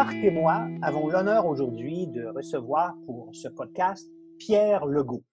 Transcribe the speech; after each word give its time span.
Marc 0.00 0.14
et 0.14 0.30
moi 0.30 0.66
avons 0.80 1.08
l'honneur 1.08 1.44
aujourd'hui 1.44 2.06
de 2.06 2.24
recevoir 2.24 2.94
pour 3.04 3.28
ce 3.34 3.48
podcast 3.48 4.08
Pierre 4.38 4.86
Legault, 4.86 5.24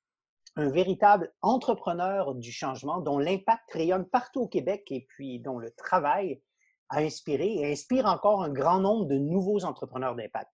un 0.58 0.68
véritable 0.70 1.34
entrepreneur 1.42 2.36
du 2.36 2.52
changement 2.52 3.00
dont 3.00 3.18
l'impact 3.18 3.64
rayonne 3.72 4.04
partout 4.04 4.42
au 4.42 4.48
Québec 4.50 4.84
et 4.92 5.06
puis 5.08 5.40
dont 5.40 5.58
le 5.58 5.72
travail 5.72 6.42
a 6.90 6.98
inspiré 6.98 7.54
et 7.54 7.72
inspire 7.72 8.08
encore 8.08 8.44
un 8.44 8.50
grand 8.50 8.82
nombre 8.82 9.06
de 9.06 9.16
nouveaux 9.16 9.64
entrepreneurs 9.64 10.18
d'impact. 10.18 10.52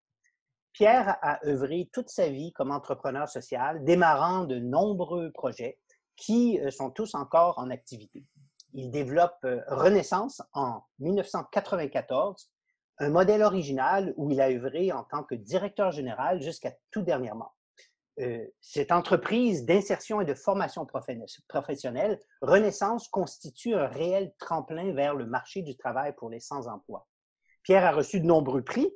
Pierre 0.73 1.17
a 1.23 1.43
œuvré 1.47 1.89
toute 1.91 2.09
sa 2.09 2.29
vie 2.29 2.53
comme 2.53 2.69
entrepreneur 2.69 3.27
social, 3.27 3.83
démarrant 3.83 4.43
de 4.43 4.59
nombreux 4.59 5.31
projets 5.31 5.79
qui 6.17 6.59
euh, 6.59 6.69
sont 6.69 6.91
tous 6.91 7.15
encore 7.15 7.57
en 7.57 7.71
activité. 7.71 8.23
Il 8.73 8.91
développe 8.91 9.39
euh, 9.43 9.61
Renaissance 9.69 10.43
en 10.53 10.83
1994 10.99 12.52
un 12.99 13.09
modèle 13.09 13.41
original 13.41 14.13
où 14.17 14.29
il 14.31 14.39
a 14.41 14.49
œuvré 14.49 14.91
en 14.91 15.03
tant 15.03 15.23
que 15.23 15.35
directeur 15.35 15.91
général 15.91 16.41
jusqu'à 16.41 16.73
tout 16.91 17.01
dernièrement. 17.01 17.51
Euh, 18.19 18.45
cette 18.61 18.91
entreprise 18.91 19.65
d'insertion 19.65 20.21
et 20.21 20.25
de 20.25 20.35
formation 20.35 20.85
professionnelle, 21.47 22.19
Renaissance, 22.41 23.07
constitue 23.07 23.73
un 23.73 23.87
réel 23.87 24.33
tremplin 24.37 24.93
vers 24.93 25.15
le 25.15 25.25
marché 25.25 25.63
du 25.63 25.75
travail 25.75 26.13
pour 26.15 26.29
les 26.29 26.39
sans-emploi. 26.39 27.07
Pierre 27.63 27.85
a 27.85 27.91
reçu 27.91 28.19
de 28.19 28.25
nombreux 28.25 28.61
prix, 28.61 28.93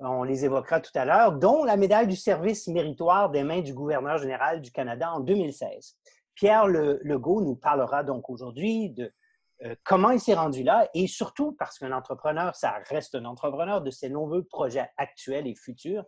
on 0.00 0.22
les 0.22 0.44
évoquera 0.44 0.80
tout 0.80 0.92
à 0.94 1.04
l'heure, 1.04 1.32
dont 1.32 1.64
la 1.64 1.76
médaille 1.76 2.06
du 2.06 2.16
service 2.16 2.68
méritoire 2.68 3.30
des 3.30 3.42
mains 3.42 3.62
du 3.62 3.72
gouverneur 3.72 4.18
général 4.18 4.60
du 4.60 4.70
Canada 4.70 5.12
en 5.12 5.20
2016. 5.20 5.96
Pierre 6.34 6.68
Legault 6.68 7.40
nous 7.40 7.56
parlera 7.56 8.04
donc 8.04 8.30
aujourd'hui 8.30 8.90
de 8.90 9.12
euh, 9.64 9.74
comment 9.84 10.10
il 10.10 10.20
s'est 10.20 10.34
rendu 10.34 10.62
là 10.62 10.88
et 10.94 11.06
surtout 11.06 11.52
parce 11.58 11.78
qu'un 11.78 11.92
entrepreneur, 11.92 12.54
ça 12.54 12.80
reste 12.88 13.14
un 13.16 13.24
entrepreneur 13.24 13.82
de 13.82 13.90
ses 13.90 14.08
nombreux 14.08 14.44
projets 14.44 14.88
actuels 14.96 15.46
et 15.46 15.54
futurs 15.54 16.04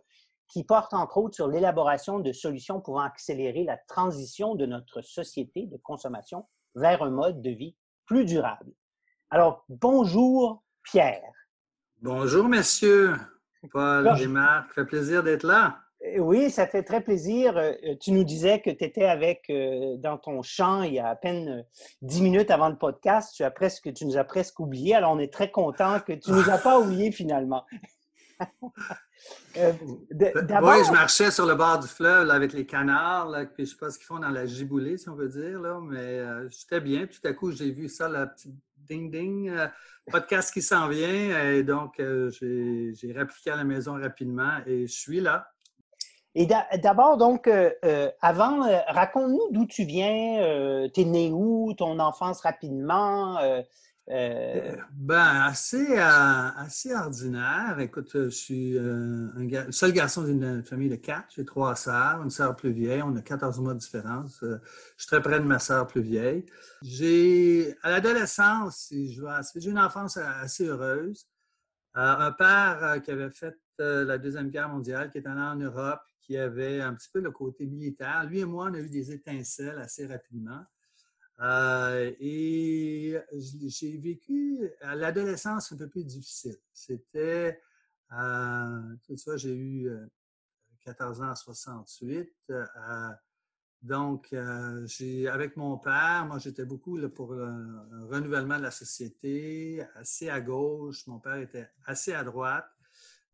qui 0.47 0.63
portent 0.63 0.93
entre 0.93 1.17
autres 1.17 1.35
sur 1.35 1.47
l'élaboration 1.47 2.19
de 2.19 2.31
solutions 2.31 2.81
pouvant 2.81 3.01
accélérer 3.01 3.63
la 3.63 3.77
transition 3.77 4.55
de 4.55 4.65
notre 4.65 5.01
société 5.01 5.65
de 5.65 5.77
consommation 5.77 6.47
vers 6.75 7.03
un 7.03 7.09
mode 7.09 7.41
de 7.41 7.51
vie 7.51 7.75
plus 8.05 8.25
durable. 8.25 8.71
Alors, 9.29 9.65
bonjour 9.69 10.63
Pierre. 10.83 11.31
Bonjour 12.01 12.47
messieurs, 12.47 13.15
Paul 13.71 14.19
et 14.19 14.27
Marc, 14.27 14.73
fait 14.73 14.85
plaisir 14.85 15.23
d'être 15.23 15.43
là. 15.43 15.79
Euh, 16.03 16.17
oui, 16.19 16.49
ça 16.49 16.67
fait 16.67 16.83
très 16.83 17.01
plaisir. 17.01 17.57
Euh, 17.57 17.73
euh, 17.83 17.95
tu 17.99 18.11
nous 18.11 18.23
disais 18.23 18.61
que 18.61 18.69
tu 18.69 18.83
étais 18.83 19.05
avec 19.05 19.51
dans 19.99 20.17
ton 20.17 20.41
champ 20.41 20.83
il 20.83 20.93
y 20.95 20.99
a 20.99 21.07
à 21.07 21.15
peine 21.15 21.65
dix 22.01 22.21
minutes 22.21 22.51
avant 22.51 22.69
le 22.69 22.77
podcast. 22.77 23.33
Tu, 23.35 23.43
as 23.43 23.51
presque, 23.51 23.93
tu 23.93 24.05
nous 24.05 24.17
as 24.17 24.23
presque 24.23 24.59
oublié. 24.59 24.95
Alors, 24.95 25.11
on 25.11 25.19
est 25.19 25.31
très 25.31 25.51
content 25.51 25.99
que 25.99 26.13
tu 26.13 26.31
ne 26.31 26.37
nous 26.37 26.49
as 26.49 26.57
pas 26.57 26.79
oublié 26.81 27.11
finalement. 27.11 27.65
oui, 29.55 29.55
je 29.55 30.91
marchais 30.91 31.29
sur 31.29 31.45
le 31.45 31.53
bord 31.53 31.77
du 31.77 31.87
fleuve 31.87 32.31
avec 32.31 32.53
les 32.53 32.65
canards, 32.65 33.29
là, 33.29 33.45
puis 33.45 33.67
je 33.67 33.71
sais 33.71 33.77
pas 33.77 33.91
ce 33.91 33.99
qu'ils 33.99 34.07
font 34.07 34.17
dans 34.17 34.31
la 34.31 34.47
giboulée, 34.47 34.97
si 34.97 35.09
on 35.09 35.15
veut 35.15 35.29
dire, 35.29 35.59
là, 35.59 35.79
mais 35.79 36.25
j'étais 36.49 36.81
bien. 36.81 37.05
Tout 37.05 37.19
à 37.27 37.33
coup, 37.33 37.51
j'ai 37.51 37.69
vu 37.69 37.87
ça, 37.87 38.09
la 38.09 38.25
petite 38.25 38.55
ding-ding, 38.77 39.55
podcast 40.09 40.51
qui 40.51 40.63
s'en 40.63 40.87
vient. 40.87 41.51
Et 41.51 41.61
donc, 41.61 41.97
j'ai 41.99 43.13
répliqué 43.13 43.51
à 43.51 43.57
la 43.57 43.63
maison 43.63 43.93
rapidement 43.93 44.57
et 44.65 44.87
je 44.87 44.91
suis 44.91 45.19
là. 45.19 45.47
Et 46.33 46.47
d'abord, 46.81 47.17
donc, 47.17 47.47
euh, 47.47 47.71
euh, 47.83 48.09
avant, 48.21 48.65
euh, 48.65 48.79
raconte-nous 48.87 49.49
d'où 49.51 49.65
tu 49.65 49.83
viens, 49.83 50.87
t'es 50.93 51.03
né 51.03 51.29
où, 51.31 51.73
ton 51.73 51.99
enfance 51.99 52.41
rapidement. 52.41 53.37
Ben, 54.07 55.41
assez, 55.45 55.97
assez 55.97 56.93
ordinaire. 56.93 57.79
Écoute, 57.79 58.11
je 58.13 58.29
suis 58.29 58.77
un 58.77 59.71
seul 59.71 59.91
garçon 59.91 60.23
d'une 60.23 60.63
famille 60.63 60.89
de 60.89 60.95
quatre. 60.95 61.27
J'ai 61.35 61.45
trois 61.45 61.75
sœurs, 61.75 62.21
une 62.23 62.29
sœur 62.29 62.55
plus 62.55 62.71
vieille. 62.71 63.01
On 63.01 63.15
a 63.15 63.21
14 63.21 63.59
mois 63.59 63.73
de 63.73 63.79
différence. 63.79 64.39
je 64.41 64.57
suis 64.97 65.07
très 65.07 65.21
près 65.21 65.39
de 65.39 65.45
ma 65.45 65.59
sœur 65.59 65.87
plus 65.87 66.01
vieille. 66.01 66.45
J'ai, 66.81 67.75
à 67.83 67.91
l'adolescence, 67.91 68.91
j'ai 68.91 69.69
une 69.69 69.79
enfance 69.79 70.17
assez 70.17 70.65
heureuse. 70.65 71.27
un 71.93 72.31
père 72.31 73.01
qui 73.03 73.11
avait 73.11 73.29
fait 73.29 73.55
la 73.77 74.17
Deuxième 74.17 74.49
Guerre 74.49 74.69
mondiale, 74.69 75.09
qui 75.09 75.17
est 75.17 75.27
allé 75.27 75.41
en 75.41 75.55
Europe, 75.55 76.01
qui 76.21 76.37
avait 76.37 76.81
un 76.81 76.93
petit 76.93 77.09
peu 77.11 77.19
le 77.19 77.31
côté 77.31 77.65
militaire. 77.65 78.25
Lui 78.25 78.39
et 78.39 78.45
moi, 78.45 78.69
on 78.69 78.73
a 78.73 78.79
eu 78.79 78.89
des 78.89 79.11
étincelles 79.11 79.79
assez 79.79 80.05
rapidement. 80.05 80.63
Euh, 81.41 82.13
et 82.19 83.17
j'ai 83.33 83.97
vécu 83.97 84.69
l'adolescence 84.81 85.71
un 85.71 85.77
peu 85.77 85.87
plus 85.87 86.05
difficile. 86.05 86.57
C'était, 86.71 87.59
euh, 88.13 88.95
tout 89.03 89.17
ça, 89.17 89.37
j'ai 89.37 89.55
eu 89.55 89.89
14 90.85 91.19
euh, 91.19 91.23
ans 91.23 91.31
en 91.31 91.35
68. 91.35 92.31
donc, 93.81 94.35
j'ai, 94.85 95.27
avec 95.27 95.57
mon 95.57 95.79
père, 95.79 96.25
moi, 96.27 96.37
j'étais 96.37 96.65
beaucoup 96.65 96.99
pour 97.09 97.33
un 97.33 97.87
renouvellement 98.09 98.57
de 98.57 98.63
la 98.63 98.71
société, 98.71 99.83
assez 99.95 100.29
à 100.29 100.39
gauche. 100.39 101.07
Mon 101.07 101.19
père 101.19 101.37
était 101.37 101.69
assez 101.85 102.13
à 102.13 102.23
droite. 102.23 102.69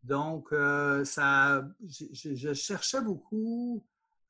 Donc, 0.04 0.52
euh, 0.52 1.04
ça, 1.04 1.68
je, 1.86 2.54
cherchais 2.54 3.02
beaucoup, 3.02 3.86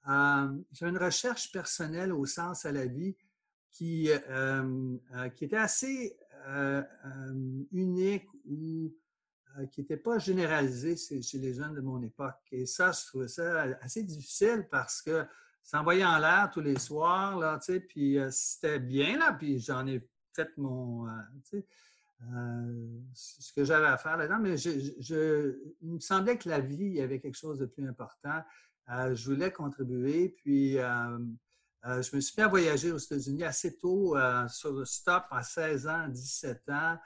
euh, 0.08 0.58
j'ai 0.72 0.88
une 0.88 0.98
recherche 0.98 1.52
personnelle 1.52 2.14
au 2.14 2.26
sens 2.26 2.66
à 2.66 2.72
la 2.72 2.86
vie 2.86 3.16
qui, 3.72 4.10
euh, 4.12 4.98
qui 5.36 5.46
était 5.46 5.58
assez 5.58 6.18
unique 7.72 8.28
ou 8.46 8.96
qui 9.72 9.82
n'était 9.82 9.98
pas 9.98 10.18
généralisée 10.18 10.96
chez, 10.96 11.38
les 11.38 11.54
jeunes 11.54 11.74
de 11.74 11.82
mon 11.82 12.02
époque. 12.02 12.40
Et 12.52 12.66
ça, 12.66 12.92
je 12.92 13.06
trouvais 13.08 13.28
ça 13.28 13.64
assez 13.82 14.04
difficile 14.04 14.68
parce 14.72 15.02
que 15.02 15.26
ça 15.62 15.82
envoyait 15.82 16.06
en 16.06 16.18
l'air 16.20 16.50
tous 16.54 16.62
les 16.62 16.80
soirs, 16.80 17.38
là, 17.38 17.60
tu 17.60 17.74
sais, 17.74 17.80
puis 17.82 18.18
c'était 18.32 18.80
bien, 18.80 19.18
là, 19.18 19.34
puis 19.34 19.60
j'en 19.60 19.86
ai 19.86 20.08
fait 20.34 20.50
mon, 20.58 21.06
euh, 22.24 23.00
ce 23.14 23.54
que 23.54 23.64
j'avais 23.64 23.86
à 23.86 23.98
faire 23.98 24.18
là-dedans, 24.18 24.40
mais 24.40 24.60
il 24.60 25.94
me 25.94 26.00
semblait 26.00 26.38
que 26.38 26.50
la 26.50 26.60
vie, 26.60 26.90
y 26.90 27.02
avait 27.02 27.20
quelque 27.20 27.38
chose 27.38 27.60
de 27.60 27.66
plus 27.66 27.88
important. 27.88 28.42
Euh, 28.90 29.14
je 29.14 29.30
voulais 29.30 29.52
contribuer, 29.52 30.30
puis 30.30 30.80
euh, 30.80 31.20
je 31.84 32.16
me 32.16 32.22
suis 32.22 32.34
mis 32.38 32.44
à 32.44 32.48
voyager 32.48 32.92
aux 32.92 32.98
États-Unis 32.98 33.44
assez 33.44 33.78
tôt, 33.78 34.16
sur 34.50 34.74
le 34.74 34.86
stop, 34.86 35.26
à 35.30 35.44
16 35.44 35.88
ans, 35.88 36.08
17 36.08 36.70
ans. 36.70 36.98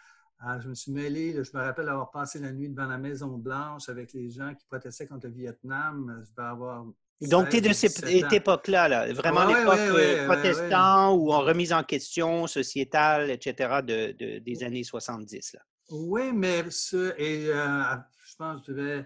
je 0.59 0.69
me 0.69 0.75
suis 0.75 0.91
mêlé, 0.91 1.43
je 1.43 1.57
me 1.57 1.61
rappelle 1.61 1.89
avoir 1.89 2.09
passé 2.11 2.39
la 2.39 2.51
nuit 2.51 2.69
devant 2.69 2.87
la 2.87 2.97
Maison 2.97 3.37
Blanche 3.37 3.89
avec 3.89 4.13
les 4.13 4.29
gens 4.29 4.55
qui 4.55 4.65
protestaient 4.65 5.07
contre 5.07 5.27
le 5.27 5.33
Vietnam. 5.33 6.23
Je 6.23 6.33
vais 6.35 6.47
avoir 6.47 6.85
donc, 7.21 7.49
tu 7.49 7.57
es 7.57 7.61
de 7.61 7.73
cette 7.73 8.33
époque-là, 8.33 8.87
là, 8.87 9.13
vraiment 9.13 9.45
l'époque 9.45 9.77
euh, 9.77 10.25
protestant 10.25 11.13
ou 11.13 11.31
en 11.31 11.41
remise 11.41 11.71
en 11.71 11.83
question 11.83 12.47
sociétale, 12.47 13.29
etc., 13.29 13.79
de, 13.83 14.39
des 14.39 14.63
années 14.63 14.83
70. 14.83 15.53
Là. 15.53 15.59
Oui, 15.91 16.31
mais 16.33 16.63
ce, 16.69 17.13
et, 17.19 17.47
euh, 17.49 17.83
je 18.25 18.35
pense 18.37 18.61
que 18.61 18.73
j'avais 18.73 19.05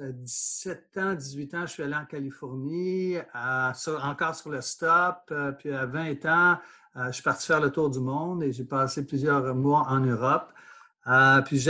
à 0.00 0.10
17 0.10 0.98
ans, 0.98 1.14
18 1.14 1.54
ans, 1.54 1.66
je 1.66 1.72
suis 1.72 1.82
allé 1.84 1.94
en 1.94 2.06
Californie, 2.06 3.18
encore 4.02 4.34
sur 4.34 4.50
le 4.50 4.60
stop, 4.60 5.18
euh, 5.30 5.52
puis 5.52 5.72
à 5.72 5.86
20 5.86 6.26
ans, 6.26 6.58
je 7.06 7.12
suis 7.12 7.22
parti 7.22 7.46
faire 7.46 7.60
le 7.60 7.70
tour 7.70 7.90
du 7.90 8.00
monde 8.00 8.42
et 8.42 8.52
j'ai 8.52 8.64
passé 8.64 9.06
plusieurs 9.06 9.54
mois 9.54 9.86
en 9.88 10.00
Europe. 10.00 10.50
Euh, 11.08 11.40
puis 11.42 11.64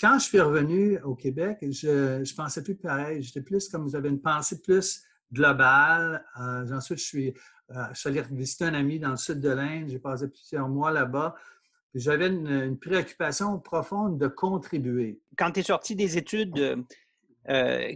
quand 0.00 0.18
je 0.18 0.24
suis 0.24 0.40
revenu 0.40 0.98
au 1.02 1.14
Québec, 1.14 1.58
je 1.62 2.18
ne 2.20 2.36
pensais 2.36 2.62
plus 2.62 2.74
pareil. 2.74 3.22
J'étais 3.22 3.40
plus 3.40 3.68
comme 3.68 3.88
j'avais 3.88 4.08
une 4.08 4.20
pensée 4.20 4.60
plus 4.60 5.04
globale. 5.32 6.24
Euh, 6.38 6.70
ensuite, 6.72 6.98
je 6.98 7.04
suis 7.04 7.34
je 7.94 7.98
suis 7.98 8.08
allé 8.10 8.22
visiter 8.30 8.66
un 8.66 8.74
ami 8.74 8.98
dans 8.98 9.12
le 9.12 9.16
sud 9.16 9.40
de 9.40 9.48
l'Inde. 9.48 9.88
J'ai 9.88 9.98
passé 9.98 10.28
plusieurs 10.28 10.68
mois 10.68 10.90
là-bas. 10.90 11.34
J'avais 11.94 12.28
une, 12.28 12.78
préoccupation 12.78 13.58
profonde 13.58 14.18
de 14.18 14.26
contribuer. 14.26 15.20
Quand 15.36 15.52
tu 15.52 15.60
es 15.60 15.62
sorti 15.62 15.94
des 15.94 16.16
études, 16.16 16.84
euh, 17.48 17.94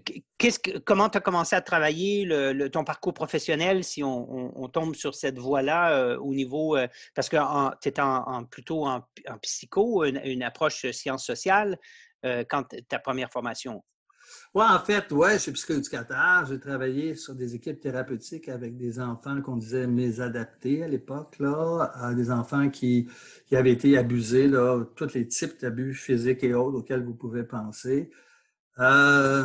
comment 0.84 1.08
tu 1.08 1.19
as 1.19 1.20
commencé 1.20 1.54
à 1.54 1.60
travailler 1.60 2.28
ton 2.72 2.84
parcours 2.84 3.14
professionnel 3.14 3.84
si 3.84 4.02
on, 4.02 4.69
tombe 4.72 4.94
sur 4.94 5.14
cette 5.14 5.38
voie-là 5.38 5.93
euh, 5.93 6.19
au 6.19 6.34
niveau. 6.34 6.76
Euh, 6.76 6.88
parce 7.14 7.28
que 7.28 7.37
tu 7.81 7.88
étais 7.88 8.02
en, 8.02 8.44
plutôt 8.44 8.87
en, 8.87 9.06
psycho, 9.43 10.04
une, 10.04 10.43
approche 10.43 10.90
sciences 10.90 11.25
sociales 11.25 11.78
quand 12.48 12.64
ta 12.88 12.98
première 12.98 13.31
formation? 13.31 13.84
Oui, 14.52 14.64
en 14.69 14.81
fait, 14.81 15.12
ouais, 15.12 15.34
je 15.34 15.38
suis 15.38 15.52
psychoéducateur. 15.52 16.44
J'ai 16.48 16.58
travaillé 16.58 17.14
sur 17.14 17.37
des 17.37 17.54
équipes 17.54 17.81
thérapeutiques 17.81 18.48
avec 18.48 18.76
des 18.76 18.98
enfants 18.98 19.40
qu'on 19.40 19.56
disait 19.56 19.87
mésadaptés 19.87 20.82
à 20.82 20.88
l'époque, 20.88 21.37
là, 21.38 22.12
des 22.16 22.32
enfants 22.32 22.69
qui, 22.69 23.08
avaient 23.52 23.70
été 23.70 23.96
abusés, 23.96 24.48
là, 24.48 24.84
tous 24.96 25.14
les 25.14 25.28
types 25.28 25.60
d'abus 25.60 25.94
physiques 25.94 26.43
et 26.43 26.54
autres 26.54 26.78
auxquels 26.78 27.04
vous 27.04 27.14
pouvez 27.14 27.44
penser. 27.44 28.10
Euh, 28.78 29.44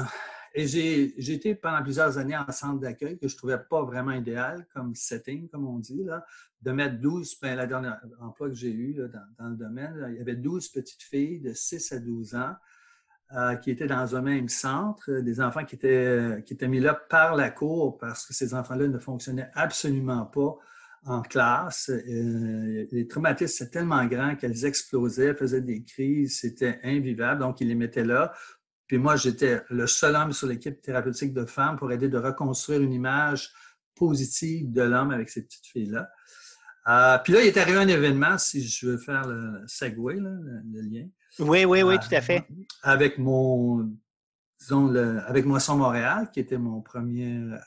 et 0.54 0.68
j'ai 0.68 1.33
été 1.33 1.56
pendant 1.56 1.81
plusieurs 1.81 2.18
années 2.18 2.36
en 2.36 2.51
centre 2.51 2.81
d'accueil 2.81 3.18
que 3.18 3.28
je 3.28 3.36
ne 3.36 3.38
trouvais 3.38 3.57
pas 3.57 3.83
vraiment 3.83 4.12
idéal 4.12 4.68
comme 4.74 4.94
setting, 4.95 5.48
comme 5.48 5.66
on 5.66 5.80
dit, 5.80 6.04
là, 6.04 6.25
de 6.62 6.72
mettre 6.72 7.00
12, 7.00 7.39
ben, 7.42 7.56
la 7.56 7.66
dernière 7.66 8.01
emploi 8.19 8.50
que 8.50 8.56
j'ai 8.56 8.72
eu 8.72 8.94
dans, 9.39 9.50
le 9.50 9.56
domaine, 9.56 10.07
il 10.10 10.18
y 10.18 10.19
avait 10.19 10.36
12 10.36 10.68
petites 10.69 11.04
filles 11.04 11.39
de 11.39 11.54
6 11.54 11.94
à 11.94 12.00
12 12.00 12.36
ans 12.36 12.56
euh, 13.33 13.56
qui 13.56 13.72
étaient 13.72 13.88
dans 13.88 14.13
un 14.16 14.22
même 14.22 14.50
centre, 14.50 15.10
des 15.22 15.39
enfants 15.39 15.63
qui 15.63 15.75
étaient, 15.75 16.44
qui 16.45 16.54
étaient 16.54 16.68
mis 16.68 16.81
là 16.81 16.95
par 16.95 17.38
la 17.38 17.50
cour 17.50 17.98
parce 17.98 18.25
que 18.25 18.34
ces 18.34 18.54
enfants-là 18.54 18.88
ne 18.89 19.00
fonctionnaient 19.00 19.50
absolument 19.54 20.25
pas 20.25 20.57
en 21.06 21.22
classe. 21.22 21.89
Euh, 21.89 22.86
les 22.92 23.07
traumatismes, 23.07 23.54
c'était 23.54 23.80
tellement 23.80 24.06
grand 24.06 24.36
qu'elles 24.36 24.66
explosaient, 24.66 25.34
faisaient 25.34 25.62
des 25.62 25.84
crises, 25.84 26.39
c'était 26.39 26.80
invivable. 26.84 27.39
Donc, 27.39 27.62
ils 27.62 27.69
les 27.69 27.75
mettaient 27.75 28.04
là 28.04 28.34
puis 28.91 28.97
moi, 28.97 29.15
j'étais 29.15 29.61
le 29.69 29.88
seul 29.88 30.17
homme 30.17 30.33
sur 30.33 30.47
l'équipe 30.47 30.81
thérapeutique 30.81 31.33
de 31.33 31.45
femmes 31.45 31.77
pour 31.77 31.93
aider 31.93 32.09
de 32.09 32.17
reconstruire 32.17 32.81
une 32.81 32.91
image 32.91 33.53
positive 33.95 34.69
de 34.69 34.81
l'homme 34.81 35.11
avec 35.11 35.29
ces 35.29 35.43
petites 35.43 35.65
filles-là. 35.65 36.09
Euh, 36.89 37.17
puis 37.19 37.31
là, 37.31 37.41
il 37.41 37.47
est 37.47 37.55
arrivé 37.55 37.77
un 37.77 37.88
événement, 37.88 38.38
si 38.38 38.67
je 38.67 38.88
veux 38.88 38.97
faire 38.97 39.25
le 39.29 39.63
segway, 39.65 40.15
le, 40.15 40.81
lien. 40.81 41.07
Oui, 41.39 41.63
oui, 41.63 41.83
oui, 41.83 41.99
tout 41.99 42.13
à 42.13 42.19
fait. 42.19 42.39
Euh, 42.39 42.63
avec 42.83 43.17
mon, 43.17 43.89
disons, 44.59 44.88
le, 44.88 45.21
avec 45.21 45.45
Moisson 45.45 45.77
Montréal, 45.77 46.29
qui 46.29 46.41
était 46.41 46.57
mon 46.57 46.81
premier, 46.81 47.38
euh, 47.38 47.57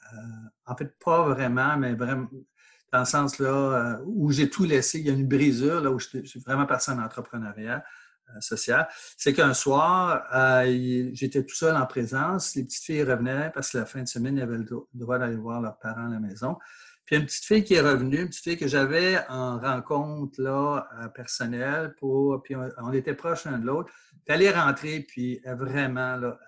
en 0.66 0.76
fait, 0.76 0.94
pas 1.02 1.26
vraiment, 1.26 1.78
mais 1.78 1.94
vraiment, 1.94 2.28
dans 2.92 2.98
le 2.98 3.06
sens 3.06 3.38
là 3.38 3.98
où 4.04 4.30
j'ai 4.30 4.50
tout 4.50 4.64
laissé, 4.64 4.98
il 4.98 5.06
y 5.06 5.10
a 5.10 5.14
une 5.14 5.26
brisure, 5.26 5.80
là 5.80 5.90
où 5.90 5.98
je, 5.98 6.22
suis 6.22 6.40
vraiment 6.40 6.66
parti 6.66 6.90
en 6.90 7.02
entrepreneuriat. 7.02 7.82
Euh, 8.30 8.84
c'est 9.16 9.32
qu'un 9.32 9.54
soir, 9.54 10.24
euh, 10.34 11.10
j'étais 11.12 11.44
tout 11.44 11.54
seul 11.54 11.76
en 11.76 11.86
présence. 11.86 12.54
Les 12.54 12.64
petites 12.64 12.84
filles 12.84 13.02
revenaient 13.02 13.50
parce 13.54 13.70
que 13.70 13.78
la 13.78 13.86
fin 13.86 14.02
de 14.02 14.08
semaine, 14.08 14.36
ils 14.36 14.42
avaient 14.42 14.58
le 14.58 14.66
droit 14.94 15.18
d'aller 15.18 15.36
voir 15.36 15.60
leurs 15.60 15.78
parents 15.78 16.06
à 16.06 16.10
la 16.10 16.20
maison. 16.20 16.56
Puis 17.04 17.16
une 17.16 17.26
petite 17.26 17.44
fille 17.44 17.64
qui 17.64 17.74
est 17.74 17.82
revenue, 17.82 18.22
une 18.22 18.28
petite 18.28 18.44
fille 18.44 18.56
que 18.56 18.66
j'avais 18.66 19.18
en 19.28 19.58
rencontre 19.58 20.40
là, 20.40 20.88
euh, 21.02 21.08
personnelle, 21.08 21.94
pour, 21.98 22.42
puis 22.42 22.56
on, 22.56 22.92
était 22.92 23.14
proches 23.14 23.44
l'un 23.44 23.58
de 23.58 23.66
l'autre. 23.66 23.92
Puis 24.24 24.34
elle 24.34 24.42
est 24.42 24.58
rentrée, 24.58 25.00
puis 25.00 25.38
elle, 25.44 25.56
vraiment, 25.56 26.16
là, 26.16 26.38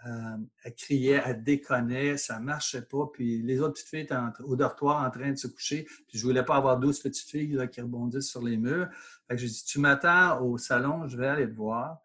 elle 0.65 0.75
criait, 0.75 1.23
elle 1.27 1.43
déconnait, 1.43 2.17
ça 2.17 2.41
marchait 2.41 2.81
pas. 2.81 3.11
Puis 3.13 3.43
les 3.43 3.61
autres 3.61 3.75
petites 3.75 3.89
filles 3.89 4.01
étaient 4.01 4.17
au 4.45 4.57
dortoir 4.57 5.05
en 5.05 5.11
train 5.11 5.31
de 5.31 5.37
se 5.37 5.47
coucher. 5.47 5.85
Puis 6.09 6.19
je 6.19 6.23
voulais 6.23 6.43
pas 6.43 6.57
avoir 6.57 6.79
12 6.79 7.01
petites 7.01 7.29
filles 7.29 7.69
qui 7.71 7.81
rebondissent 7.83 8.31
sur 8.31 8.43
les 8.43 8.57
murs. 8.57 8.89
Fait 9.29 9.35
que 9.35 9.41
j'ai 9.41 9.49
dit, 9.49 9.65
tu 9.65 9.81
m'attends 9.81 10.41
au 10.41 10.59
salon, 10.59 11.09
je 11.09 11.17
vais 11.17 11.27
aller 11.27 11.49
te 11.49 11.55
voir. 11.55 12.01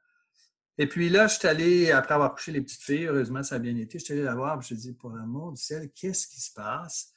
Et 0.77 0.87
puis 0.87 1.09
là, 1.09 1.27
je 1.27 1.37
suis 1.37 1.47
allé, 1.47 1.91
après 1.91 2.15
avoir 2.15 2.33
couché 2.33 2.51
les 2.51 2.61
petites 2.61 2.81
filles, 2.81 3.05
heureusement, 3.05 3.43
ça 3.43 3.55
a 3.55 3.59
bien 3.59 3.75
été, 3.75 3.99
je 3.99 4.05
suis 4.05 4.13
allé 4.13 4.23
la 4.23 4.35
voir, 4.35 4.61
je 4.61 4.69
lui 4.69 4.75
ai 4.75 4.77
dit, 4.77 4.93
pour 4.93 5.11
l'amour 5.11 5.51
du 5.51 5.61
ciel, 5.61 5.91
qu'est-ce 5.93 6.27
qui 6.27 6.41
se 6.41 6.53
passe? 6.53 7.13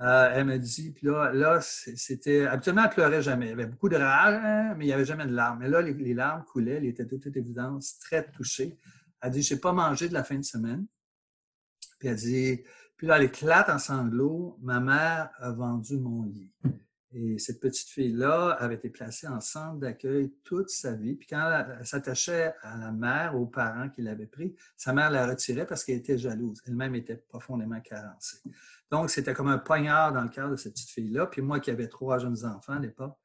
Euh, 0.00 0.30
elle 0.32 0.46
me 0.46 0.58
dit, 0.58 0.90
puis 0.90 1.06
là, 1.06 1.32
là 1.32 1.60
c'était. 1.60 2.46
Habituellement, 2.46 2.84
elle 2.84 2.90
pleurait 2.90 3.22
jamais. 3.22 3.46
Il 3.46 3.50
y 3.50 3.52
avait 3.52 3.66
beaucoup 3.66 3.88
de 3.88 3.96
rage, 3.96 4.74
mais 4.76 4.86
il 4.86 4.88
n'y 4.88 4.92
avait 4.92 5.04
jamais 5.04 5.26
de 5.26 5.32
larmes. 5.32 5.60
Mais 5.60 5.68
là, 5.68 5.80
les, 5.82 6.14
larmes 6.14 6.44
coulaient, 6.44 6.76
elle 6.78 6.86
était 6.86 7.04
de 7.04 7.16
toute 7.16 7.36
évidence 7.36 7.98
très 8.00 8.28
touchée. 8.32 8.76
Elle 9.20 9.30
dit, 9.30 9.42
je 9.42 9.54
n'ai 9.54 9.60
pas 9.60 9.72
mangé 9.72 10.08
de 10.08 10.14
la 10.14 10.24
fin 10.24 10.36
de 10.36 10.44
semaine. 10.44 10.86
Puis 12.00 12.08
elle 12.08 12.16
dit, 12.16 12.64
puis 12.96 13.06
là, 13.06 13.18
elle 13.18 13.24
éclate 13.24 13.68
en 13.68 13.78
sanglots. 13.78 14.58
Ma 14.62 14.80
mère 14.80 15.30
a 15.38 15.52
vendu 15.52 15.96
mon 15.98 16.24
lit. 16.24 16.50
Et 17.16 17.38
cette 17.38 17.60
petite 17.60 17.88
fille-là 17.90 18.50
avait 18.58 18.74
été 18.74 18.90
placée 18.90 19.28
en 19.28 19.40
centre 19.40 19.78
d'accueil 19.78 20.32
toute 20.42 20.68
sa 20.68 20.94
vie. 20.94 21.14
Puis 21.14 21.28
quand 21.28 21.64
elle, 21.78 21.86
s'attachait 21.86 22.52
à 22.62 22.76
la 22.76 22.90
mère, 22.90 23.36
aux 23.36 23.46
parents 23.46 23.88
qui 23.88 24.02
l'avaient 24.02 24.26
pris, 24.26 24.56
sa 24.76 24.92
mère 24.92 25.10
la 25.10 25.28
retirait 25.28 25.64
parce 25.64 25.84
qu'elle 25.84 25.98
était 25.98 26.18
jalouse. 26.18 26.60
Elle-même 26.66 26.96
était 26.96 27.16
profondément 27.16 27.80
carencée. 27.80 28.38
Donc, 28.90 29.10
c'était 29.10 29.32
comme 29.32 29.46
un 29.46 29.58
poignard 29.58 30.12
dans 30.12 30.22
le 30.22 30.28
cœur 30.28 30.50
de 30.50 30.56
cette 30.56 30.72
petite 30.72 30.90
fille-là. 30.90 31.26
Puis 31.26 31.40
moi 31.40 31.60
qui 31.60 31.70
avais 31.70 31.86
trois 31.86 32.18
jeunes 32.18 32.44
enfants 32.44 32.72
à 32.72 32.80
l'époque, 32.80 33.16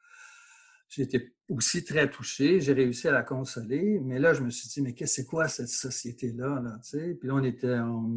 j'étais 0.87 1.33
aussi 1.49 1.83
très 1.83 2.07
touché. 2.11 2.61
J'ai 2.61 2.73
réussi 2.73 3.07
à 3.07 3.11
la 3.11 3.23
consoler. 3.23 3.99
Mais 4.01 4.19
là, 4.19 4.35
je 4.35 4.43
me 4.43 4.51
suis 4.51 4.69
dit, 4.69 4.81
mais 4.83 4.93
qu'est-ce 4.93 5.15
que 5.17 5.21
c'est 5.23 5.27
quoi 5.27 5.47
cette 5.47 5.69
société-là? 5.69 6.61
Là, 6.61 6.79
Puis 6.91 7.27
là, 7.27 7.33
on 7.33 7.43
était 7.43 7.73
en, 7.73 8.07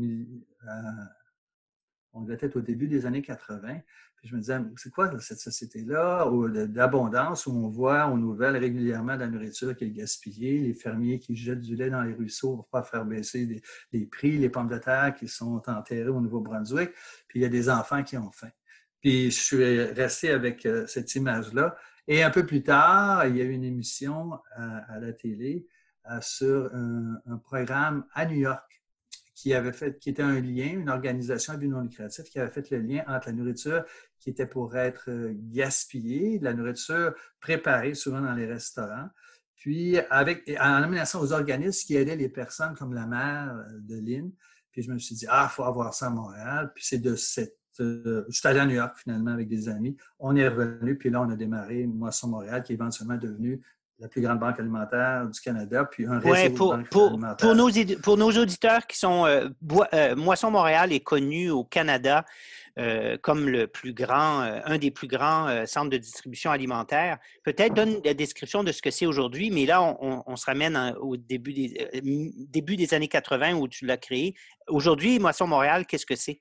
on 2.13 2.21
devait 2.23 2.39
être 2.41 2.57
au 2.57 2.61
début 2.61 2.89
des 2.89 3.07
années 3.07 3.23
80 3.23 3.81
je 4.23 4.35
me 4.35 4.41
disais, 4.41 4.59
c'est 4.77 4.91
quoi 4.91 5.11
cette 5.19 5.41
société-là 5.41 6.31
d'abondance 6.69 7.47
où 7.47 7.53
on 7.53 7.69
voit 7.69 8.07
aux 8.07 8.17
nouvelles 8.17 8.57
régulièrement 8.57 9.15
de 9.15 9.21
la 9.21 9.29
nourriture 9.29 9.75
qui 9.75 9.85
est 9.85 9.91
gaspillée, 9.91 10.61
les 10.61 10.75
fermiers 10.75 11.19
qui 11.19 11.35
jettent 11.35 11.61
du 11.61 11.75
lait 11.75 11.91
dans 11.91 12.03
les 12.03 12.15
ruisseaux 12.15 12.57
pour 12.57 12.69
pas 12.69 12.83
faire 12.83 13.05
baisser 13.05 13.63
les, 13.93 14.07
prix, 14.07 14.39
les 14.39 14.49
pommes 14.49 14.69
de 14.69 14.79
terre 14.79 15.15
qui 15.19 15.27
sont 15.27 15.61
enterrées 15.69 16.09
au 16.09 16.21
Nouveau-Brunswick, 16.21 16.93
puis 17.27 17.41
il 17.41 17.43
y 17.43 17.47
a 17.47 17.49
des 17.49 17.69
enfants 17.69 18.05
qui 18.05 18.17
ont 18.17 18.31
faim. 18.31 18.51
Puis 19.01 19.33
je 19.33 19.41
suis 19.41 19.83
resté 19.83 20.31
avec 20.31 20.65
euh, 20.67 20.87
cette 20.87 21.13
image-là. 21.17 21.77
Et 22.07 22.23
un 22.23 22.31
peu 22.31 22.47
plus 22.47 22.63
tard, 22.63 23.27
il 23.27 23.37
y 23.37 23.41
a 23.41 23.45
eu 23.45 23.51
une 23.51 23.65
émission 23.65 24.35
euh, 24.59 24.79
à, 24.89 25.01
la 25.01 25.13
télé 25.13 25.67
euh, 26.11 26.21
sur 26.21 26.71
un 26.73 27.39
programme 27.39 28.05
à 28.15 28.27
New 28.27 28.37
York 28.37 28.82
qui 29.43 29.55
avait 29.55 29.73
fait, 29.73 29.99
qui 29.99 30.11
était 30.11 30.23
un 30.23 30.41
lien, 30.41 30.73
une 30.73 30.89
organisation 30.89 31.55
à 31.55 31.57
but 31.57 31.67
non 31.67 31.81
lucratif 31.81 32.27
qui 32.27 32.39
avait 32.39 32.53
fait 32.53 32.71
le 32.71 32.79
lien 32.79 33.03
entre 33.09 33.27
la 33.27 33.33
nourriture 33.33 33.85
qui 34.21 34.31
était 34.31 34.47
pour 34.47 34.77
être 34.77 35.11
euh, 35.11 35.35
gaspillée, 35.35 36.39
la 36.39 36.55
nourriture 36.55 37.13
préparée 37.41 37.95
souvent 37.95 38.21
dans 38.21 38.35
les 38.35 38.47
restaurants, 38.47 39.09
puis 39.57 39.99
avec, 40.11 40.49
en 40.61 40.83
amenant 40.85 41.03
aux 41.15 41.33
organismes 41.33 41.87
qui 41.87 41.97
aidaient 41.97 42.15
les 42.15 42.29
personnes 42.29 42.75
comme 42.77 42.95
la 42.95 43.07
mère 43.07 43.53
euh, 43.53 43.79
de 43.81 43.97
Lynn. 43.97 44.31
Puis 44.71 44.83
je 44.83 44.93
me 44.93 44.99
suis 44.99 45.17
dit, 45.17 45.27
ah, 45.29 45.49
il 45.51 45.53
faut 45.53 45.65
avoir 45.65 45.93
ça 45.93 46.07
à 46.07 46.11
Montréal. 46.11 46.71
Puis 46.73 46.85
c'est 46.87 46.99
de 46.99 47.17
cette. 47.17 47.59
Euh, 47.81 48.25
je 48.29 48.39
suis 48.39 48.47
allé 48.47 48.61
à 48.61 48.67
New 48.67 48.77
York 48.77 48.97
finalement 48.97 49.33
avec 49.33 49.49
des 49.49 49.69
amis. 49.69 49.97
On 50.21 50.37
est 50.37 50.47
revenu, 50.47 50.97
puis 50.97 51.11
là, 51.11 51.21
on 51.21 51.31
a 51.31 51.37
démarré 51.37 51.85
Moisson 51.87 52.29
Montréal, 52.29 52.63
qui 52.63 52.73
est 52.73 52.77
éventuellement 52.77 53.17
devenu 53.17 53.61
la 54.03 54.09
plus 54.09 54.21
grande 54.21 54.41
banque 54.41 54.59
alimentaire 54.59 55.29
du 55.29 55.41
Canada, 55.41 55.85
puis 55.85 56.07
un 56.07 56.19
réseau 56.19 56.49
de 56.49 56.55
pour, 56.55 56.77
pour, 56.91 57.19
pour, 57.39 57.55
nos, 57.55 57.71
pour 58.03 58.17
nos 58.17 58.33
auditeurs 58.33 58.85
qui 58.89 58.99
sont... 58.99 59.27
Euh, 59.27 59.49
euh, 59.95 60.17
Moisson 60.17 60.51
Montréal 60.51 60.93
est 60.93 61.01
connu 61.01 61.51
au 61.51 61.63
Canada 61.63 62.25
euh, 62.81 63.17
comme 63.23 63.49
le 63.49 63.69
plus 63.69 63.95
grand, 63.95 64.41
un 64.41 64.77
des 64.79 64.91
plus 64.91 65.07
grands 65.07 65.65
centres 65.67 65.91
de 65.91 65.99
distribution 65.99 66.51
alimentaire. 66.51 67.19
Peut-être 67.45 67.75
donne 67.75 68.01
la 68.05 68.15
description 68.15 68.65
de 68.65 68.73
ce 68.73 68.83
que 68.83 68.91
c'est 68.91 69.07
aujourd'hui, 69.07 69.51
mais 69.53 69.67
là, 69.67 69.81
on, 69.83 70.37
se 70.37 70.47
ramène 70.47 70.97
au 71.01 71.17
début 71.17 71.53
des, 71.53 71.91
début 72.49 72.77
des 72.77 72.95
années 72.95 73.09
80 73.09 73.55
où 73.55 73.69
tu 73.69 73.87
l'as 73.87 73.99
créé. 73.99 74.35
Aujourd'hui, 74.67 75.21
Moisson 75.21 75.47
Montréal, 75.47 75.87
qu'est-ce 75.87 76.07
que 76.07 76.17
c'est? 76.17 76.41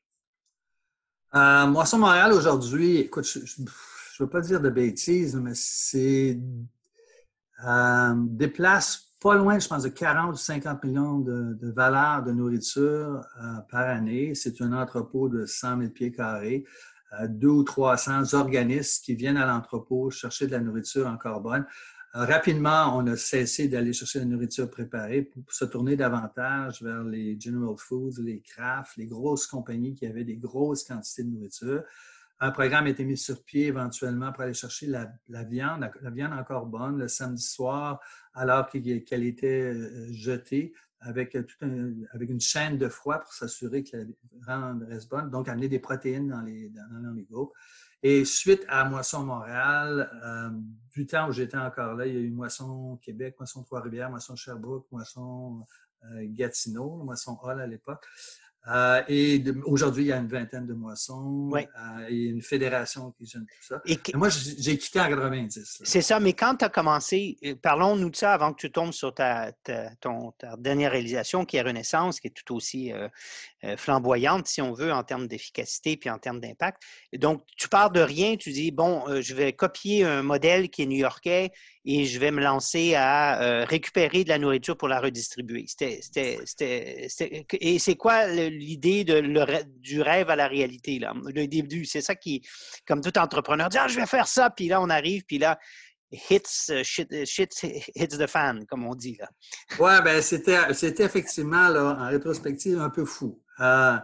Moisson 1.33 1.99
Montréal, 1.99 2.33
aujourd'hui, 2.33 2.97
écoute, 2.97 3.25
je 3.25 3.61
ne 3.61 3.67
veux 4.19 4.29
pas 4.29 4.41
dire 4.41 4.61
de 4.61 4.69
bêtises, 4.69 5.35
mais 5.35 5.51
c'est 5.53 6.39
euh, 7.67 8.13
déplace 8.17 9.11
pas 9.21 9.35
loin, 9.35 9.59
je 9.59 9.67
pense, 9.67 9.83
de 9.83 9.89
40 9.89 10.33
ou 10.33 10.35
50 10.35 10.83
millions 10.83 11.19
de, 11.19 11.53
de 11.53 11.71
valeurs 11.71 12.23
de 12.23 12.31
nourriture 12.31 13.23
euh, 13.39 13.59
par 13.69 13.87
année. 13.87 14.33
C'est 14.33 14.61
un 14.61 14.73
entrepôt 14.73 15.29
de 15.29 15.45
100 15.45 15.77
000 15.77 15.89
pieds 15.91 16.11
carrés. 16.11 16.65
Euh, 17.19 17.27
deux 17.27 17.49
ou 17.49 17.63
300 17.63 18.33
organismes 18.33 19.03
qui 19.03 19.15
viennent 19.15 19.37
à 19.37 19.45
l'entrepôt 19.45 20.09
chercher 20.09 20.47
de 20.47 20.51
la 20.51 20.59
nourriture 20.59 21.07
en 21.07 21.17
carbone. 21.17 21.65
Euh, 22.15 22.25
rapidement, 22.25 22.97
on 22.97 23.05
a 23.07 23.15
cessé 23.15 23.67
d'aller 23.67 23.93
chercher 23.93 24.19
de 24.19 24.25
la 24.25 24.31
nourriture 24.31 24.69
préparée 24.69 25.23
pour, 25.23 25.43
se 25.53 25.65
tourner 25.65 25.95
davantage 25.95 26.81
vers 26.81 27.03
les 27.03 27.39
General 27.39 27.75
Foods, 27.77 28.21
les 28.21 28.41
Kraft, 28.41 28.97
les 28.97 29.07
grosses 29.07 29.45
compagnies 29.45 29.93
qui 29.93 30.05
avaient 30.05 30.23
des 30.23 30.37
grosses 30.37 30.83
quantités 30.83 31.23
de 31.23 31.29
nourriture 31.29 31.83
un 32.41 32.51
programme 32.51 32.87
a 32.87 32.89
été 32.89 33.05
mis 33.05 33.17
sur 33.17 33.43
pied 33.43 33.67
éventuellement 33.67 34.31
pour 34.31 34.41
aller 34.41 34.55
chercher 34.55 34.87
la, 34.87 35.07
viande, 35.43 35.89
la, 36.01 36.09
viande 36.09 36.33
encore 36.33 36.65
bonne 36.65 36.97
le 36.97 37.07
samedi 37.07 37.43
soir, 37.43 37.99
alors 38.33 38.67
qu'elle 38.67 39.23
était 39.23 39.71
euh, 39.71 40.11
jetée 40.11 40.73
avec, 41.01 41.31
tout 41.31 41.65
avec 42.13 42.29
une 42.29 42.41
chaîne 42.41 42.77
de 42.77 42.89
froid 42.89 43.19
pour 43.19 43.31
s'assurer 43.31 43.83
que 43.83 43.97
rendre 44.45 44.85
bonne, 45.09 45.29
donc 45.29 45.49
amener 45.49 45.67
des 45.67 45.79
protéines 45.79 46.27
dans 46.27 46.41
les, 46.41 46.69
dans, 46.69 47.13
les. 47.15 47.27
Et 48.03 48.25
suite 48.25 48.65
à 48.67 48.85
Moisson 48.85 49.23
Montréal, 49.23 50.09
euh, 50.23 50.49
du 50.95 51.05
temps 51.05 51.29
où 51.29 51.31
j'étais 51.31 51.57
encore 51.57 51.93
là, 51.93 52.07
il 52.07 52.13
y 52.13 52.17
a 52.17 52.19
eu 52.19 52.31
Moisson 52.31 52.97
Québec, 53.03 53.35
Moisson 53.37 53.63
Trois-Rivières, 53.63 54.09
Moisson 54.09 54.35
Sherbrooke, 54.35 54.87
Moisson 54.91 55.63
euh, 56.05 56.25
Gatineau, 56.29 57.03
Moisson 57.03 57.37
Hall 57.43 57.61
à 57.61 57.67
l'époque. 57.67 58.03
Euh, 58.67 59.01
et 59.07 59.43
aujourd'hui, 59.65 60.03
il 60.03 60.07
y 60.07 60.11
a 60.11 60.17
une 60.17 60.27
vingtaine 60.27 60.67
de 60.67 60.73
moissons 60.73 61.49
euh, 61.55 62.07
et 62.07 62.25
une 62.25 62.43
fédération 62.43 63.11
qui 63.17 63.25
gêne 63.25 63.45
tout 63.45 63.67
ça. 63.67 63.81
Et 63.87 63.97
moi, 64.13 64.29
j'ai 64.29 64.77
quitté 64.77 64.99
en 64.99 65.09
90. 65.09 65.81
C'est 65.83 66.01
ça, 66.01 66.19
mais 66.19 66.33
quand 66.33 66.57
tu 66.57 66.65
as 66.65 66.69
commencé, 66.69 67.37
euh, 67.43 67.55
parlons-nous 67.59 68.11
de 68.11 68.15
ça 68.15 68.33
avant 68.33 68.53
que 68.53 68.61
tu 68.61 68.71
tombes 68.71 68.93
sur 68.93 69.15
ta, 69.15 69.51
ton, 69.99 70.33
dernière 70.59 70.91
réalisation 70.91 71.43
qui 71.43 71.57
est 71.57 71.61
Renaissance, 71.61 72.19
qui 72.19 72.27
est 72.27 72.31
tout 72.31 72.55
aussi 72.55 72.91
flamboyante, 73.77 74.47
si 74.47 74.61
on 74.61 74.73
veut, 74.73 74.91
en 74.91 75.03
termes 75.03 75.27
d'efficacité 75.27 75.97
puis 75.97 76.09
en 76.09 76.17
termes 76.17 76.39
d'impact. 76.39 76.81
Donc, 77.13 77.43
tu 77.57 77.67
pars 77.67 77.91
de 77.91 77.99
rien, 77.99 78.35
tu 78.35 78.51
dis, 78.51 78.71
bon, 78.71 79.03
je 79.21 79.33
vais 79.33 79.53
copier 79.53 80.03
un 80.03 80.23
modèle 80.23 80.69
qui 80.69 80.83
est 80.83 80.85
new-yorkais 80.85 81.51
et 81.85 82.05
je 82.05 82.19
vais 82.19 82.31
me 82.31 82.41
lancer 82.41 82.95
à 82.95 83.65
récupérer 83.65 84.23
de 84.23 84.29
la 84.29 84.39
nourriture 84.39 84.77
pour 84.77 84.87
la 84.87 84.99
redistribuer. 84.99 85.65
et 87.59 87.79
c'est 87.79 87.95
quoi 87.95 88.27
l'idée 88.51 89.03
du 89.03 90.01
rêve 90.01 90.29
à 90.29 90.35
la 90.35 90.47
réalité? 90.47 90.99
Là? 90.99 91.13
Le 91.33 91.47
début, 91.47 91.85
c'est 91.85 92.01
ça 92.01 92.15
qui, 92.15 92.41
comme 92.87 93.01
tout 93.01 93.17
entrepreneur, 93.17 93.69
dit 93.69 93.77
ah, 93.79 93.87
je 93.87 93.99
vais 93.99 94.05
faire 94.05 94.27
ça, 94.27 94.49
puis 94.49 94.67
là, 94.67 94.81
on 94.81 94.89
arrive, 94.89 95.23
puis 95.25 95.37
là, 95.37 95.59
hits, 96.11 96.83
shit, 96.83 97.11
hits 97.95 98.07
the 98.07 98.27
fan, 98.27 98.65
comme 98.65 98.85
on 98.85 98.95
dit. 98.95 99.17
Oui, 99.79 99.91
ben 100.03 100.21
c'était 100.21 101.03
effectivement, 101.03 101.69
là, 101.69 101.97
en 101.99 102.07
rétrospective, 102.07 102.79
un 102.79 102.89
peu 102.89 103.05
fou. 103.05 103.41
Euh, 103.59 103.97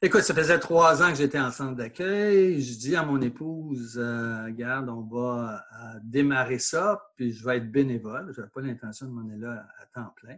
Écoute, 0.00 0.20
ça 0.20 0.32
faisait 0.32 0.60
trois 0.60 1.02
ans 1.02 1.10
que 1.10 1.16
j'étais 1.16 1.40
en 1.40 1.50
centre 1.50 1.74
d'accueil. 1.74 2.62
Je 2.62 2.78
dis 2.78 2.94
à 2.94 3.02
mon 3.02 3.20
épouse, 3.20 3.98
euh, 3.98 4.44
regarde, 4.44 4.88
on 4.88 5.02
va 5.02 5.64
euh, 5.72 5.98
démarrer 6.04 6.60
ça, 6.60 7.02
puis 7.16 7.32
je 7.32 7.44
vais 7.44 7.56
être 7.56 7.68
bénévole. 7.68 8.32
Je 8.32 8.40
n'avais 8.40 8.50
pas 8.52 8.60
l'intention 8.60 9.06
de 9.06 9.10
m'en 9.10 9.28
aller 9.28 9.40
là 9.40 9.66
à 9.80 9.86
temps 9.86 10.14
plein. 10.14 10.36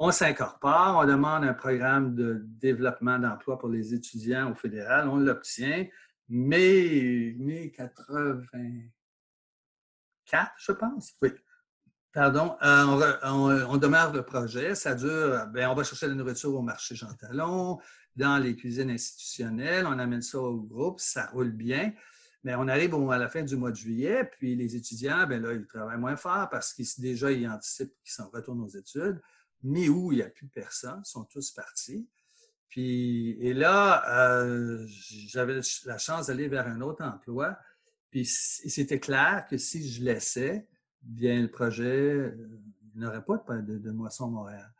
On 0.00 0.12
s'incorpore, 0.12 1.00
on 1.02 1.06
demande 1.06 1.42
un 1.42 1.54
programme 1.54 2.14
de 2.14 2.44
développement 2.44 3.18
d'emploi 3.18 3.58
pour 3.58 3.68
les 3.68 3.94
étudiants 3.94 4.52
au 4.52 4.54
fédéral, 4.54 5.08
on 5.08 5.16
l'obtient, 5.16 5.88
mais 6.28 7.34
mai 7.36 7.72
84, 7.72 10.52
je 10.56 10.72
pense. 10.72 11.14
Oui. 11.20 11.30
Pardon, 12.12 12.56
euh, 12.62 13.16
on, 13.24 13.76
demeure 13.76 14.12
le 14.12 14.22
projet, 14.22 14.76
ça 14.76 14.94
dure, 14.94 15.48
bien, 15.48 15.68
on 15.70 15.74
va 15.74 15.82
chercher 15.82 16.06
la 16.06 16.14
nourriture 16.14 16.54
au 16.54 16.62
marché 16.62 16.94
Jean 16.94 17.12
Talon, 17.14 17.80
dans 18.14 18.38
les 18.38 18.54
cuisines 18.54 18.90
institutionnelles, 18.90 19.84
on 19.84 19.98
amène 19.98 20.22
ça 20.22 20.38
au 20.38 20.62
groupe, 20.62 21.00
ça 21.00 21.26
roule 21.26 21.50
bien. 21.50 21.92
Mais 22.44 22.54
on 22.54 22.68
arrive 22.68 22.94
à 22.94 23.18
la 23.18 23.28
fin 23.28 23.42
du 23.42 23.56
mois 23.56 23.72
de 23.72 23.76
juillet, 23.76 24.22
puis 24.24 24.54
les 24.54 24.76
étudiants, 24.76 25.26
bien 25.26 25.40
là, 25.40 25.54
ils 25.54 25.66
travaillent 25.66 25.98
moins 25.98 26.16
fort 26.16 26.48
parce 26.48 26.72
qu'ils 26.72 26.86
déjà 26.98 27.32
ils 27.32 27.48
anticipent 27.48 27.98
qu'ils 28.00 28.12
s'en 28.12 28.30
retournent 28.30 28.62
aux 28.62 28.68
études. 28.68 29.20
Où 29.64 30.12
il 30.12 30.16
n'y 30.16 30.22
a 30.22 30.28
plus 30.28 30.46
personne, 30.46 31.02
ils 31.04 31.08
sont 31.08 31.24
tous 31.24 31.50
partis. 31.50 32.08
Puis, 32.68 33.36
et 33.40 33.54
là, 33.54 34.30
euh, 34.30 34.86
j'avais 35.26 35.60
la 35.86 35.98
chance 35.98 36.26
d'aller 36.26 36.48
vers 36.48 36.66
un 36.66 36.80
autre 36.80 37.02
emploi. 37.02 37.56
Puis 38.10 38.24
c'était 38.24 39.00
clair 39.00 39.46
que 39.48 39.58
si 39.58 39.88
je 39.90 40.02
laissais, 40.02 40.66
bien 41.02 41.40
le 41.42 41.50
projet, 41.50 41.84
euh, 41.84 42.60
il 42.94 43.00
n'aurait 43.00 43.24
pas 43.24 43.36
de, 43.36 43.90
Moisson 43.90 44.28
Montréal. 44.28 44.70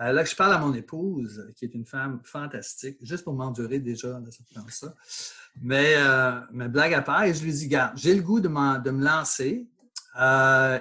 Euh, 0.00 0.12
là, 0.12 0.24
je 0.24 0.34
parle 0.34 0.54
à 0.54 0.58
mon 0.58 0.72
épouse, 0.74 1.52
qui 1.56 1.64
est 1.64 1.74
une 1.74 1.86
femme 1.86 2.20
fantastique, 2.24 2.98
juste 3.02 3.24
pour 3.24 3.34
m'endurer 3.34 3.80
déjà, 3.80 4.20
là, 4.20 4.30
ça 4.30 4.64
ça. 4.68 4.94
Mais, 5.60 5.96
blague 6.68 6.94
à 6.94 7.02
part, 7.02 7.24
et 7.24 7.34
je 7.34 7.42
lui 7.42 7.52
dis, 7.52 7.68
garde, 7.68 7.96
j'ai 7.96 8.14
le 8.14 8.22
goût 8.22 8.40
de, 8.40 8.48
de 8.48 8.90
me 8.90 9.04
lancer, 9.04 9.66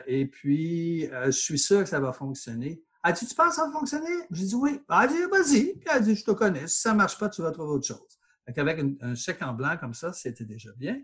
et 0.08 0.26
puis 0.28 1.10
je 1.26 1.32
suis 1.32 1.58
sûr 1.58 1.82
que 1.84 1.90
ça 1.90 2.00
va 2.00 2.14
fonctionner. 2.14 2.84
Tu, 3.14 3.26
tu 3.26 3.36
penses 3.36 3.50
que 3.50 3.56
ça 3.56 3.66
va 3.66 3.72
fonctionner? 3.72 4.26
J'ai 4.32 4.46
dit 4.46 4.56
oui. 4.56 4.82
Elle 4.90 5.10
dit, 5.10 5.22
vas-y. 5.32 5.74
Puis 5.76 5.90
elle 5.94 6.04
dit, 6.04 6.16
je 6.16 6.24
te 6.24 6.32
connais. 6.32 6.68
Si 6.68 6.82
ça 6.82 6.92
ne 6.92 6.98
marche 6.98 7.18
pas, 7.18 7.30
tu 7.30 7.42
vas 7.42 7.52
trouver 7.52 7.74
autre 7.74 7.88
chose. 7.88 8.20
Avec 8.46 8.80
un 9.02 9.16
chèque 9.16 9.42
en 9.42 9.54
blanc 9.54 9.76
comme 9.78 9.94
ça, 9.94 10.14
c'était 10.14 10.46
déjà 10.46 10.72
bien. 10.78 10.98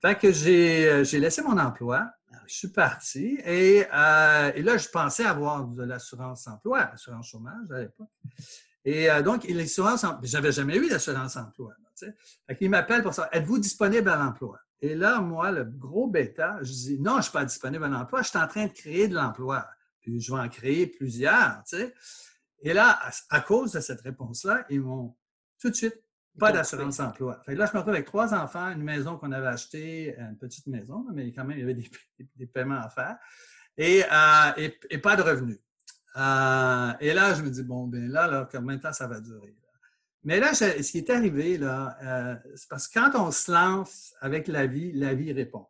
Fait 0.00 0.16
que 0.16 0.30
j'ai, 0.30 1.04
j'ai 1.04 1.18
laissé 1.18 1.42
mon 1.42 1.58
emploi. 1.58 2.10
Je 2.46 2.54
suis 2.54 2.68
parti 2.68 3.38
et, 3.44 3.84
euh, 3.92 4.52
et, 4.54 4.62
là, 4.62 4.76
je 4.76 4.88
pensais 4.88 5.24
avoir 5.24 5.64
de 5.64 5.82
l'assurance 5.82 6.46
emploi, 6.46 6.88
l'assurance 6.90 7.28
chômage 7.28 7.70
à 7.70 7.80
l'époque. 7.80 8.08
Et 8.84 9.10
euh, 9.10 9.22
donc, 9.22 9.46
l'assurance, 9.48 10.04
j'avais 10.22 10.52
jamais 10.52 10.76
eu 10.76 10.88
d'assurance 10.88 11.36
emploi. 11.36 11.72
qu'il 12.58 12.70
m'appelle 12.70 13.02
pour 13.02 13.14
ça. 13.14 13.28
Êtes-vous 13.32 13.58
disponible 13.58 14.08
à 14.08 14.16
l'emploi? 14.16 14.58
Et 14.80 14.94
là, 14.94 15.20
moi, 15.20 15.50
le 15.50 15.64
gros 15.64 16.06
bêta, 16.06 16.58
je 16.62 16.70
dis 16.70 17.00
non, 17.00 17.12
je 17.12 17.16
ne 17.16 17.22
suis 17.22 17.32
pas 17.32 17.44
disponible 17.44 17.84
à 17.84 17.88
l'emploi, 17.88 18.22
je 18.22 18.28
suis 18.28 18.38
en 18.38 18.46
train 18.46 18.66
de 18.66 18.72
créer 18.72 19.08
de 19.08 19.14
l'emploi. 19.14 19.66
Puis 20.08 20.20
je 20.20 20.32
vais 20.32 20.40
en 20.40 20.48
créer 20.48 20.86
plusieurs. 20.86 21.62
Tu 21.68 21.76
sais. 21.76 21.94
Et 22.62 22.72
là, 22.72 22.98
à 23.28 23.40
cause 23.42 23.72
de 23.72 23.80
cette 23.80 24.00
réponse-là, 24.00 24.64
ils 24.70 24.80
m'ont 24.80 25.14
tout 25.60 25.68
de 25.68 25.74
suite 25.74 26.02
pas 26.38 26.50
d'assurance 26.50 26.98
emploi. 27.00 27.42
là, 27.46 27.66
je 27.66 27.72
me 27.72 27.78
retrouve 27.78 27.94
avec 27.94 28.06
trois 28.06 28.32
enfants, 28.32 28.70
une 28.70 28.82
maison 28.82 29.18
qu'on 29.18 29.32
avait 29.32 29.48
achetée, 29.48 30.16
une 30.18 30.38
petite 30.38 30.66
maison, 30.66 31.04
mais 31.12 31.30
quand 31.32 31.44
même, 31.44 31.58
il 31.58 31.60
y 31.60 31.62
avait 31.64 31.74
des, 31.74 32.46
paiements 32.54 32.80
à 32.80 32.88
faire, 32.88 33.18
et, 33.76 34.02
euh, 34.04 34.68
et, 34.88 34.98
pas 34.98 35.16
de 35.16 35.22
revenus. 35.22 35.58
Euh, 36.16 36.92
et 37.00 37.12
là, 37.12 37.34
je 37.34 37.42
me 37.42 37.50
dis, 37.50 37.62
bon, 37.62 37.86
bien 37.86 38.08
là, 38.08 38.28
là 38.28 38.48
combien 38.50 38.76
de 38.76 38.82
temps 38.82 38.92
ça 38.92 39.08
va 39.08 39.20
durer? 39.20 39.56
Mais 40.24 40.40
là, 40.40 40.54
ce 40.54 40.90
qui 40.90 40.98
est 40.98 41.10
arrivé, 41.10 41.58
là, 41.58 41.98
euh, 42.02 42.36
c'est 42.54 42.68
parce 42.68 42.88
que 42.88 42.98
quand 42.98 43.10
on 43.14 43.30
se 43.30 43.50
lance 43.50 44.14
avec 44.20 44.48
la 44.48 44.66
vie, 44.66 44.92
la 44.92 45.14
vie 45.14 45.32
répond. 45.32 45.66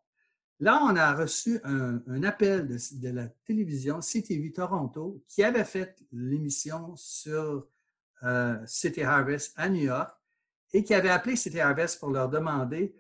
Là, 0.61 0.81
on 0.83 0.97
a 0.97 1.15
reçu 1.15 1.61
un, 1.62 2.23
appel 2.25 2.67
de, 2.67 3.09
la 3.11 3.29
télévision 3.47 4.00
CTV 4.00 4.53
Toronto 4.53 5.23
qui 5.29 5.45
avait 5.45 5.65
fait 5.65 5.97
l'émission 6.12 6.95
sur 6.97 7.69
City 8.67 9.03
Harvest 9.03 9.53
à 9.57 9.69
New 9.69 9.83
York 9.83 10.11
et 10.73 10.83
qui 10.83 10.95
avait 10.95 11.11
appelé 11.11 11.37
City 11.37 11.61
Harvest 11.61 12.00
pour 12.00 12.11
leur 12.11 12.29
demander 12.29 12.95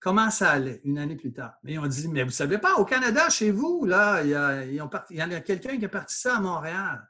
comment 0.00 0.30
ça 0.30 0.50
allait 0.50 0.80
une 0.84 0.98
année 0.98 1.16
plus 1.16 1.32
tard. 1.32 1.54
Mais 1.62 1.74
ils 1.74 1.78
ont 1.78 1.86
dit, 1.86 2.08
mais 2.08 2.22
vous 2.22 2.28
ne 2.28 2.32
savez 2.32 2.58
pas, 2.58 2.74
au 2.76 2.84
Canada, 2.84 3.28
chez 3.28 3.50
vous, 3.50 3.84
là, 3.84 4.22
il 4.22 4.30
y, 4.30 4.34
a, 4.34 4.64
il 4.64 4.74
y 4.74 5.22
en 5.22 5.30
a 5.30 5.40
quelqu'un 5.40 5.78
qui 5.78 5.84
est 5.84 5.88
parti 5.88 6.16
ça 6.16 6.36
à 6.38 6.40
Montréal. 6.40 7.06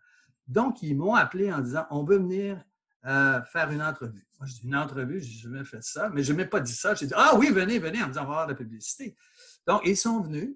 Donc, 0.46 0.82
ils 0.82 0.96
m'ont 0.96 1.14
appelé 1.14 1.52
en 1.52 1.60
disant, 1.60 1.86
on 1.90 2.04
veut 2.04 2.18
venir 2.18 2.62
euh, 3.04 3.42
faire 3.42 3.68
une 3.70 3.82
entrevue. 3.82 4.24
Moi, 4.38 4.46
je 4.46 4.52
dis, 4.54 4.60
une 4.64 4.76
entrevue, 4.76 5.20
je 5.20 5.26
n'ai 5.26 5.34
jamais 5.54 5.64
fait 5.64 5.82
ça, 5.82 6.08
mais 6.10 6.22
je 6.22 6.30
n'ai 6.32 6.38
même 6.38 6.48
pas 6.48 6.60
dit 6.60 6.74
ça. 6.74 6.94
J'ai 6.94 7.06
dit, 7.06 7.14
ah 7.16 7.34
oui, 7.36 7.50
venez, 7.50 7.80
venez, 7.80 8.00
en 8.00 8.06
me 8.06 8.12
disant, 8.12 8.22
on 8.22 8.26
va 8.26 8.32
avoir 8.32 8.46
de 8.46 8.52
la 8.52 8.56
publicité. 8.56 9.16
Donc, 9.66 9.82
ils 9.84 9.96
sont 9.96 10.20
venus. 10.20 10.54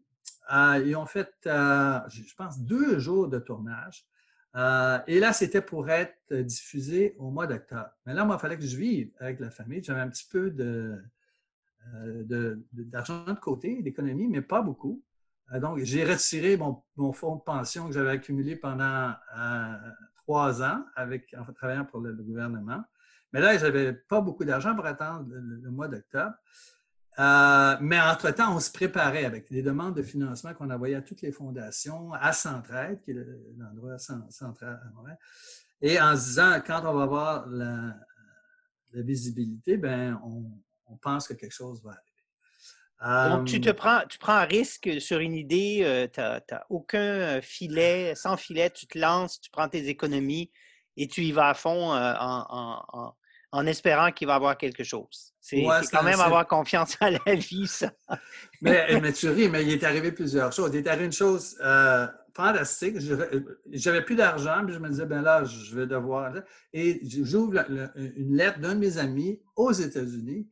Euh, 0.52 0.80
ils 0.86 0.94
ont 0.94 1.06
fait, 1.06 1.34
euh, 1.46 1.98
je 2.08 2.34
pense, 2.36 2.60
deux 2.60 3.00
jours 3.00 3.28
de 3.28 3.40
tournage. 3.40 4.06
Et 5.06 5.20
là, 5.20 5.34
c'était 5.34 5.60
pour 5.60 5.90
être 5.90 6.32
diffusé 6.32 7.14
au 7.18 7.30
mois 7.30 7.46
d'octobre. 7.46 7.90
Mais 8.06 8.14
là, 8.14 8.24
moi, 8.24 8.36
il 8.38 8.40
fallait 8.40 8.56
que 8.56 8.64
je 8.64 8.76
vive 8.76 9.10
avec 9.18 9.38
la 9.38 9.50
famille. 9.50 9.82
J'avais 9.84 10.00
un 10.00 10.08
petit 10.08 10.26
peu 10.30 10.50
d'argent 12.80 13.24
de, 13.24 13.40
côté, 13.40 13.82
d'économie, 13.82 14.28
mais 14.28 14.40
pas 14.40 14.62
beaucoup. 14.62 15.02
Donc, 15.52 15.80
j'ai 15.80 16.04
retiré 16.04 16.56
mon, 16.56 17.12
fonds 17.12 17.36
de 17.36 17.42
pension 17.42 17.86
que 17.88 17.92
j'avais 17.92 18.12
accumulé 18.12 18.56
pendant 18.56 19.12
trois 20.26 20.62
ans 20.62 20.84
avec, 20.96 21.34
en 21.38 21.52
travaillant 21.52 21.84
pour 21.84 22.00
le, 22.00 22.12
gouvernement. 22.12 22.82
Mais 23.32 23.40
là, 23.40 23.56
je 23.56 23.64
n'avais 23.64 23.92
pas 23.92 24.20
beaucoup 24.20 24.44
d'argent 24.44 24.74
pour 24.74 24.86
attendre 24.86 25.26
le 25.30 25.70
mois 25.70 25.86
d'octobre. 25.86 26.34
Euh, 27.18 27.76
mais 27.80 27.98
entre-temps, 27.98 28.54
on 28.54 28.60
se 28.60 28.70
préparait 28.70 29.24
avec 29.24 29.50
des 29.50 29.62
demandes 29.62 29.94
de 29.94 30.02
financement 30.02 30.52
qu'on 30.52 30.68
envoyait 30.70 30.96
à 30.96 31.02
toutes 31.02 31.22
les 31.22 31.32
fondations, 31.32 32.12
à 32.12 32.32
Centraide, 32.32 33.00
qui 33.00 33.12
est 33.12 33.26
l'endroit 33.56 33.98
central 33.98 34.80
à 34.84 34.90
Montréal, 34.90 35.18
et 35.80 36.00
en 36.00 36.14
se 36.16 36.24
disant, 36.24 36.60
quand 36.66 36.82
on 36.84 36.92
va 36.92 37.02
avoir 37.04 37.46
la, 37.48 37.94
visibilité, 38.92 39.76
ben, 39.76 40.18
on, 40.24 40.96
pense 40.96 41.28
que 41.28 41.34
quelque 41.34 41.52
chose 41.52 41.82
va. 41.82 41.94
Donc, 43.04 43.46
tu 43.46 43.60
te 43.60 43.70
prends, 43.70 44.00
tu 44.08 44.18
prends 44.18 44.32
un 44.32 44.44
risque 44.44 45.00
sur 45.00 45.18
une 45.18 45.34
idée, 45.34 46.08
tu 46.12 46.20
n'as 46.20 46.64
aucun 46.70 47.40
filet, 47.42 48.14
sans 48.14 48.36
filet, 48.36 48.70
tu 48.70 48.86
te 48.86 48.98
lances, 48.98 49.40
tu 49.40 49.50
prends 49.50 49.68
tes 49.68 49.88
économies 49.88 50.50
et 50.96 51.06
tu 51.06 51.22
y 51.22 51.32
vas 51.32 51.50
à 51.50 51.54
fond 51.54 51.92
en, 51.92 53.12
en 53.52 53.66
espérant 53.66 54.12
qu'il 54.12 54.26
va 54.26 54.34
avoir 54.34 54.58
quelque 54.58 54.84
chose. 54.84 55.32
C'est 55.40 55.64
quand 55.92 56.02
même 56.02 56.20
avoir 56.20 56.46
confiance 56.46 56.96
à 57.00 57.10
la 57.10 57.34
vie, 57.34 57.66
ça. 57.66 57.92
mais, 58.60 59.00
mais, 59.00 59.12
tu 59.12 59.28
ris, 59.28 59.48
mais 59.48 59.62
il 59.62 59.72
est 59.72 59.84
arrivé 59.84 60.12
plusieurs 60.12 60.52
choses. 60.52 60.70
Il 60.74 60.78
est 60.78 60.88
arrivé 60.88 61.06
une 61.06 61.12
chose 61.12 61.56
euh, 61.64 62.06
fantastique. 62.34 62.96
J'avais 63.72 64.02
plus 64.02 64.16
d'argent, 64.16 64.62
puis 64.64 64.74
je 64.74 64.78
me 64.78 64.88
disais, 64.88 65.06
ben 65.06 65.22
là, 65.22 65.44
je 65.44 65.74
vais 65.74 65.86
devoir. 65.86 66.34
Et 66.72 67.00
j'ouvre 67.22 67.64
une 67.96 68.36
lettre 68.36 68.58
d'un 68.58 68.74
de 68.74 68.80
mes 68.80 68.98
amis 68.98 69.40
aux 69.54 69.72
États-Unis 69.72 70.48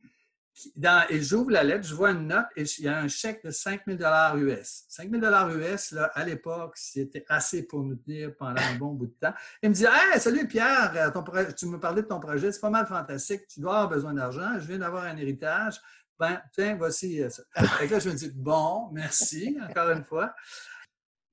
et 1.09 1.21
j'ouvre 1.21 1.51
la 1.51 1.63
lettre, 1.63 1.85
je 1.85 1.93
vois 1.93 2.11
une 2.11 2.27
note 2.27 2.45
et 2.55 2.63
il 2.63 2.85
y 2.85 2.87
a 2.87 2.97
un 2.97 3.07
chèque 3.07 3.43
de 3.43 3.51
5 3.51 3.81
000 3.87 3.99
US. 4.37 4.85
5 4.87 5.09
000 5.11 5.49
US, 5.57 5.91
là, 5.91 6.05
à 6.13 6.23
l'époque, 6.23 6.73
c'était 6.77 7.25
assez 7.27 7.63
pour 7.63 7.83
nous 7.83 7.95
tenir 7.95 8.35
pendant 8.37 8.61
un 8.61 8.75
bon 8.75 8.93
bout 8.93 9.07
de 9.07 9.15
temps. 9.19 9.33
Il 9.61 9.69
me 9.69 9.75
dit 9.75 9.85
Hey, 9.85 10.19
salut 10.19 10.47
Pierre, 10.47 10.93
euh, 10.95 11.51
tu 11.51 11.65
me 11.65 11.79
parlais 11.79 12.03
de 12.03 12.07
ton 12.07 12.19
projet, 12.19 12.51
c'est 12.51 12.61
pas 12.61 12.69
mal 12.69 12.87
fantastique, 12.87 13.47
tu 13.47 13.59
dois 13.59 13.73
avoir 13.73 13.89
besoin 13.89 14.13
d'argent, 14.13 14.59
je 14.59 14.67
viens 14.67 14.79
d'avoir 14.79 15.03
un 15.03 15.17
héritage. 15.17 15.81
Ben, 16.17 16.41
tiens, 16.53 16.75
voici 16.77 17.21
euh, 17.21 17.29
ça. 17.29 17.43
Et 17.81 17.87
là, 17.87 17.99
je 17.99 18.09
me 18.09 18.15
dis 18.15 18.31
Bon, 18.33 18.89
merci, 18.93 19.57
encore 19.69 19.89
une 19.89 20.05
fois. 20.05 20.33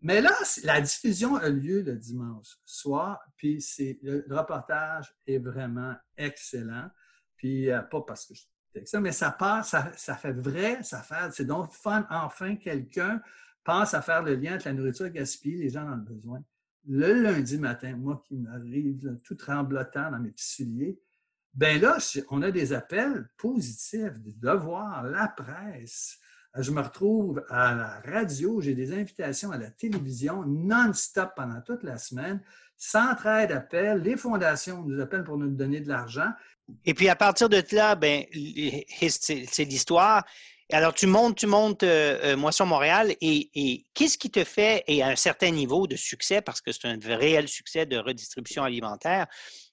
Mais 0.00 0.20
là, 0.20 0.32
la 0.64 0.80
diffusion 0.80 1.36
a 1.36 1.48
lieu 1.48 1.82
le 1.82 1.94
dimanche 1.94 2.58
soir, 2.64 3.20
puis 3.36 3.64
le, 4.02 4.24
reportage 4.34 5.14
est 5.28 5.38
vraiment 5.38 5.94
excellent. 6.16 6.90
Puis, 7.36 7.70
euh, 7.70 7.80
pas 7.82 8.00
parce 8.00 8.26
que 8.26 8.34
je 8.34 8.42
mais 9.00 9.12
ça 9.12 9.30
passe, 9.30 9.74
ça, 9.96 10.16
fait 10.16 10.32
vrai, 10.32 10.82
ça 10.82 11.02
fait, 11.02 11.32
c'est 11.32 11.44
donc 11.44 11.72
fun. 11.72 12.06
Enfin, 12.10 12.56
quelqu'un 12.56 13.20
pense 13.64 13.94
à 13.94 14.02
faire 14.02 14.22
le 14.22 14.34
lien 14.34 14.56
entre 14.56 14.66
la 14.66 14.72
nourriture 14.72 15.08
gaspillée 15.10 15.58
les 15.58 15.70
gens 15.70 15.84
dans 15.84 15.96
le 15.96 16.02
besoin. 16.02 16.42
Le 16.88 17.12
lundi 17.12 17.58
matin, 17.58 17.96
moi 17.96 18.22
qui 18.26 18.36
m'arrive 18.36 19.18
tout 19.22 19.36
tremblotant 19.36 20.10
dans 20.10 20.18
mes 20.18 20.30
petits 20.30 20.54
souliers, 20.54 20.98
ben 21.54 21.80
là, 21.80 21.98
on 22.30 22.42
a 22.42 22.50
des 22.50 22.72
appels 22.72 23.28
positifs, 23.36 24.18
des 24.20 24.32
devoirs, 24.32 25.04
la 25.04 25.28
presse. 25.28 26.18
Je 26.58 26.70
me 26.70 26.82
retrouve 26.82 27.42
à 27.48 27.74
la 27.74 28.02
radio, 28.04 28.60
j'ai 28.60 28.74
des 28.74 28.92
invitations 28.92 29.52
à 29.52 29.58
la 29.58 29.70
télévision 29.70 30.44
non-stop 30.44 31.30
pendant 31.34 31.60
toute 31.62 31.82
la 31.82 31.96
semaine. 31.96 32.42
Centraide 32.76 33.50
d'appels, 33.50 34.02
les 34.02 34.16
fondations 34.16 34.82
nous 34.82 35.00
appellent 35.00 35.24
pour 35.24 35.38
nous 35.38 35.48
donner 35.48 35.80
de 35.80 35.88
l'argent. 35.88 36.30
Et 36.84 36.94
puis 36.94 37.08
à 37.08 37.16
partir 37.16 37.48
de 37.48 37.62
là, 37.72 37.94
ben, 37.94 38.24
c'est 39.08 39.64
l'histoire. 39.64 40.24
Alors, 40.72 40.94
tu 40.94 41.06
montes, 41.06 41.36
tu 41.36 41.46
montes 41.46 41.82
euh, 41.82 42.18
euh, 42.24 42.36
Moisson 42.36 42.64
Montréal 42.64 43.14
et, 43.20 43.84
qu'est-ce 43.92 44.16
qui 44.16 44.30
te 44.30 44.42
fait, 44.42 44.82
et 44.86 45.02
à 45.02 45.08
un 45.08 45.16
certain 45.16 45.50
niveau 45.50 45.86
de 45.86 45.96
succès, 45.96 46.40
parce 46.40 46.62
que 46.62 46.72
c'est 46.72 46.86
un 46.86 46.98
réel 47.02 47.46
succès 47.46 47.84
de 47.84 47.98
redistribution 47.98 48.62
alimentaire, 48.62 49.26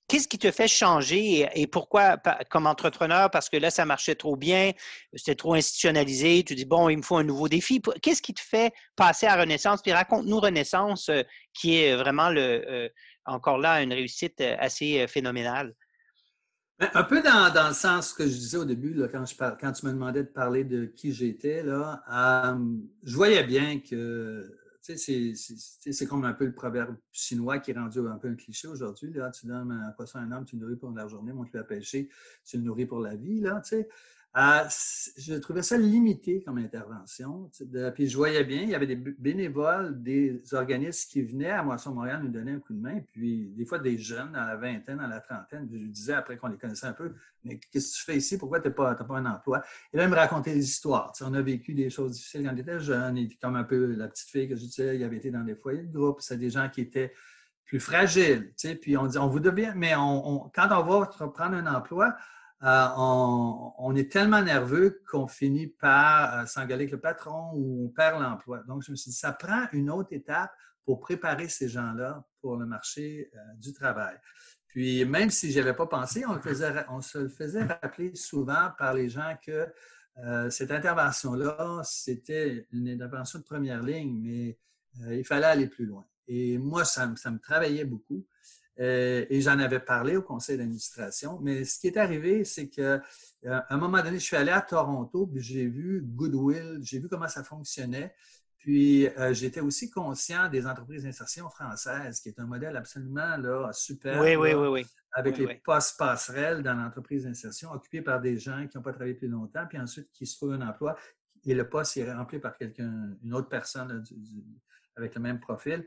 qu'est-ce 0.10 0.28
qui 0.28 0.38
te 0.38 0.52
fait 0.52 0.68
changer 0.68 1.48
et, 1.54 1.68
pourquoi, 1.68 2.18
comme 2.50 2.68
entrepreneur, 2.68 3.32
parce 3.32 3.50
que 3.50 3.56
là, 3.56 3.70
ça 3.72 3.86
marchait 3.86 4.16
trop 4.16 4.36
bien, 4.36 4.72
c'était 5.14 5.36
trop 5.36 5.54
institutionnalisé, 5.54 6.44
tu 6.44 6.56
dis, 6.56 6.66
bon, 6.66 6.90
il 6.90 6.98
me 6.98 7.02
faut 7.02 7.18
un 7.18 7.24
nouveau 7.24 7.48
défi. 7.48 7.82
Qu'est-ce 8.02 8.22
qui 8.22 8.34
te 8.34 8.42
fait 8.42 8.74
passer 8.96 9.28
à 9.28 9.38
Renaissance? 9.38 9.82
Puis 9.82 9.94
raconte-nous 9.94 10.40
Renaissance, 10.40 11.10
euh, 11.10 11.24
qui 11.54 11.78
est 11.78 11.96
vraiment, 11.96 12.30
le, 12.30 12.92
encore 13.26 13.58
là, 13.58 13.82
une 13.82 13.94
réussite 13.94 14.42
assez 14.42 15.08
phénoménale. 15.08 15.74
Ben, 16.80 16.90
un 16.94 17.04
peu 17.04 17.22
dans, 17.22 17.68
le 17.68 17.74
sens 17.74 18.14
que 18.14 18.24
je 18.24 18.36
disais 18.38 18.56
au 18.56 18.64
début, 18.64 18.98
quand, 19.12 19.26
je 19.26 19.36
quand 19.36 19.72
tu 19.74 19.86
me 19.86 19.92
demandais 19.92 20.24
de 20.24 20.30
parler 20.30 20.64
de 20.64 20.86
qui 20.86 21.12
j'étais, 21.12 21.62
euh, 21.66 22.56
je 23.04 23.16
voyais 23.16 23.44
bien 23.44 23.82
que 23.82 24.50
c'est 24.98 26.06
comme 26.08 26.26
un 26.26 26.34
peu 26.34 26.46
le 26.46 26.54
proverbe 26.54 26.96
chinois 27.12 27.60
qui 27.60 27.72
est 27.72 27.78
rendu 27.78 28.00
un 28.00 28.18
peu 28.18 28.30
un 28.30 28.36
cliché 28.36 28.68
aujourd'hui. 28.68 29.12
Tu 29.34 29.48
donnes 29.48 29.72
un 29.72 29.92
poisson 29.92 30.20
à 30.20 30.22
un 30.22 30.32
homme, 30.32 30.46
tu 30.46 30.56
le 30.56 30.62
nourris 30.62 30.76
pour 30.78 30.92
la 30.92 31.08
journée, 31.08 31.34
montre-lui 31.34 31.60
à 31.60 31.64
pêcher, 31.64 32.10
tu 32.46 32.58
le 32.58 32.64
nourris 32.64 32.86
pour 32.86 33.00
la 33.00 33.16
vie. 33.16 33.40
Là, 33.40 33.62
euh, 34.38 34.64
je 35.18 35.34
trouvais 35.36 35.64
ça 35.64 35.76
limité 35.76 36.44
comme 36.44 36.60
intervention. 36.60 37.50
puis 37.96 38.08
je 38.08 38.16
voyais 38.16 38.44
bien, 38.44 38.62
il 38.62 38.70
y 38.70 38.76
avait 38.76 38.86
des 38.86 38.96
bénévoles, 38.96 40.04
des 40.04 40.44
organismes 40.54 41.10
qui 41.10 41.24
venaient 41.24 41.50
à 41.50 41.64
Moisson 41.64 41.96
Montréal 41.96 42.22
nous 42.22 42.30
donner 42.30 42.52
un 42.52 42.60
coup 42.60 42.74
de 42.74 42.80
main, 42.80 43.00
puis 43.12 43.48
des 43.58 43.66
fois 43.66 43.80
des 43.80 43.98
jeunes 43.98 44.34
dans 44.34 44.46
la 44.46 44.56
vingtaine, 44.56 44.98
dans 44.98 45.08
la 45.08 45.20
trentaine. 45.20 45.68
je 45.72 45.78
lui 45.78 45.90
disais 45.90 46.14
après 46.14 46.38
qu'on 46.38 46.48
les 46.48 46.58
connaissait 46.58 46.86
un 46.86 46.94
peu, 46.94 47.16
mais 47.44 47.60
qu'est-ce 47.72 47.94
que 47.94 47.98
tu 47.98 48.04
fais 48.06 48.18
ici? 48.18 48.38
Pourquoi 48.38 48.60
tu 48.60 48.68
n'as 48.68 48.74
pas, 48.74 48.96
un 49.10 49.26
emploi? 49.26 49.64
Et 49.94 49.98
là, 49.98 50.04
ils 50.04 50.10
me 50.10 50.16
racontaient 50.16 50.54
des 50.54 50.64
histoires. 50.64 51.12
on 51.22 51.34
a 51.34 51.42
vécu 51.42 51.74
des 51.74 51.90
choses 51.90 52.12
difficiles 52.12 52.44
quand 52.44 52.54
on 52.54 52.58
était 52.58 52.80
jeune, 52.80 53.18
et 53.18 53.30
comme 53.42 53.56
un 53.56 53.64
peu 53.64 53.96
la 53.96 54.08
petite 54.10 54.30
fille 54.30 54.48
que 54.48 54.56
je 54.56 54.62
disais, 54.62 54.96
il 54.96 55.04
avait 55.04 55.18
été 55.18 55.32
dans 55.32 55.44
des 55.44 55.56
foyers 55.56 55.82
de 55.82 55.92
groupe, 55.92 56.22
c'est 56.22 56.38
des 56.38 56.52
gens 56.52 56.70
qui 56.70 56.82
étaient 56.82 57.14
plus 57.66 57.80
fragiles. 57.80 58.54
Puis 58.80 58.96
on 58.96 59.08
dit, 59.08 59.18
on 59.18 59.28
vous 59.28 59.40
devient, 59.40 59.74
mais 59.76 59.96
on, 59.96 60.52
quand 60.54 60.68
on 60.72 60.84
va 60.84 61.08
prendre 61.30 61.56
un 61.56 61.66
emploi, 61.66 62.16
euh, 62.62 62.88
on, 62.98 63.96
est 63.96 64.12
tellement 64.12 64.42
nerveux 64.42 65.02
qu'on 65.10 65.28
finit 65.28 65.68
par 65.68 66.40
euh, 66.40 66.46
s'engueuler 66.46 66.84
avec 66.84 66.92
le 66.92 67.00
patron 67.00 67.52
ou 67.54 67.86
on 67.86 67.90
perd 67.90 68.22
l'emploi. 68.22 68.64
Donc, 68.68 68.84
je 68.84 68.92
me 68.92 68.98
suis 68.98 69.12
dit, 69.12 69.18
ça 69.18 69.32
prend 69.32 69.66
une 69.72 69.90
autre 69.90 70.12
étape 70.12 70.52
pour 70.84 71.00
préparer 71.00 71.48
ces 71.48 71.70
gens-là 71.70 72.26
pour 72.42 72.58
le 72.58 72.66
marché 72.66 73.32
euh, 73.34 73.38
du 73.56 73.72
travail. 73.72 74.18
Puis, 74.68 75.06
même 75.06 75.30
si 75.30 75.54
je 75.54 75.60
n'avais 75.60 75.74
pas 75.74 75.88
pensé, 75.88 76.26
on, 76.26 76.38
on, 76.90 77.02
se 77.02 77.18
le 77.18 77.30
faisait 77.30 77.64
rappeler 77.64 78.14
souvent 78.16 78.72
par 78.78 78.94
les 78.94 79.10
gens 79.10 79.38
que 79.46 79.68
cette 80.50 80.72
intervention-là, 80.72 81.82
c'était 81.86 82.68
une 82.74 82.90
intervention 82.90 83.40
de 83.40 83.46
première 83.46 83.82
ligne, 83.82 84.20
mais 84.22 84.60
il 85.18 85.24
fallait 85.24 85.46
aller 85.46 85.68
plus 85.68 85.86
loin. 85.86 86.06
Et 86.28 86.58
moi, 86.58 86.84
ça 86.84 87.08
me 87.08 87.38
travaillait 87.38 87.86
beaucoup. 87.86 88.28
Euh, 88.80 89.26
et 89.30 89.42
j'en 89.42 89.60
avais 89.60 89.80
parlé 89.80 90.16
au 90.16 90.22
conseil 90.22 90.58
d'administration. 90.58 91.40
Mais 91.42 91.66
ce 91.66 91.80
qui 91.80 91.88
est 91.88 91.98
arrivé, 91.98 92.46
c'est 92.46 92.70
qu'à 92.70 93.02
euh, 93.46 93.62
un 93.70 93.78
moment 93.78 94.02
donné, 94.02 94.20
je 94.20 94.24
suis 94.24 94.38
allé 94.38 94.52
à 94.52 94.62
Toronto, 94.62 95.28
puis 95.28 95.42
j'ai 95.42 95.66
vu 95.66 96.02
Goodwill, 96.02 96.80
j'ai 96.82 97.00
vu 97.00 97.10
comment 97.10 97.28
ça 97.28 97.44
fonctionnait. 97.44 98.14
Puis 98.58 99.08
euh, 99.08 99.34
j'étais 99.34 99.62
aussi 99.62 99.90
conscient 99.90 100.50
des 100.50 100.66
entreprises 100.66 101.04
d'insertion 101.04 101.50
françaises, 101.50 102.20
qui 102.22 102.30
est 102.30 102.40
un 102.40 102.46
modèle 102.46 102.76
absolument 102.76 103.38
là, 103.38 103.72
super. 103.74 104.22
Oui, 104.22 104.36
oui, 104.36 104.54
oui, 104.54 104.68
oui. 104.68 104.86
Avec 105.14 105.38
les 105.38 105.56
postes 105.56 105.98
passerelles 105.98 106.62
dans 106.62 106.76
l'entreprise 106.76 107.24
d'insertion, 107.24 107.72
occupés 107.72 108.02
par 108.02 108.22
des 108.22 108.38
gens 108.38 108.68
qui 108.68 108.78
n'ont 108.78 108.84
pas 108.84 108.92
travaillé 108.92 109.16
plus 109.16 109.28
longtemps, 109.28 109.66
puis 109.68 109.80
ensuite 109.80 110.10
qui 110.12 110.26
se 110.26 110.38
trouvent 110.38 110.54
un 110.54 110.68
emploi 110.68 110.96
et 111.46 111.54
le 111.54 111.68
poste 111.68 111.98
est 111.98 112.12
rempli 112.12 112.40
par 112.40 112.58
quelqu'un, 112.58 113.18
une 113.24 113.34
autre 113.34 113.50
personne 113.50 114.04
avec 114.96 115.16
le 115.16 115.22
même 115.22 115.40
profil. 115.40 115.86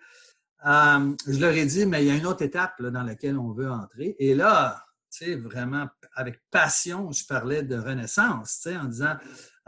Euh, 0.65 1.17
je 1.27 1.41
leur 1.41 1.53
ai 1.53 1.67
dit, 1.67 1.87
mais 1.87 2.05
il 2.05 2.09
y 2.09 2.11
a 2.11 2.17
une 2.17 2.27
autre 2.27 2.43
étape 2.43 2.81
dans 2.81 3.03
laquelle 3.03 3.39
on 3.39 3.53
veut 3.53 3.71
entrer. 3.71 4.15
Et 4.19 4.35
là, 4.35 4.85
tu 5.11 5.25
sais, 5.25 5.35
vraiment, 5.35 5.89
avec 6.15 6.41
passion, 6.51 7.11
je 7.11 7.27
parlais 7.27 7.63
de 7.63 7.77
renaissance, 7.77 8.61
tu 8.63 8.71
sais, 8.71 8.77
en 8.77 8.85
disant, 8.85 9.17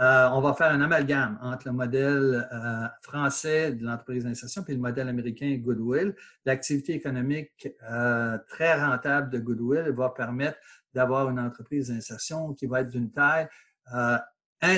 euh, 0.00 0.28
on 0.32 0.40
va 0.40 0.54
faire 0.54 0.70
un 0.72 0.80
amalgame 0.80 1.38
entre 1.42 1.68
le 1.68 1.72
modèle 1.72 2.48
euh, 2.52 2.86
français 3.02 3.72
de 3.72 3.84
l'entreprise 3.84 4.24
d'insertion 4.24 4.64
et 4.66 4.72
le 4.72 4.80
modèle 4.80 5.08
américain 5.08 5.56
Goodwill. 5.58 6.14
L'activité 6.44 6.94
économique 6.94 7.68
très 8.48 8.80
rentable 8.80 9.30
de 9.30 9.38
Goodwill 9.38 9.92
va 9.96 10.10
permettre 10.10 10.58
d'avoir 10.92 11.28
une 11.28 11.40
entreprise 11.40 11.88
d'insertion 11.88 12.54
qui 12.54 12.66
va 12.66 12.80
être 12.80 12.90
d'une 12.90 13.10
taille 13.10 13.48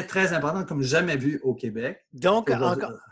très 0.07 0.33
important 0.33 0.65
comme 0.65 0.83
jamais 0.83 1.17
vu 1.17 1.41
au 1.43 1.55
Québec. 1.55 2.05
Donc, 2.13 2.51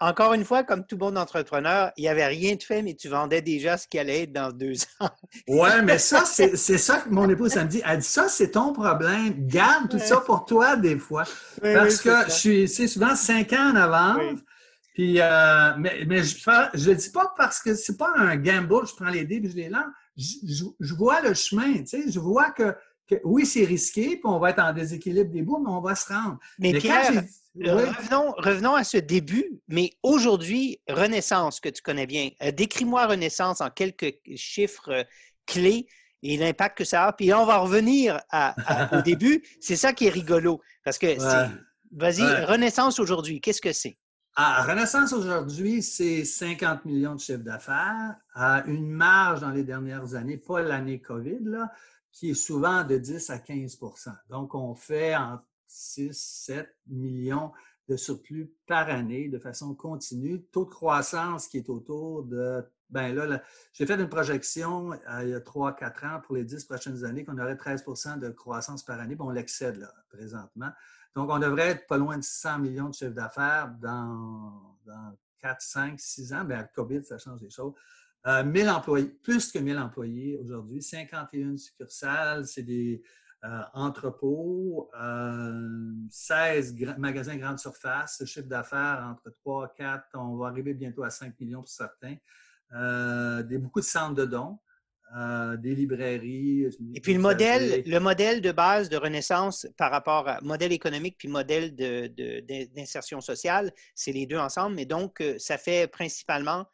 encore 0.00 0.32
une 0.34 0.44
fois, 0.44 0.64
comme 0.64 0.87
tout 0.87 0.96
bon 0.96 1.16
entrepreneur, 1.16 1.90
il 1.96 2.02
n'y 2.02 2.08
avait 2.08 2.26
rien 2.26 2.54
de 2.54 2.62
fait, 2.62 2.82
mais 2.82 2.94
tu 2.94 3.08
vendais 3.08 3.42
déjà 3.42 3.76
ce 3.76 3.87
qui 3.87 3.98
allait 3.98 4.22
être 4.22 4.32
dans 4.32 4.52
deux 4.52 4.74
ans. 5.00 5.10
oui, 5.48 5.70
mais 5.84 5.98
ça, 5.98 6.24
c'est 6.24 6.56
ça 6.56 6.98
que 6.98 7.08
mon 7.10 7.28
épouse 7.28 7.56
me 7.56 7.64
dit. 7.64 7.82
Elle 7.84 7.98
dit 7.98 8.06
ça, 8.06 8.28
c'est 8.28 8.52
ton 8.52 8.72
problème. 8.72 9.46
Garde 9.46 9.88
tout 9.88 9.98
ça 9.98 10.18
pour 10.18 10.44
toi 10.44 10.76
des 10.76 10.98
fois. 10.98 11.24
Parce 11.60 12.00
que 12.00 12.24
je 12.26 12.30
suis 12.30 12.68
c'est 12.68 12.88
souvent 12.88 13.14
cinq 13.14 13.52
ans 13.52 13.72
en 13.72 13.76
avance. 13.76 14.40
Puis, 14.94 15.20
euh, 15.20 15.72
mais, 15.76 16.04
mais 16.06 16.22
je 16.22 16.37
ne 16.48 16.87
le 16.87 16.94
dis 16.94 17.10
pas 17.10 17.34
parce 17.37 17.60
que 17.60 17.74
c'est 17.74 17.96
pas 17.96 18.12
un 18.16 18.37
gamble, 18.37 18.87
je 18.87 18.94
prends 18.94 19.10
les 19.10 19.24
dés 19.24 19.40
et 19.42 19.50
je 19.50 19.56
les 19.56 19.68
lance. 19.68 19.87
je 20.16 20.94
vois 20.94 21.20
le 21.20 21.34
chemin, 21.34 21.78
tu 21.78 21.87
sais, 21.87 22.10
je 22.10 22.20
vois 22.20 22.52
que 22.52 22.74
oui, 23.24 23.46
c'est 23.46 23.64
risqué, 23.64 24.16
puis 24.16 24.22
on 24.24 24.38
va 24.38 24.50
être 24.50 24.60
en 24.60 24.72
déséquilibre 24.72 25.30
des 25.30 25.42
bouts, 25.42 25.62
mais 25.64 25.70
on 25.70 25.80
va 25.80 25.94
se 25.94 26.12
rendre. 26.12 26.38
Mais, 26.58 26.72
Pierre, 26.72 27.24
revenons, 27.56 28.74
à 28.74 28.84
ce 28.84 28.96
début, 28.96 29.60
mais 29.68 29.90
aujourd'hui, 30.02 30.80
Renaissance, 30.88 31.60
que 31.60 31.68
tu 31.68 31.82
connais 31.82 32.06
bien, 32.06 32.30
euh, 32.42 32.50
décris-moi 32.50 33.06
Renaissance 33.06 33.60
en 33.60 33.70
quelques 33.70 34.14
chiffres 34.36 34.90
euh, 34.90 35.04
clés 35.46 35.86
et 36.22 36.36
l'impact 36.36 36.78
que 36.78 36.84
ça 36.84 37.04
a. 37.06 37.12
Puis 37.12 37.32
on 37.34 37.44
va 37.44 37.58
revenir 37.58 38.20
au 38.92 39.02
début. 39.02 39.42
C'est 39.60 39.76
ça 39.76 39.92
qui 39.92 40.06
est 40.06 40.10
rigolo. 40.10 40.60
Parce 40.82 40.98
que, 40.98 41.18
vas-y, 41.92 42.22
Renaissance 42.44 42.98
aujourd'hui, 42.98 43.40
qu'est-ce 43.40 43.60
que 43.60 43.72
c'est? 43.72 43.98
Ah, 44.36 44.64
Renaissance 44.64 45.12
aujourd'hui, 45.12 45.80
c'est 45.80 46.24
50 46.24 46.86
millions 46.86 47.14
de 47.14 47.20
chiffres 47.20 47.44
d'affaires, 47.44 48.16
à 48.34 48.64
une 48.66 48.90
marge 48.90 49.40
dans 49.40 49.50
les 49.50 49.62
dernières 49.62 50.16
années, 50.16 50.38
pas 50.38 50.60
l'année 50.60 51.00
COVID, 51.00 51.38
là, 51.42 51.70
qui 52.14 52.31
est 52.31 52.35
souvent 52.35 52.85
de 52.85 52.96
10 52.96 53.29
à 53.31 53.38
15% 53.38 54.16
Donc, 54.31 54.55
on 54.55 54.74
fait 54.74 55.16
entre 55.16 55.44
6, 55.66 56.16
7 56.16 56.74
millions 56.87 57.53
de 57.88 57.96
surplus 57.96 58.50
par 58.66 58.88
année 58.88 59.29
de 59.29 59.38
façon 59.38 59.74
continue. 59.74 60.42
Taux 60.44 60.64
de 60.64 60.70
croissance 60.70 61.48
qui 61.48 61.59
est 61.59 61.68
autour 61.68 62.22
de, 62.22 62.64
ben 62.88 63.14
là, 63.14 63.42
j'ai 63.72 63.85
fait 63.85 64.00
une 64.00 64.09
projection 64.09 64.92
euh, 64.92 65.24
il 65.24 65.31
y 65.31 65.35
a 65.35 65.40
3-4 65.40 66.07
ans 66.07 66.20
pour 66.20 66.37
les 66.37 66.44
10 66.44 66.64
prochaines 66.64 67.05
années 67.05 67.24
qu'on 67.24 67.38
aurait 67.38 67.57
13% 67.57 68.20
de 68.20 68.31
croissance 68.31 68.85
par 68.85 69.00
année, 69.00 69.16
puis 69.16 69.27
on 69.27 69.31
l'excède 69.31 69.77
là, 69.77 69.92
présentement. 70.09 70.70
Donc, 71.16 71.31
on 71.31 71.38
devrait 71.38 71.70
être 71.70 71.87
pas 71.88 71.98
loin 71.98 72.16
de 72.16 72.24
100 72.24 72.61
millions 72.61 72.88
de 72.88 72.94
chiffre 72.94 73.12
d'affaires 73.12 73.74
dans, 73.81 74.77
dans 74.87 75.16
4, 75.40 75.61
5, 75.61 76.00
6 76.00 76.33
ans. 76.33 76.44
Bien, 76.44 76.62
le 76.62 76.68
COVID, 76.74 77.05
ça 77.05 77.18
change 77.18 77.40
les 77.40 77.50
choses. 77.50 77.74
1000 78.26 78.68
euh, 78.68 78.72
employés, 78.72 79.08
plus 79.22 79.50
que 79.52 79.58
1000 79.58 79.78
employés 79.78 80.38
aujourd'hui, 80.38 80.82
51 80.82 81.56
succursales, 81.56 82.46
c'est 82.46 82.62
des 82.62 83.02
entrepôts, 83.74 84.90
16 86.08 86.76
magasins 86.96 87.37
grande 87.37 87.58
surface, 87.58 88.24
chiffre 88.24 88.48
d'affaires 88.48 89.06
entre 89.06 89.28
3 89.34 89.74
4, 89.76 90.06
on 90.14 90.38
va 90.38 90.48
arriver 90.48 90.72
bientôt 90.72 91.02
à 91.02 91.10
5 91.10 91.38
millions 91.38 91.60
pour 91.60 91.68
certains, 91.68 92.16
des, 93.42 93.58
beaucoup 93.58 93.80
de 93.80 93.84
centres 93.84 94.14
de 94.14 94.24
dons. 94.24 94.58
Euh, 95.16 95.56
des 95.56 95.76
librairies. 95.76 96.66
Et 96.92 97.00
puis 97.00 97.14
le 97.14 97.20
modèle, 97.20 97.84
le 97.87 97.98
modèle 98.00 98.40
de 98.40 98.50
base 98.50 98.88
de 98.88 98.96
Renaissance 98.96 99.64
par 99.76 99.92
rapport 99.92 100.26
à 100.26 100.40
modèle 100.40 100.72
économique 100.72 101.16
puis 101.18 101.28
modèle 101.28 101.76
d'insertion 101.76 103.18
de, 103.18 103.22
sociale, 103.22 103.72
c'est 103.94 104.10
les 104.10 104.26
deux 104.26 104.38
ensemble. 104.38 104.74
Mais 104.74 104.87
donc, 104.87 105.20
euh, 105.20 105.37
ça 105.38 105.56
fait 105.56 105.87
principalement, 105.87 106.66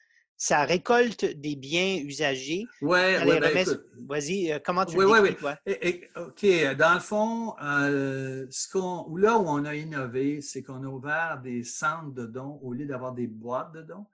ça 0.42 0.64
récolte 0.64 1.26
des 1.26 1.54
biens 1.54 1.98
usagés. 2.02 2.66
Oui, 2.80 2.88
ouais, 2.88 3.40
ben, 3.40 3.66
Vas-y, 4.08 4.50
euh, 4.50 4.58
comment 4.64 4.86
tu 4.86 4.96
Oui, 4.96 5.04
oui, 5.04 5.36
oui. 5.42 6.04
OK, 6.16 6.76
dans 6.76 6.94
le 6.94 7.00
fond, 7.00 7.54
ce 7.60 9.18
là 9.18 9.36
où 9.36 9.44
on 9.46 9.66
a 9.66 9.74
innové, 9.74 10.40
c'est 10.40 10.62
qu'on 10.62 10.82
a 10.82 10.86
ouvert 10.86 11.40
des 11.44 11.62
centres 11.62 12.14
de 12.14 12.24
dons 12.24 12.58
au 12.62 12.72
lieu 12.72 12.86
d'avoir 12.86 13.12
des 13.12 13.26
boîtes 13.26 13.72
de 13.72 13.82
dons 13.82 14.06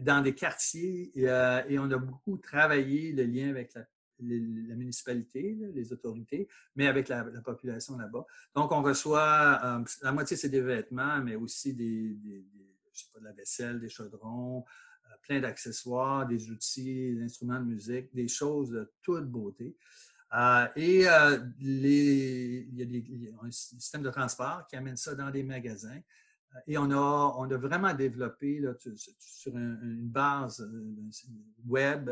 dans 0.00 0.20
des 0.20 0.34
quartiers 0.34 1.12
euh, 1.16 1.62
et 1.68 1.78
on 1.78 1.90
a 1.90 1.96
beaucoup 1.96 2.36
travaillé 2.38 3.12
le 3.12 3.24
lien 3.24 3.48
avec 3.48 3.72
la, 3.74 3.84
municipalité, 4.76 5.56
les 5.74 5.92
autorités, 5.92 6.48
mais 6.76 6.88
avec 6.88 7.08
la, 7.08 7.24
population 7.44 7.96
là-bas. 7.96 8.24
Donc, 8.54 8.72
on 8.72 8.82
reçoit, 8.82 9.60
euh, 9.64 9.84
la 10.02 10.12
moitié, 10.12 10.36
c'est 10.36 10.48
des 10.48 10.60
vêtements, 10.60 11.20
mais 11.20 11.36
aussi 11.36 11.72
des, 11.74 12.16
je 12.92 13.00
sais 13.00 13.06
pas, 13.12 13.20
de 13.20 13.24
la 13.24 13.32
vaisselle, 13.32 13.80
des 13.80 13.88
chaudrons, 13.88 14.58
euh, 14.60 14.91
plein 15.22 15.40
d'accessoires, 15.40 16.26
des 16.26 16.50
outils, 16.50 17.14
des 17.14 17.22
instruments 17.22 17.60
de 17.60 17.66
musique, 17.66 18.14
des 18.14 18.28
choses 18.28 18.70
de 18.70 18.92
toute 19.02 19.24
beauté. 19.24 19.76
et 20.76 21.06
les, 21.60 22.66
il, 22.70 22.78
y 22.78 22.82
a 22.82 22.84
des, 22.84 23.34
un 23.42 23.50
système 23.50 24.02
de 24.02 24.10
transport 24.10 24.66
qui 24.68 24.76
amène 24.76 24.96
ça 24.96 25.14
dans 25.14 25.30
des 25.30 25.42
magasins. 25.42 26.00
Et 26.66 26.76
on 26.76 26.90
a, 26.90 27.34
on 27.38 27.50
a 27.50 27.56
vraiment 27.56 27.94
développé 27.94 28.60
là, 28.60 28.74
sur 29.18 29.56
une 29.56 30.08
base 30.08 30.60
euh, 30.60 31.10
web 31.66 32.10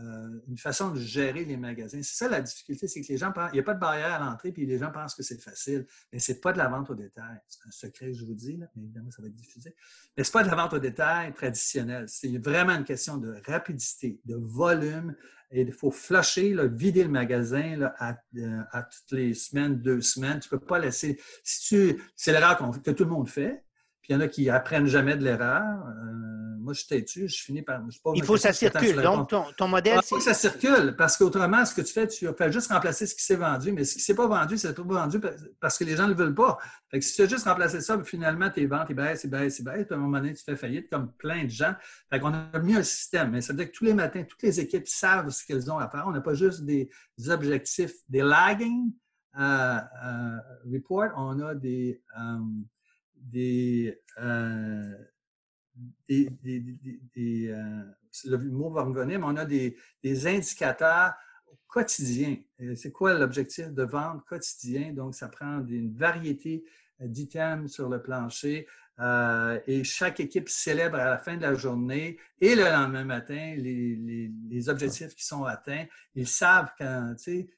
euh, 0.00 0.40
une 0.48 0.56
façon 0.56 0.90
de 0.90 0.98
gérer 0.98 1.44
les 1.44 1.56
magasins. 1.56 2.02
C'est 2.02 2.16
ça 2.16 2.28
la 2.28 2.40
difficulté, 2.40 2.88
c'est 2.88 3.02
que 3.02 3.08
les 3.08 3.18
gens 3.18 3.30
pensent, 3.30 3.50
il 3.52 3.54
n'y 3.54 3.60
a 3.60 3.62
pas 3.62 3.74
de 3.74 3.80
barrière 3.80 4.12
à 4.12 4.18
l'entrée, 4.18 4.50
puis 4.50 4.64
les 4.64 4.78
gens 4.78 4.90
pensent 4.90 5.14
que 5.14 5.22
c'est 5.22 5.40
facile. 5.40 5.86
Mais 6.12 6.18
ce 6.18 6.32
n'est 6.32 6.38
pas 6.38 6.52
de 6.52 6.58
la 6.58 6.68
vente 6.68 6.88
au 6.90 6.94
détail. 6.94 7.38
C'est 7.46 7.66
un 7.66 7.70
secret 7.70 8.06
que 8.06 8.14
je 8.14 8.24
vous 8.24 8.34
dis, 8.34 8.56
mais 8.56 8.66
évidemment, 8.82 9.10
ça 9.10 9.20
va 9.20 9.28
être 9.28 9.34
diffusé. 9.34 9.74
Mais 10.16 10.24
ce 10.24 10.30
n'est 10.30 10.32
pas 10.32 10.44
de 10.44 10.48
la 10.48 10.54
vente 10.54 10.72
au 10.72 10.78
détail 10.78 11.34
traditionnelle. 11.34 12.06
C'est 12.08 12.38
vraiment 12.38 12.72
une 12.72 12.84
question 12.84 13.18
de 13.18 13.34
rapidité, 13.46 14.20
de 14.24 14.36
volume. 14.36 15.14
Et 15.50 15.60
il 15.60 15.72
faut 15.72 15.90
flusher, 15.90 16.54
là, 16.54 16.66
vider 16.66 17.04
le 17.04 17.10
magasin 17.10 17.92
à, 17.98 18.18
euh, 18.38 18.62
à, 18.70 18.84
toutes 18.84 19.12
les 19.12 19.34
semaines, 19.34 19.82
deux 19.82 20.00
semaines. 20.00 20.40
Tu 20.40 20.48
ne 20.50 20.58
peux 20.58 20.64
pas 20.64 20.78
laisser. 20.78 21.20
Si 21.44 21.68
tu, 21.68 22.02
c'est 22.16 22.32
l'erreur 22.32 22.56
que 22.82 22.90
tout 22.90 23.04
le 23.04 23.10
monde 23.10 23.28
fait, 23.28 23.62
puis 24.02 24.12
il 24.12 24.14
y 24.14 24.16
en 24.16 24.20
a 24.20 24.28
qui 24.28 24.50
apprennent 24.50 24.86
jamais 24.86 25.16
de 25.16 25.22
l'erreur. 25.22 25.62
Euh, 25.62 26.32
moi, 26.62 26.72
je 26.72 26.80
suis 26.80 26.88
têtu, 26.88 27.28
je 27.28 27.42
finis 27.42 27.62
par. 27.62 27.80
il 28.14 28.24
faut 28.24 28.34
que 28.34 28.40
ça 28.40 28.52
circule. 28.52 29.00
Donc, 29.02 29.28
ton, 29.56 29.68
modèle. 29.68 29.98
Il 30.02 30.06
faut 30.06 30.16
que 30.16 30.22
ça 30.22 30.34
circule, 30.34 30.94
parce 30.96 31.16
qu'autrement, 31.16 31.64
ce 31.64 31.74
que 31.74 31.80
tu 31.80 31.92
fais, 31.92 32.06
tu 32.06 32.26
fais 32.36 32.52
juste 32.52 32.70
remplacer 32.70 33.06
ce 33.06 33.14
qui 33.14 33.24
s'est 33.24 33.36
vendu, 33.36 33.72
mais 33.72 33.84
ce 33.84 33.94
qui 33.94 33.98
ne 33.98 34.02
s'est 34.02 34.14
pas 34.14 34.26
vendu, 34.26 34.56
c'est 34.58 34.74
pas 34.74 34.82
vendu 34.82 35.20
parce 35.60 35.76
que 35.76 35.84
les 35.84 35.96
gens 35.96 36.04
ne 36.04 36.10
le 36.10 36.14
veulent 36.14 36.34
pas. 36.34 36.58
Fait 36.90 37.00
que 37.00 37.04
si 37.04 37.14
tu 37.14 37.22
as 37.22 37.28
juste 37.28 37.46
remplacé 37.46 37.80
ça, 37.80 38.02
finalement, 38.04 38.50
tes 38.50 38.66
ventes, 38.66 38.86
ils 38.90 38.94
baissent, 38.94 39.24
ils 39.24 39.30
baissent, 39.30 39.58
ils 39.58 39.64
baissent. 39.64 39.86
Puis 39.86 39.94
à 39.94 39.98
un 39.98 40.00
moment 40.00 40.18
donné, 40.18 40.34
tu 40.34 40.44
fais 40.44 40.56
faillite 40.56 40.88
comme 40.88 41.12
plein 41.12 41.44
de 41.44 41.50
gens. 41.50 41.74
Fait 42.10 42.20
qu'on 42.20 42.32
a 42.32 42.58
mis 42.60 42.76
un 42.76 42.82
système. 42.82 43.30
Mais 43.30 43.40
ça 43.40 43.52
veut 43.52 43.58
dire 43.58 43.70
que 43.70 43.76
tous 43.76 43.84
les 43.84 43.94
matins, 43.94 44.22
toutes 44.22 44.42
les 44.42 44.60
équipes 44.60 44.86
savent 44.86 45.30
ce 45.30 45.44
qu'elles 45.44 45.70
ont 45.70 45.78
à 45.78 45.88
faire. 45.88 46.04
On 46.06 46.12
n'a 46.12 46.20
pas 46.20 46.34
juste 46.34 46.64
des, 46.64 46.88
objectifs, 47.28 47.94
des 48.08 48.22
lagging 48.22 48.92
euh, 49.38 49.78
euh, 50.04 50.36
reports, 50.70 51.12
on 51.16 51.40
a 51.40 51.54
des 51.54 52.02
des, 53.22 53.98
euh, 54.18 54.94
des, 56.08 56.28
euh, 57.48 57.82
le 58.24 58.36
mot 58.36 58.70
va 58.70 58.82
revenir, 58.82 59.18
mais 59.18 59.26
on 59.26 59.36
a 59.36 59.44
des, 59.44 59.76
indicateurs 60.26 61.14
quotidiens. 61.66 62.36
C'est 62.76 62.92
quoi 62.92 63.14
l'objectif 63.14 63.68
de 63.68 63.82
vente 63.84 64.24
quotidien? 64.26 64.92
Donc, 64.92 65.14
ça 65.14 65.28
prend 65.28 65.64
une 65.66 65.94
variété 65.94 66.64
d'items 67.00 67.72
sur 67.72 67.88
le 67.88 68.02
plancher. 68.02 68.66
Euh, 69.00 69.58
et 69.66 69.82
chaque 69.84 70.20
équipe 70.20 70.50
célèbre 70.50 70.96
à 70.96 71.06
la 71.06 71.18
fin 71.18 71.36
de 71.36 71.42
la 71.42 71.54
journée 71.54 72.18
et 72.40 72.54
le 72.54 72.64
lendemain 72.64 73.04
matin 73.04 73.54
les, 73.56 74.30
les 74.50 74.68
objectifs 74.68 75.14
qui 75.14 75.24
sont 75.24 75.44
atteints. 75.44 75.86
Ils 76.14 76.28
savent 76.28 76.70
quand, 76.78 77.14
tu 77.16 77.22
sais, 77.22 77.48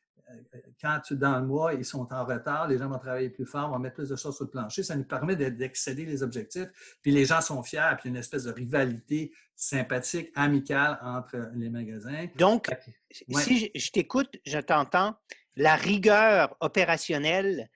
quand 0.80 1.00
tu, 1.06 1.16
dans 1.16 1.38
le 1.38 1.46
mois, 1.46 1.74
ils 1.74 1.84
sont 1.84 2.12
en 2.12 2.24
retard, 2.24 2.68
les 2.68 2.78
gens 2.78 2.88
vont 2.88 2.98
travailler 2.98 3.30
plus 3.30 3.46
fort, 3.46 3.70
vont 3.70 3.78
mettre 3.78 3.96
plus 3.96 4.08
de 4.08 4.16
choses 4.16 4.36
sur 4.36 4.44
le 4.44 4.50
plancher. 4.50 4.82
Ça 4.82 4.96
nous 4.96 5.04
permet 5.04 5.36
d'excéder 5.36 6.04
les 6.04 6.22
objectifs. 6.22 6.68
Puis 7.02 7.12
les 7.12 7.24
gens 7.24 7.40
sont 7.40 7.62
fiers, 7.62 7.94
puis 7.98 8.08
il 8.08 8.12
y 8.12 8.14
a 8.14 8.14
une 8.14 8.20
espèce 8.20 8.44
de 8.44 8.52
rivalité 8.52 9.32
sympathique, 9.54 10.30
amicale 10.34 10.98
entre 11.02 11.50
les 11.54 11.70
magasins. 11.70 12.26
Donc, 12.36 12.70
si 13.10 13.70
je, 13.74 13.90
t'écoute, 13.90 14.36
je 14.44 14.58
t'entends, 14.58 15.14
la 15.56 15.76
rigueur 15.76 16.56
opérationnelle 16.60 17.70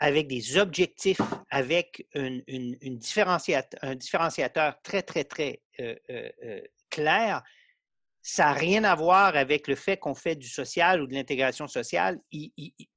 avec 0.00 0.28
des 0.28 0.56
objectifs, 0.56 1.20
avec 1.50 2.06
une, 2.14 2.42
un 2.48 3.94
différenciateur 3.94 4.80
très, 4.82 5.02
très, 5.02 5.24
très 5.24 5.62
euh, 5.78 5.94
euh, 6.10 6.30
euh, 6.44 6.60
clair, 6.88 7.42
ça 8.22 8.46
n'a 8.46 8.52
rien 8.52 8.84
à 8.84 8.94
voir 8.94 9.36
avec 9.36 9.66
le 9.66 9.74
fait 9.74 9.96
qu'on 9.96 10.14
fait 10.14 10.34
du 10.34 10.48
social 10.48 11.00
ou 11.00 11.06
de 11.06 11.14
l'intégration 11.14 11.66
sociale. 11.66 12.18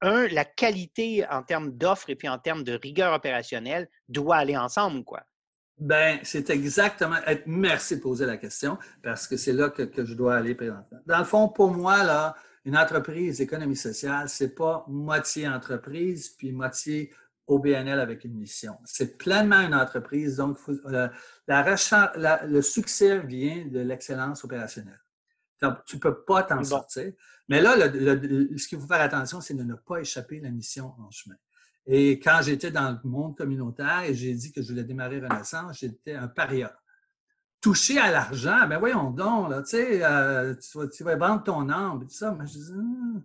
un, 0.02 0.26
la 0.28 0.44
qualité 0.44 1.26
en 1.30 1.42
termes 1.42 1.70
d'offres 1.70 2.10
et 2.10 2.16
puis 2.16 2.28
en 2.28 2.38
termes 2.38 2.62
de 2.62 2.74
rigueur 2.74 3.14
opérationnelle 3.14 3.88
doit 4.08 4.36
aller 4.36 4.56
ensemble, 4.56 5.04
quoi. 5.04 5.22
Ben, 5.78 6.20
c'est 6.22 6.50
exactement. 6.50 7.16
Merci 7.46 7.96
de 7.96 8.00
poser 8.00 8.26
la 8.26 8.36
question 8.36 8.78
parce 9.02 9.26
que 9.26 9.36
c'est 9.36 9.52
là 9.52 9.70
que, 9.70 10.04
je 10.04 10.14
dois 10.14 10.36
aller 10.36 10.54
présentement. 10.54 11.00
Dans 11.06 11.18
le 11.18 11.24
fond, 11.24 11.48
pour 11.48 11.72
moi, 11.72 12.04
là, 12.04 12.36
une 12.64 12.76
entreprise 12.76 13.40
économie 13.40 13.76
sociale, 13.76 14.28
c'est 14.28 14.54
pas 14.54 14.84
moitié 14.88 15.48
entreprise 15.48 16.28
puis 16.28 16.52
moitié 16.52 17.12
OBNL 17.46 17.98
avec 17.98 18.24
une 18.24 18.34
mission. 18.34 18.76
C'est 18.84 19.18
pleinement 19.18 19.60
une 19.60 19.74
entreprise. 19.74 20.36
Donc, 20.36 20.58
euh, 20.86 21.08
le 21.48 22.60
succès 22.60 23.18
vient 23.18 23.66
de 23.66 23.80
l'excellence 23.80 24.44
opérationnelle. 24.44 25.03
Tu 25.86 25.96
ne 25.96 26.00
peux 26.00 26.22
pas 26.24 26.42
t'en 26.42 26.62
sortir. 26.62 27.12
Mais 27.48 27.60
là, 27.60 27.76
ce 27.76 28.68
qu'il 28.68 28.78
faut 28.78 28.86
faire 28.86 29.00
attention, 29.00 29.40
c'est 29.40 29.54
de 29.54 29.62
ne 29.62 29.74
pas 29.74 29.98
échapper 29.98 30.40
la 30.40 30.50
mission 30.50 30.94
en 30.98 31.10
chemin. 31.10 31.36
Et 31.86 32.18
quand 32.18 32.40
j'étais 32.42 32.70
dans 32.70 32.92
le 32.92 33.08
monde 33.08 33.36
communautaire 33.36 34.04
et 34.04 34.14
j'ai 34.14 34.32
dit 34.32 34.52
que 34.52 34.62
je 34.62 34.68
voulais 34.68 34.84
démarrer 34.84 35.20
Renaissance, 35.20 35.78
j'étais 35.78 36.14
un 36.14 36.28
paria 36.28 36.74
toucher 37.64 37.98
à 37.98 38.10
l'argent, 38.10 38.68
ben 38.68 38.78
voyons 38.78 39.10
donc, 39.10 39.48
là, 39.48 39.62
tu 39.62 39.70
sais, 39.70 40.04
euh, 40.04 40.54
tu, 40.94 41.02
vas, 41.02 41.16
vendre 41.16 41.44
ton 41.44 41.70
âme, 41.70 42.02
et 42.02 42.04
tout 42.04 42.12
ça. 42.12 42.36
Mais 42.38 42.46
je 42.46 42.58
dis, 42.58 42.72
hmm, 42.74 43.22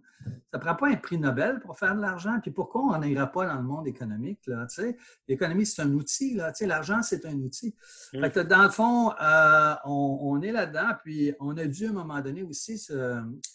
ça 0.49 0.57
ne 0.57 0.59
prend 0.59 0.75
pas 0.75 0.87
un 0.87 0.95
prix 0.95 1.17
Nobel 1.17 1.59
pour 1.59 1.77
faire 1.77 1.93
de 1.93 1.99
l'argent. 1.99 2.39
Puis 2.41 2.49
pourquoi 2.49 2.83
on 2.83 2.97
n'ira 2.99 3.27
pas 3.27 3.45
dans 3.45 3.57
le 3.57 3.63
monde 3.63 3.85
économique, 3.85 4.39
là, 4.47 4.65
tu 4.67 4.75
sais? 4.75 4.97
L'économie, 5.27 5.65
c'est 5.65 5.81
un 5.81 5.91
outil, 5.91 6.35
là, 6.35 6.53
tu 6.53 6.65
l'argent, 6.65 7.01
c'est 7.01 7.25
un 7.25 7.33
outil. 7.33 7.75
Mmh. 8.13 8.21
Fait 8.21 8.31
que 8.31 8.39
dans 8.39 8.63
le 8.63 8.69
fond, 8.69 9.11
euh, 9.21 9.75
on, 9.83 10.41
est 10.41 10.53
là-dedans, 10.53 10.93
puis 11.03 11.33
on 11.41 11.57
a 11.57 11.65
dû, 11.65 11.87
à 11.87 11.89
un 11.89 11.93
moment 11.93 12.21
donné 12.21 12.41
aussi, 12.41 12.81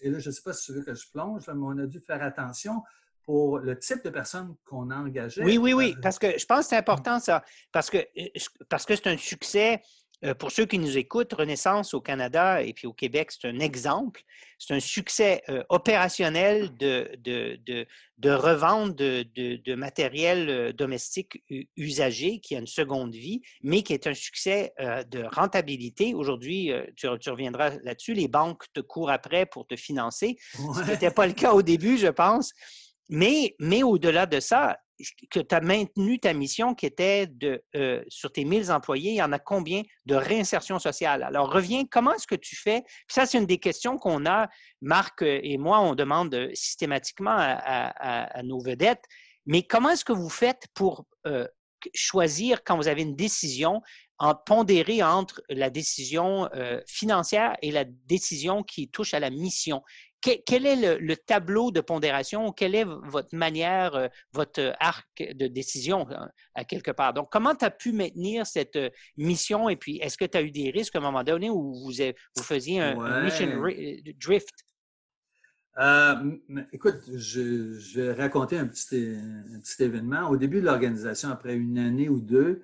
et 0.02 0.10
là, 0.10 0.18
je 0.18 0.28
ne 0.28 0.34
sais 0.34 0.42
pas 0.42 0.52
si 0.52 0.66
tu 0.66 0.72
veux 0.74 0.82
que 0.82 0.94
je 0.94 1.10
plonge, 1.10 1.46
mais 1.46 1.54
on 1.62 1.78
a 1.78 1.86
dû 1.86 1.98
faire 1.98 2.22
attention 2.22 2.82
pour 3.24 3.58
le 3.58 3.78
type 3.78 4.04
de 4.04 4.10
personnes 4.10 4.54
qu'on 4.66 4.90
a 4.90 4.96
engagées. 4.96 5.42
Oui, 5.42 5.56
oui, 5.56 5.72
oui, 5.72 5.94
euh, 5.96 6.00
parce 6.02 6.18
que 6.18 6.38
je 6.38 6.44
pense 6.44 6.60
que 6.60 6.66
c'est 6.66 6.76
important 6.76 7.18
ça, 7.20 7.42
parce 7.72 7.88
que 7.88 7.96
parce 8.68 8.84
que 8.84 8.94
c'est 8.94 9.06
un 9.06 9.16
succès 9.16 9.76
euh, 9.76 9.78
pour 10.32 10.50
ceux 10.50 10.64
qui 10.64 10.78
nous 10.78 10.96
écoutent, 10.96 11.34
Renaissance 11.34 11.92
au 11.92 12.00
Canada 12.00 12.62
et 12.62 12.72
puis 12.72 12.86
au 12.86 12.94
Québec, 12.94 13.30
c'est 13.30 13.46
un 13.46 13.58
exemple. 13.58 14.22
C'est 14.58 14.72
un 14.72 14.80
succès 14.80 15.42
euh, 15.50 15.62
opérationnel 15.68 16.74
de, 16.78 17.10
de, 17.18 17.58
de, 17.66 17.86
de 18.16 18.30
revente 18.30 18.94
de, 18.96 19.24
de, 19.34 19.74
matériel 19.74 20.48
euh, 20.48 20.72
domestique 20.72 21.42
usagé 21.76 22.40
qui 22.40 22.56
a 22.56 22.60
une 22.60 22.66
seconde 22.66 23.14
vie, 23.14 23.42
mais 23.62 23.82
qui 23.82 23.92
est 23.92 24.06
un 24.06 24.14
succès 24.14 24.72
de 24.78 25.24
rentabilité. 25.34 26.14
Aujourd'hui, 26.14 26.72
tu, 26.96 27.08
tu, 27.20 27.30
reviendras 27.30 27.70
là-dessus, 27.82 28.14
les 28.14 28.28
banques 28.28 28.64
te 28.72 28.80
courent 28.80 29.10
après 29.10 29.44
pour 29.44 29.66
te 29.66 29.76
financer, 29.76 30.36
ce 30.52 30.82
qui 30.82 30.90
n'était 30.90 31.10
pas 31.10 31.26
le 31.26 31.32
cas 31.32 31.52
au 31.52 31.62
début, 31.62 31.98
je 31.98 32.08
pense. 32.08 32.52
Mais, 33.08 33.54
mais 33.58 33.82
au-delà 33.82 34.26
de 34.26 34.40
ça, 34.40 34.78
que 35.30 35.40
tu 35.40 35.54
as 35.54 35.60
maintenu 35.60 36.18
ta 36.18 36.32
mission 36.32 36.74
qui 36.74 36.86
était 36.86 37.26
de, 37.26 37.62
euh, 37.74 38.02
sur 38.08 38.32
tes 38.32 38.44
1000 38.44 38.70
employés, 38.70 39.10
il 39.12 39.16
y 39.16 39.22
en 39.22 39.32
a 39.32 39.38
combien 39.38 39.82
de 40.06 40.14
réinsertion 40.14 40.78
sociale? 40.78 41.22
Alors, 41.22 41.52
reviens, 41.52 41.84
comment 41.84 42.14
est-ce 42.14 42.26
que 42.26 42.34
tu 42.34 42.56
fais? 42.56 42.82
ça, 43.08 43.26
c'est 43.26 43.38
une 43.38 43.46
des 43.46 43.58
questions 43.58 43.98
qu'on 43.98 44.26
a, 44.26 44.48
Marc 44.80 45.22
et 45.22 45.58
moi, 45.58 45.80
on 45.80 45.94
demande 45.94 46.50
systématiquement 46.54 47.36
à, 47.36 48.42
nos 48.42 48.60
vedettes, 48.60 49.04
mais 49.46 49.62
comment 49.62 49.90
est-ce 49.90 50.04
que 50.04 50.12
vous 50.12 50.30
faites 50.30 50.66
pour 50.74 51.06
euh, 51.26 51.46
choisir 51.94 52.64
quand 52.64 52.76
vous 52.76 52.88
avez 52.88 53.02
une 53.02 53.16
décision, 53.16 53.82
en 54.18 54.34
pondérer 54.34 55.02
entre 55.02 55.42
la 55.48 55.70
décision 55.70 56.48
euh, 56.54 56.80
financière 56.86 57.56
et 57.62 57.72
la 57.72 57.84
décision 57.84 58.62
qui 58.62 58.88
touche 58.88 59.12
à 59.14 59.20
la 59.20 59.30
mission? 59.30 59.82
Quel 60.46 60.66
est 60.66 60.98
le, 60.98 61.16
tableau 61.16 61.70
de 61.70 61.80
pondération? 61.80 62.52
Quelle 62.52 62.74
est 62.74 62.84
votre 62.84 63.34
manière, 63.34 63.94
euh, 63.94 64.08
votre 64.32 64.74
arc 64.80 65.06
de 65.18 65.46
décision 65.46 66.06
hein, 66.10 66.30
à 66.54 66.64
quelque 66.64 66.90
part? 66.90 67.12
Donc, 67.12 67.28
comment 67.30 67.54
tu 67.54 67.64
as 67.64 67.70
pu 67.70 67.92
maintenir 67.92 68.46
cette 68.46 68.76
euh, 68.76 68.90
mission? 69.16 69.68
Et 69.68 69.76
puis, 69.76 69.98
est-ce 69.98 70.16
que 70.16 70.24
tu 70.24 70.38
as 70.38 70.42
eu 70.42 70.50
des 70.50 70.70
risques 70.70 70.96
à 70.96 70.98
un 70.98 71.02
moment 71.02 71.24
donné 71.24 71.50
où 71.50 71.74
vous, 71.74 71.92
vous 72.36 72.42
faisiez 72.42 72.80
un, 72.80 73.22
mission 73.22 73.46
drift? 74.20 74.54
écoute, 76.72 77.00
je, 77.12 77.98
vais 77.98 78.12
raconter 78.12 78.58
un 78.58 78.66
petit, 78.66 79.16
un 79.52 79.60
petit 79.60 79.82
événement. 79.82 80.28
Au 80.28 80.36
début 80.36 80.60
de 80.60 80.66
l'organisation, 80.66 81.30
après 81.30 81.54
une 81.54 81.78
année 81.78 82.08
ou 82.08 82.20
deux, 82.20 82.62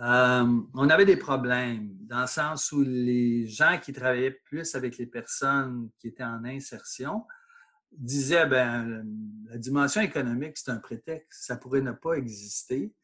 euh, 0.00 0.60
on 0.72 0.88
avait 0.88 1.04
des 1.04 1.18
problèmes 1.18 1.90
dans 2.06 2.22
le 2.22 2.26
sens 2.26 2.72
où 2.72 2.82
les 2.82 3.46
gens 3.46 3.78
qui 3.78 3.92
travaillaient 3.92 4.40
plus 4.46 4.74
avec 4.74 4.96
les 4.96 5.06
personnes 5.06 5.90
qui 5.98 6.08
étaient 6.08 6.24
en 6.24 6.42
insertion 6.44 7.26
disaient 7.92 8.46
ben 8.46 9.04
la 9.50 9.58
dimension 9.58 10.00
économique 10.00 10.56
c'est 10.56 10.70
un 10.70 10.78
prétexte, 10.78 11.44
ça 11.44 11.56
pourrait 11.56 11.82
ne 11.82 11.92
pas 11.92 12.14
exister. 12.14 12.94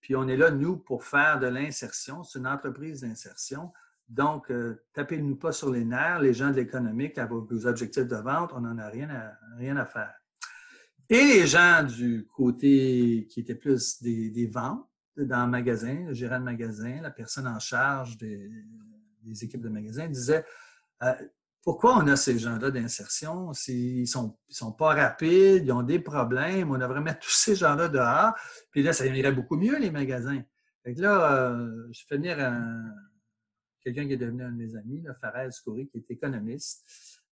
Puis 0.00 0.14
on 0.14 0.28
est 0.28 0.36
là 0.36 0.52
nous 0.52 0.76
pour 0.76 1.02
faire 1.02 1.40
de 1.40 1.48
l'insertion, 1.48 2.22
c'est 2.22 2.38
une 2.38 2.46
entreprise 2.46 3.00
d'insertion. 3.00 3.72
Donc 4.08 4.48
euh, 4.52 4.84
tapez-nous 4.92 5.34
pas 5.34 5.50
sur 5.50 5.72
les 5.72 5.84
nerfs, 5.84 6.20
les 6.20 6.32
gens 6.32 6.50
de 6.50 6.56
l'économique 6.56 7.18
avec 7.18 7.32
vos 7.32 7.66
objectifs 7.66 8.06
de 8.06 8.16
vente, 8.16 8.52
on 8.54 8.60
n'en 8.60 8.78
a 8.78 8.88
rien 8.88 9.10
à, 9.10 9.32
rien 9.56 9.76
à 9.78 9.84
faire. 9.84 10.14
Et 11.08 11.24
les 11.24 11.46
gens 11.48 11.82
du 11.82 12.28
côté 12.28 13.26
qui 13.28 13.40
étaient 13.40 13.56
plus 13.56 14.00
des 14.00 14.46
ventes 14.46 14.86
dans 15.16 15.44
le 15.44 15.50
magasin, 15.50 16.04
le 16.06 16.14
gérant 16.14 16.38
de 16.38 16.44
magasin, 16.44 17.00
la 17.02 17.10
personne 17.10 17.46
en 17.46 17.58
charge 17.58 18.18
des, 18.18 18.50
équipes 19.42 19.62
de 19.62 19.68
magasin 19.68 20.06
disait 20.08 20.44
euh, 21.02 21.14
pourquoi 21.62 21.96
on 21.96 22.06
a 22.06 22.14
ces 22.14 22.38
gens-là 22.38 22.70
d'insertion? 22.70 23.50
Ils 23.66 24.02
ne 24.02 24.06
sont, 24.06 24.38
sont 24.48 24.72
pas 24.72 24.94
rapides, 24.94 25.64
ils 25.64 25.72
ont 25.72 25.82
des 25.82 25.98
problèmes, 25.98 26.70
on 26.70 26.78
devrait 26.78 27.00
mettre 27.00 27.18
tous 27.26 27.34
ces 27.34 27.56
gens-là 27.56 27.88
dehors. 27.88 28.34
Puis 28.70 28.82
là, 28.82 28.92
ça 28.92 29.04
irait 29.06 29.32
beaucoup 29.32 29.56
mieux, 29.56 29.78
les 29.78 29.90
magasins. 29.90 30.42
Fait 30.84 30.94
là, 30.94 31.32
euh, 31.32 31.88
je 31.90 32.04
fais 32.08 32.16
venir 32.16 32.36
quelqu'un 33.80 34.06
qui 34.06 34.12
est 34.12 34.16
devenu 34.16 34.44
un 34.44 34.52
de 34.52 34.56
mes 34.56 34.76
amis, 34.76 35.04
Fares 35.20 35.50
Kouri, 35.64 35.88
qui 35.88 35.98
est 35.98 36.10
économiste. 36.10 36.84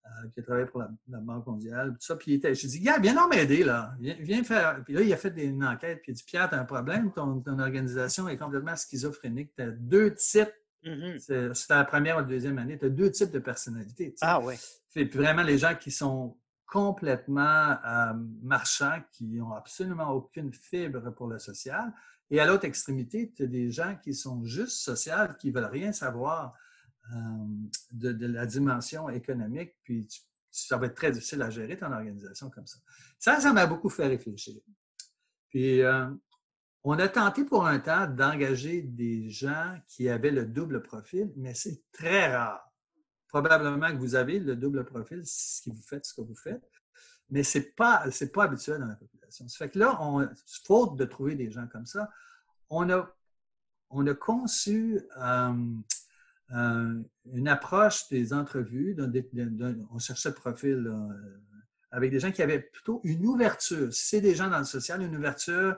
Euh, 0.06 0.28
qui 0.34 0.40
a 0.40 0.42
travaillé 0.42 0.66
pour 0.66 0.80
la, 0.80 1.18
Banque 1.18 1.46
mondiale, 1.46 1.92
tout 1.92 2.02
ça. 2.04 2.16
Puis 2.16 2.32
il 2.32 2.34
était, 2.34 2.54
je 2.54 2.66
dit, 2.66 2.80
gars, 2.80 2.98
viens 2.98 3.26
m'aider, 3.26 3.64
là. 3.64 3.94
Viens, 3.98 4.44
faire. 4.44 4.84
Puis 4.84 4.92
là, 4.92 5.00
il 5.00 5.10
a 5.10 5.16
fait 5.16 5.32
une 5.42 5.64
enquête, 5.64 6.02
puis 6.02 6.12
il 6.12 6.14
a 6.14 6.16
dit, 6.16 6.24
Pierre, 6.24 6.48
tu 6.50 6.54
as 6.56 6.60
un 6.60 6.66
problème, 6.66 7.10
ton, 7.10 7.42
organisation 7.58 8.28
est 8.28 8.36
complètement 8.36 8.76
schizophrénique. 8.76 9.54
Tu 9.56 9.62
as 9.62 9.70
deux 9.70 10.14
types. 10.14 10.52
Mm-hmm. 10.84 11.54
C'était 11.54 11.74
la 11.74 11.84
première 11.84 12.16
ou 12.16 12.20
la 12.20 12.26
deuxième 12.26 12.58
année, 12.58 12.78
tu 12.78 12.84
as 12.84 12.90
deux 12.90 13.10
types 13.10 13.30
de 13.30 13.38
personnalités. 13.38 14.14
Ah 14.20 14.40
oui. 14.40 14.56
Puis 14.92 15.04
vraiment, 15.06 15.42
les 15.42 15.56
gens 15.56 15.74
qui 15.74 15.90
sont 15.90 16.36
complètement 16.66 17.78
euh, 17.86 18.12
marchands, 18.42 19.00
qui 19.10 19.24
n'ont 19.24 19.52
absolument 19.52 20.10
aucune 20.10 20.52
fibre 20.52 21.14
pour 21.14 21.28
le 21.28 21.38
social. 21.38 21.94
Et 22.30 22.40
à 22.40 22.46
l'autre 22.46 22.66
extrémité, 22.66 23.32
tu 23.34 23.44
as 23.44 23.46
des 23.46 23.70
gens 23.70 23.96
qui 24.02 24.12
sont 24.12 24.44
juste 24.44 24.82
sociaux, 24.82 25.14
qui 25.38 25.48
ne 25.48 25.54
veulent 25.54 25.70
rien 25.70 25.92
savoir 25.92 26.52
euh, 27.12 27.46
de, 27.92 28.26
la 28.26 28.46
dimension 28.46 29.08
économique, 29.10 29.74
puis 29.82 30.06
ça 30.50 30.76
va 30.78 30.86
être 30.86 30.94
très 30.94 31.10
difficile 31.10 31.42
à 31.42 31.50
gérer 31.50 31.76
ton 31.76 31.92
organisation 31.92 32.48
comme 32.50 32.66
ça. 32.66 32.78
Ça, 33.18 33.40
ça 33.40 33.52
m'a 33.52 33.66
beaucoup 33.66 33.90
fait 33.90 34.06
réfléchir. 34.06 34.54
Puis, 35.50 35.82
euh, 35.82 36.08
on 36.84 36.98
a 36.98 37.08
tenté 37.08 37.44
pour 37.44 37.66
un 37.66 37.78
temps 37.78 38.06
d'engager 38.06 38.82
des 38.82 39.30
gens 39.30 39.78
qui 39.88 40.08
avaient 40.08 40.30
le 40.30 40.44
double 40.44 40.82
profil, 40.82 41.32
mais 41.36 41.54
c'est 41.54 41.82
très 41.92 42.36
rare. 42.36 42.70
Probablement 43.28 43.90
que 43.90 43.96
vous 43.96 44.14
avez 44.14 44.38
le 44.38 44.54
double 44.54 44.84
profil 44.84 45.22
si 45.24 45.70
vous 45.70 45.82
faites 45.82 46.04
ce 46.04 46.14
que 46.14 46.20
vous 46.20 46.36
faites, 46.36 46.62
mais 47.30 47.42
ce 47.42 47.58
n'est 47.58 47.64
pas, 47.64 48.04
pas 48.32 48.44
habituel 48.44 48.80
dans 48.80 48.86
la 48.86 48.96
population. 48.96 49.48
Ça 49.48 49.58
fait 49.58 49.70
que 49.70 49.78
là, 49.78 49.98
on, 50.00 50.28
faute 50.64 50.96
de 50.96 51.04
trouver 51.04 51.34
des 51.34 51.50
gens 51.50 51.66
comme 51.68 51.86
ça, 51.86 52.10
on 52.68 52.88
a, 52.90 53.10
on 53.90 54.06
a 54.06 54.14
conçu 54.14 55.00
euh, 55.16 55.74
euh, 56.54 57.02
une 57.32 57.48
approche 57.48 58.08
des 58.08 58.32
entrevues, 58.32 58.96
on 59.92 59.98
cherchait 59.98 60.28
le 60.28 60.34
profil 60.34 60.86
euh, 60.86 61.08
avec 61.90 62.10
des 62.10 62.20
gens 62.20 62.30
qui 62.30 62.42
avaient 62.42 62.60
plutôt 62.60 63.00
une 63.02 63.26
ouverture. 63.26 63.92
Si 63.92 64.06
c'est 64.08 64.20
des 64.20 64.34
gens 64.34 64.48
dans 64.48 64.58
le 64.58 64.64
social, 64.64 65.02
une 65.02 65.16
ouverture 65.16 65.76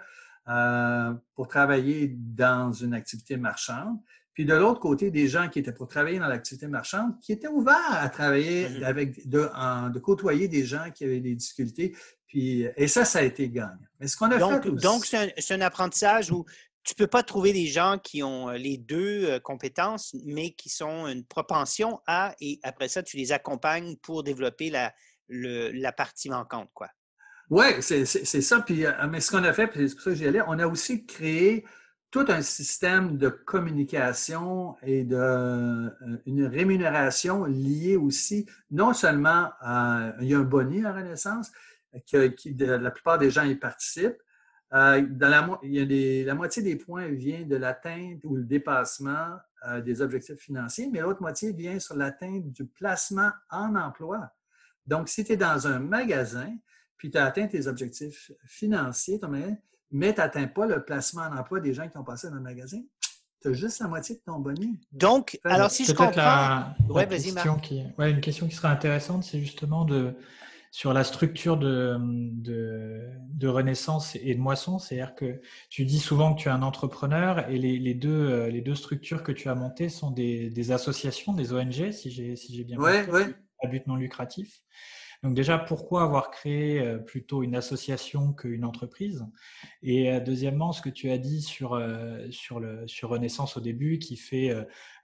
euh, 0.49 1.15
pour 1.35 1.49
travailler 1.49 2.15
dans 2.15 2.73
une 2.73 2.95
activité 2.95 3.37
marchande. 3.37 3.99
Puis 4.35 4.45
de 4.45 4.53
l'autre 4.53 4.81
côté, 4.81 5.11
des 5.11 5.29
gens 5.29 5.49
qui 5.49 5.61
étaient 5.61 5.73
pour 5.73 5.89
travailler 5.89 6.19
dans 6.19 6.29
l'activité 6.29 6.67
marchande, 6.67 7.19
qui 7.21 7.33
étaient 7.33 7.49
ouverts 7.49 7.75
à 7.91 8.11
travailler 8.11 8.69
mm-hmm. 8.69 8.85
avec, 8.85 9.29
de, 9.29 9.49
de 9.91 9.99
côtoyer 9.99 10.47
des 10.47 10.65
gens 10.67 10.91
qui 10.95 11.05
avaient 11.05 11.21
des 11.21 11.35
difficultés. 11.35 11.97
Puis, 12.27 12.67
et 12.77 12.89
ça, 12.89 13.07
ça 13.07 13.21
a 13.21 13.23
été 13.23 13.49
gagnant. 13.49 13.79
Mais 13.99 14.09
ce 14.09 14.17
qu'on 14.17 14.31
a 14.31 14.37
donc, 14.37 14.62
fait 14.62 14.71
Donc, 14.73 15.07
c'est 15.07 15.55
un, 15.55 15.61
apprentissage 15.62 16.31
où 16.31 16.45
tu 16.87 16.94
ne 16.96 17.05
peux 17.05 17.11
pas 17.11 17.25
trouver 17.25 17.53
des 17.53 17.66
gens 17.66 17.99
qui 18.03 18.22
ont 18.22 18.49
euh, 18.49 18.57
les 18.57 18.79
deux 18.79 19.25
euh, 19.25 19.40
compétences, 19.40 20.14
mais 20.25 20.53
qui 20.53 20.68
sont 20.68 21.09
une 21.09 21.25
propension 21.25 22.01
à, 22.07 22.35
et 22.40 22.61
après 22.62 22.88
ça, 22.88 23.03
tu 23.03 23.16
les 23.16 23.33
accompagnes 23.33 23.96
pour 23.96 24.22
développer 24.22 24.70
la, 24.70 24.94
la 25.29 25.92
partie 25.92 26.31
manquante, 26.31 26.70
quoi. 26.72 26.88
Oui, 27.51 27.64
c'est 27.81 28.05
ça. 28.07 28.61
Puis, 28.61 28.87
euh, 28.87 28.92
mais 29.11 29.20
ce 29.20 29.31
qu'on 29.31 29.44
a 29.44 29.53
fait, 29.53 29.66
puis 29.66 29.88
c'est 29.88 29.94
pour 29.94 30.05
ça 30.05 30.11
que 30.11 30.16
j'y 30.16 30.27
allais, 30.27 30.42
on 30.46 30.59
a 30.59 30.66
aussi 30.66 31.07
créé 31.07 31.64
tout 32.12 32.25
un 32.29 32.40
système 32.40 33.18
de 33.18 33.29
communication 33.29 34.77
et 34.83 35.03
de 35.03 35.92
une 36.25 36.46
rémunération 36.46 37.44
liée 37.44 37.96
aussi, 37.96 38.46
non 38.70 38.94
seulement 38.94 39.51
à, 39.61 40.12
il 40.20 40.29
y 40.29 40.35
a 40.35 40.38
un 40.38 40.42
boni 40.42 40.85
à 40.85 40.92
Renaissance, 40.92 41.51
qui, 42.07 42.55
la 42.59 42.90
plupart 42.90 43.18
des 43.18 43.31
gens 43.31 43.42
y 43.42 43.57
participent, 43.57 44.22
euh, 44.74 45.07
dans 45.09 45.29
la, 45.29 45.61
il 45.62 45.74
y 45.74 46.22
a 46.22 46.26
la 46.26 46.35
moitié 46.35 46.62
des 46.62 46.76
points 46.76 47.09
vient 47.09 47.42
de 47.42 47.57
l'atteinte 47.57 48.20
ou 48.24 48.37
le 48.37 48.42
dépassement 48.42 49.37
euh, 49.68 49.81
des 49.81 50.02
objectifs 50.02 50.38
financiers, 50.38 50.88
mais 50.92 51.00
l'autre 51.00 51.22
moitié 51.22 51.52
vient 51.52 51.79
sur 51.79 51.94
l'atteinte 51.94 52.50
du 52.50 52.66
placement 52.66 53.31
en 53.50 53.76
emploi. 53.76 54.29
Donc, 54.87 55.09
si 55.09 55.24
tu 55.24 55.33
es 55.33 55.37
dans 55.37 55.66
un 55.66 55.79
magasin, 55.79 56.52
puis 56.96 57.11
tu 57.11 57.18
as 57.18 57.26
atteint 57.26 57.46
tes 57.46 57.66
objectifs 57.66 58.33
financiers, 58.44 59.20
mais 59.90 60.14
tu 60.14 60.20
n'atteins 60.20 60.48
pas 60.48 60.66
le 60.66 60.85
placement 60.85 61.22
en 61.22 61.37
emploi 61.37 61.61
des 61.61 61.72
gens 61.72 61.88
qui 61.88 61.96
ont 61.96 62.05
passé 62.05 62.29
dans 62.29 62.37
le 62.37 62.42
magasin, 62.42 62.81
tu 63.40 63.48
as 63.48 63.52
juste 63.52 63.81
la 63.81 63.88
moitié 63.88 64.16
de 64.16 64.20
ton 64.20 64.38
bonus. 64.38 64.79
Donc, 64.92 65.38
alors 65.44 65.70
si 65.70 65.85
je 65.85 65.92
comprends... 65.92 66.74
ouais, 67.98 68.11
une 68.11 68.20
question 68.20 68.48
qui 68.48 68.55
serait 68.57 68.68
intéressante, 68.68 69.24
c'est 69.24 69.40
justement 69.40 69.85
de 69.85 70.14
sur 70.77 70.93
la 70.93 71.05
structure 71.05 71.57
de, 71.57 71.97
de, 72.43 73.49
Renaissance 73.49 74.15
et 74.17 74.35
de 74.35 74.39
Moisson. 74.39 74.79
C'est-à-dire 74.79 75.15
que 75.15 75.41
tu 75.71 75.87
dis 75.87 75.99
souvent 75.99 76.35
que 76.35 76.43
tu 76.43 76.49
es 76.49 76.51
un 76.51 76.61
entrepreneur 76.61 77.49
et 77.49 77.57
les, 77.57 77.95
deux, 77.95 78.11
euh, 78.11 78.51
les 78.51 78.61
deux 78.61 78.75
structures 78.75 79.23
que 79.23 79.33
tu 79.33 79.49
as 79.49 79.55
montées 79.55 79.89
sont 79.89 80.11
des, 80.11 80.71
associations, 80.73 81.33
des 81.33 81.55
ONG, 81.55 81.93
si 81.93 82.11
j'ai 82.11 82.37
si 82.37 82.62
bien 82.62 82.77
compris, 82.77 83.25
à 83.62 83.69
but 83.69 83.87
non 83.87 83.97
lucratif. 83.97 84.61
Donc 85.27 85.35
déjà, 85.35 85.59
pourquoi 85.59 86.05
avoir 86.05 86.31
créé 86.31 86.81
euh, 86.81 86.99
plutôt 86.99 87.43
une 87.43 87.57
association 87.57 88.33
qu'une 88.33 88.65
entreprise? 88.65 89.27
Et 89.83 90.12
euh, 90.12 90.21
deuxièmement, 90.21 90.71
ce 90.71 90.81
que 90.81 90.89
tu 90.89 91.11
as 91.11 91.19
dit 91.19 91.43
sur, 91.43 91.75
euh, 91.75 92.31
sur, 92.31 92.61
le, 92.61 92.87
sur 92.87 93.09
Renaissance 93.09 93.57
au 93.57 93.61
début, 93.61 93.99
qui 93.99 94.17
fait 94.17 94.55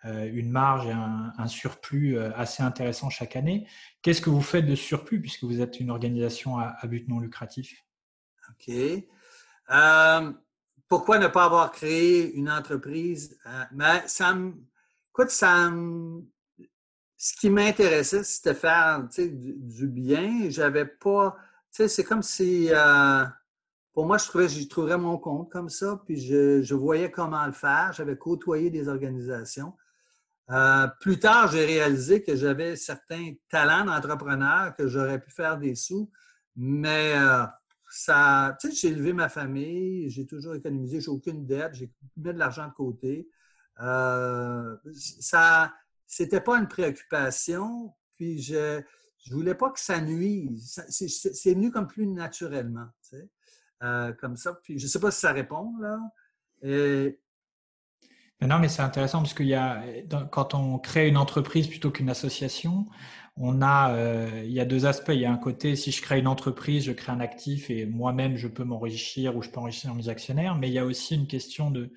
une 0.05 0.49
marge 0.51 0.87
et 0.87 0.93
un, 0.93 1.47
surplus 1.49 2.19
assez 2.19 2.63
intéressant 2.63 3.11
chaque 3.11 3.35
année. 3.35 3.67
Qu'est-ce 4.01 4.21
que 4.21 4.31
vous 4.31 4.43
faites 4.43 4.67
de 4.67 4.77
surplus 4.77 5.21
puisque 5.21 5.43
vous 5.43 5.61
êtes 5.61 5.81
une 5.81 5.91
organisation 5.91 6.59
à, 6.59 6.77
but 6.85 7.09
non 7.09 7.19
lucratif? 7.19 7.85
OK. 8.51 8.73
pourquoi 10.89 11.19
ne 11.19 11.27
pas 11.27 11.47
avoir 11.47 11.73
créé 11.73 12.33
une 12.35 12.49
entreprise? 12.49 13.39
mais 13.73 14.03
ça 14.07 14.37
écoute, 15.11 15.31
ça 15.31 15.71
me, 15.71 16.23
ce 17.23 17.37
qui 17.37 17.51
m'intéressait, 17.51 18.25
c'était 18.25 18.53
faire 18.53 19.07
du, 19.17 19.55
du, 19.57 19.87
bien. 19.87 20.51
J'avais 20.51 20.87
pas. 20.87 21.37
C'est 21.71 22.03
comme 22.03 22.21
si. 22.21 22.69
Euh, 22.73 23.25
pour 23.93 24.07
moi, 24.07 24.19
je 24.19 24.25
trouvais 24.25 24.49
je 24.49 24.67
trouverais 24.67 24.99
mon 24.99 25.19
compte 25.19 25.49
comme 25.49 25.69
ça, 25.69 26.03
puis 26.05 26.21
je, 26.21 26.75
voyais 26.75 27.13
comment 27.13 27.47
le 27.47 27.53
faire. 27.53 27.93
J'avais 27.93 28.17
côtoyé 28.17 28.71
des 28.71 28.89
organisations. 28.89 29.73
Euh, 30.51 30.89
plus 31.01 31.21
tard, 31.21 31.47
j'ai 31.53 31.65
réalisé 31.65 32.25
que 32.25 32.35
j'avais 32.35 32.75
certains 32.75 33.35
talents 33.49 33.85
d'entrepreneur, 33.85 34.75
que 34.75 34.89
j'aurais 34.89 35.21
pu 35.21 35.31
faire 35.31 35.59
des 35.59 35.77
sous, 35.77 36.11
mais 36.57 37.13
euh, 37.15 37.45
ça, 37.89 38.57
tu 38.61 38.71
sais, 38.71 38.75
j'ai 38.75 38.89
élevé 38.89 39.13
ma 39.13 39.29
famille, 39.29 40.11
j'ai 40.11 40.27
toujours 40.27 40.57
économisé, 40.57 41.01
j'ai 41.01 41.11
aucune 41.11 41.47
dette, 41.47 41.75
j'ai 41.75 41.89
mis 42.17 42.33
de 42.33 42.33
l'argent 42.33 42.67
de 42.67 42.73
côté. 42.73 43.29
Ça, 43.81 45.73
c'était 46.13 46.43
pas 46.43 46.59
une 46.59 46.69
préoccupation, 46.69 47.95
puis 48.17 48.43
je 48.43 48.81
ne 49.31 49.35
voulais 49.35 49.55
pas 49.55 49.71
que 49.71 49.81
ça 49.81 49.99
nuise. 49.99 50.85
C'est 50.91 51.55
venu 51.55 51.71
comme 51.71 51.87
plus 51.87 52.07
naturellement, 52.07 52.85
tu 53.03 53.17
sais, 53.17 53.31
euh, 53.83 54.13
comme 54.13 54.37
ça. 54.37 54.53
Puis 54.63 54.79
je 54.79 54.87
sais 54.87 55.01
pas 55.01 55.11
si 55.11 55.21
ça 55.21 55.33
répond, 55.33 55.73
là. 55.81 55.99
non, 58.43 58.59
mais 58.59 58.69
c'est 58.69 58.83
intéressant 58.83 59.21
parce 59.21 59.33
qu'il 59.33 59.47
y 59.47 59.55
a, 59.55 59.83
quand 60.31 60.53
on 60.53 60.79
crée 60.79 61.09
une 61.09 61.17
entreprise 61.17 61.67
plutôt 61.67 61.91
qu'une 61.91 62.11
association, 62.11 62.87
on 63.37 63.63
a, 63.63 63.95
euh, 63.95 64.43
il 64.45 64.53
y 64.53 64.61
a 64.61 64.67
deux 64.67 64.85
aspects. 64.85 65.13
Il 65.15 65.21
y 65.21 65.25
a 65.25 65.33
un 65.33 65.39
côté, 65.39 65.77
si 65.77 65.93
je 65.93 66.03
crée 66.03 66.19
une 66.19 66.29
entreprise, 66.29 66.85
je 66.85 66.93
crée 66.93 67.13
un 67.13 67.21
actif 67.21 67.71
et 67.71 67.87
moi-même, 67.87 68.37
je 68.37 68.49
peux 68.49 68.65
m'enrichir 68.65 69.35
ou 69.35 69.41
je 69.41 69.49
peux 69.49 69.61
enrichir 69.61 69.95
mes 69.95 70.11
actionnaires. 70.11 70.57
Mais 70.57 70.69
il 70.69 70.75
y 70.75 70.79
a 70.79 70.85
aussi 70.85 71.15
une 71.15 71.27
question 71.27 71.71
de, 71.71 71.91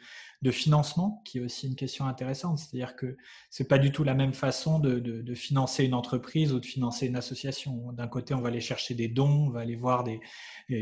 de 0.45 0.51
financement 0.51 1.23
qui 1.25 1.39
est 1.39 1.41
aussi 1.41 1.65
une 1.65 1.75
question 1.75 2.05
intéressante. 2.05 2.59
C'est-à-dire 2.59 2.95
que 2.95 3.17
c'est 3.49 3.67
pas 3.67 3.79
du 3.79 3.91
tout 3.91 4.03
la 4.03 4.13
même 4.13 4.33
façon 4.33 4.77
de, 4.77 4.99
de, 4.99 5.33
financer 5.33 5.83
une 5.83 5.95
entreprise 5.95 6.53
ou 6.53 6.59
de 6.59 6.65
financer 6.65 7.07
une 7.07 7.15
association. 7.15 7.91
D'un 7.93 8.07
côté, 8.07 8.35
on 8.35 8.41
va 8.41 8.49
aller 8.49 8.61
chercher 8.61 8.93
des 8.93 9.07
dons, 9.07 9.47
on 9.47 9.49
va 9.49 9.61
aller 9.61 9.75
voir 9.75 10.03
des, 10.03 10.21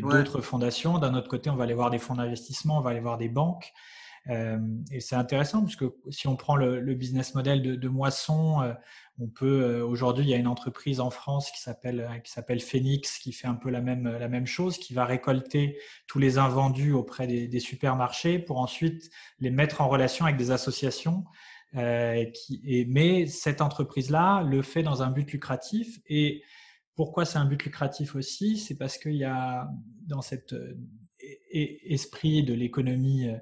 d'autres 0.02 0.42
fondations. 0.42 1.00
D'un 1.00 1.16
autre 1.16 1.30
côté, 1.30 1.50
on 1.50 1.56
va 1.56 1.64
aller 1.64 1.74
voir 1.74 1.92
des 1.92 1.98
fonds 1.98 2.16
d'investissement, 2.16 2.80
on 2.80 2.82
va 2.82 2.90
aller 2.90 3.00
voir 3.00 3.18
des 3.18 3.30
banques. 3.30 3.72
Euh, 4.30 4.60
et 4.92 5.00
c'est 5.00 5.16
intéressant 5.16 5.62
parce 5.62 5.78
que 5.78 5.96
si 6.10 6.28
on 6.28 6.36
prend 6.36 6.58
le, 6.58 6.94
business 6.94 7.34
model 7.34 7.62
de, 7.62 7.88
moisson, 7.88 8.62
euh, 8.62 8.74
on 9.20 9.28
peut 9.28 9.62
euh, 9.62 9.86
aujourd'hui 9.86 10.26
il 10.26 10.30
y 10.30 10.34
a 10.34 10.38
une 10.38 10.48
entreprise 10.48 11.00
en 11.00 11.10
France 11.12 11.52
qui 11.52 11.62
s'appelle 11.62 12.22
qui 12.24 12.32
s'appelle 12.32 12.60
Phoenix 12.60 13.20
qui 13.20 13.32
fait 13.32 13.48
un 13.48 13.56
peu 13.56 13.70
la 13.70 13.82
même 13.82 14.08
la 14.08 14.28
même 14.28 14.48
chose, 14.48 14.78
qui 14.78 14.94
va 14.94 15.06
récolter 15.06 15.78
tous 16.08 16.20
les 16.20 16.38
invendus 16.38 16.94
auprès 16.94 17.28
des, 17.28 17.60
supermarchés 17.60 18.40
pour 18.40 18.60
ensuite 18.60 19.10
les 19.40 19.52
mettre 19.52 19.82
en 19.82 19.88
relation 19.88 20.26
avec 20.26 20.38
des 20.38 20.52
associations. 20.52 21.24
et, 21.76 22.86
mais 22.90 23.26
cette 23.28 23.62
entreprise-là 23.62 24.44
le 24.44 24.62
fait 24.62 24.84
dans 24.84 25.04
un 25.04 25.12
but 25.12 25.32
lucratif 25.32 26.00
et 26.08 26.44
pourquoi 26.96 27.26
c'est 27.26 27.40
un 27.40 27.46
but 27.46 27.64
lucratif 27.64 28.16
aussi? 28.16 28.58
C'est 28.58 28.78
parce 28.78 29.00
qu'il 29.00 29.16
y 29.16 29.24
a 29.24 29.68
dans 30.06 30.22
cet 30.22 30.54
esprit 31.52 32.44
de 32.44 32.54
l'économie 32.54 33.30
euh, 33.30 33.38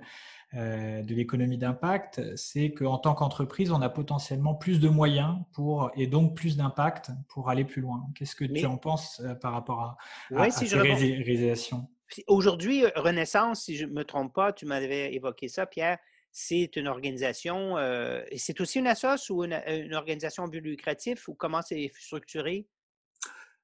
de 0.53 1.15
l'économie 1.15 1.57
d'impact, 1.57 2.35
c'est 2.35 2.71
qu'en 2.71 2.97
tant 2.97 3.13
qu'entreprise, 3.13 3.71
on 3.71 3.81
a 3.81 3.89
potentiellement 3.89 4.53
plus 4.53 4.79
de 4.79 4.89
moyens 4.89 5.37
pour, 5.53 5.91
et 5.95 6.07
donc 6.07 6.35
plus 6.35 6.57
d'impact 6.57 7.11
pour 7.29 7.49
aller 7.49 7.63
plus 7.63 7.81
loin. 7.81 8.05
Qu'est-ce 8.15 8.35
que 8.35 8.45
tu 8.45 8.65
en 8.65 8.77
penses 8.77 9.21
euh, 9.23 9.33
par 9.35 9.53
rapport 9.53 9.97
à, 10.35 10.49
ces 10.51 10.75
réalisations? 10.77 11.87
Aujourd'hui, 12.27 12.83
Renaissance, 12.95 13.63
si 13.63 13.77
je 13.77 13.85
ne 13.85 13.91
me 13.91 14.03
trompe 14.03 14.33
pas, 14.33 14.51
tu 14.51 14.65
m'avais 14.65 15.13
évoqué 15.13 15.47
ça, 15.47 15.65
Pierre, 15.65 15.97
c'est 16.31 16.75
une 16.75 16.87
organisation, 16.87 17.77
euh, 17.77 18.21
et 18.29 18.37
c'est 18.37 18.59
aussi 18.61 18.79
une 18.79 18.87
association 18.87 19.35
ou 19.35 19.43
une, 19.43 19.93
organisation 19.93 20.47
but 20.47 20.61
lucratif 20.61 21.27
ou 21.27 21.33
comment 21.33 21.61
c'est 21.61 21.91
structuré? 21.97 22.67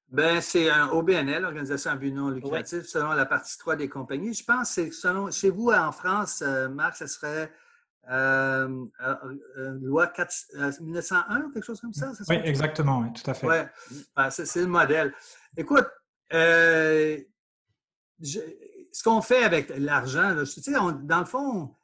Ben, 0.10 0.40
c'est 0.40 0.70
un 0.70 0.88
OBNL, 0.88 1.44
Organisation 1.44 1.92
à 1.92 1.96
but 1.96 2.12
non 2.12 2.30
lucratif, 2.30 2.86
selon 2.86 3.12
la 3.12 3.26
partie 3.26 3.58
3 3.58 3.76
des 3.76 3.90
compagnies. 3.90 4.34
Je 4.34 4.44
pense 4.44 4.76
que 4.76 4.90
selon, 4.92 5.30
chez 5.32 5.50
vous 5.50 5.70
en 5.70 5.92
France, 5.92 6.42
euh, 6.46 6.70
Marc, 6.70 6.96
ce 6.96 7.08
serait 7.08 7.52
euh, 8.10 8.86
euh, 9.02 9.78
loi 9.82 10.08
4, 10.08 10.80
1901 10.82 11.42
ou 11.42 11.52
quelque 11.52 11.66
chose 11.66 11.82
comme 11.82 11.92
ça? 11.92 12.14
Oui, 12.30 12.38
exactement, 12.46 13.00
oui, 13.00 13.12
tout 13.12 13.30
à 13.30 13.34
fait. 13.34 13.48
Oui, 13.48 13.56
ben, 14.16 14.30
c'est 14.30 14.62
le 14.62 14.68
modèle. 14.68 15.14
Écoute, 15.58 15.88
ce 16.32 17.26
qu'on 19.04 19.22
fait 19.22 19.44
avec 19.44 19.74
l'argent, 19.78 20.34
dans 20.34 21.20
le 21.20 21.26
fond, 21.26 21.76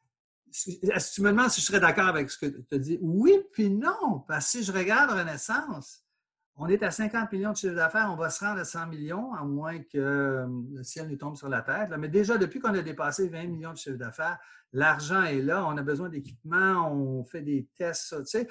est-ce 0.50 1.10
que 1.10 1.16
tu 1.16 1.22
me 1.24 1.32
demandes 1.32 1.50
si 1.50 1.60
je 1.60 1.66
serais 1.66 1.82
d'accord 1.82 2.08
avec 2.08 2.32
ce 2.32 2.38
que 2.38 2.46
tu 2.46 2.76
as 2.76 2.78
dit? 2.78 3.00
Oui, 3.02 3.42
puis 3.52 3.70
non, 3.70 4.24
parce 4.30 4.46
que 4.46 4.52
si 4.60 4.64
je 4.64 4.72
regarde 4.72 5.12
Renaissance, 5.12 6.03
on 6.56 6.68
est 6.68 6.84
à 6.84 6.92
50 6.92 7.32
millions 7.32 7.52
de 7.52 7.58
chiffre 7.58 7.76
d'affaires, 7.76 8.10
on 8.12 8.16
va 8.16 8.30
se 8.30 8.44
rendre 8.46 8.60
à 8.60 8.66
100 8.66 8.88
millions, 8.88 9.34
à 9.34 9.44
moins 9.44 9.80
que 9.80 9.98
euh, 9.98 10.48
le 10.74 10.84
ciel 10.84 11.08
nous 11.08 11.16
tombe 11.16 11.36
sur 11.36 11.50
la 11.50 11.62
tête. 11.62 11.90
Mais 11.98 12.10
déjà, 12.10 12.38
depuis 12.38 12.60
qu'on 12.60 12.74
a 12.76 12.82
dépassé 12.82 13.28
20 13.28 13.48
millions 13.48 13.72
de 13.72 13.78
chiffre 13.78 13.98
d'affaires, 13.98 14.38
l'argent 14.72 15.24
est 15.24 15.42
là, 15.42 15.66
on 15.66 15.78
a 15.78 15.82
besoin 15.82 16.10
d'équipement, 16.10 16.92
on 16.94 17.24
fait 17.24 17.42
des 17.42 17.68
tests. 17.76 18.16
Tu 18.20 18.26
sais, 18.26 18.48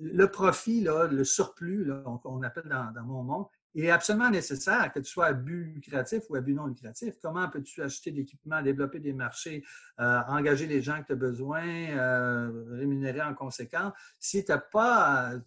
le 0.00 0.26
profit, 0.30 0.82
le 0.82 1.24
surplus, 1.24 1.90
on, 2.24 2.42
appelle 2.42 2.68
dans, 2.68 2.92
dans 2.92 3.04
mon 3.04 3.22
monde, 3.22 3.46
il 3.76 3.84
est 3.84 3.90
absolument 3.90 4.30
nécessaire 4.30 4.90
que 4.90 5.00
tu 5.00 5.04
sois 5.04 5.26
à 5.26 5.32
but 5.34 5.74
lucratif 5.74 6.22
ou 6.30 6.36
à 6.36 6.40
but 6.40 6.54
non 6.54 6.66
lucratif. 6.66 7.14
Comment 7.20 7.46
peux-tu 7.50 7.82
acheter 7.82 8.10
de 8.10 8.16
l'équipement, 8.16 8.62
développer 8.62 9.00
des 9.00 9.12
marchés, 9.12 9.62
euh, 10.00 10.20
engager 10.28 10.66
les 10.66 10.80
gens 10.80 11.02
que 11.02 11.08
tu 11.08 11.12
as 11.12 11.16
besoin, 11.16 11.62
euh, 11.62 12.64
rémunérer 12.70 13.20
en 13.20 13.34
conséquence? 13.34 13.92
Si 14.18 14.42
tu 14.46 14.50
n'as 14.50 14.58
pas 14.58 15.34
euh, 15.34 15.40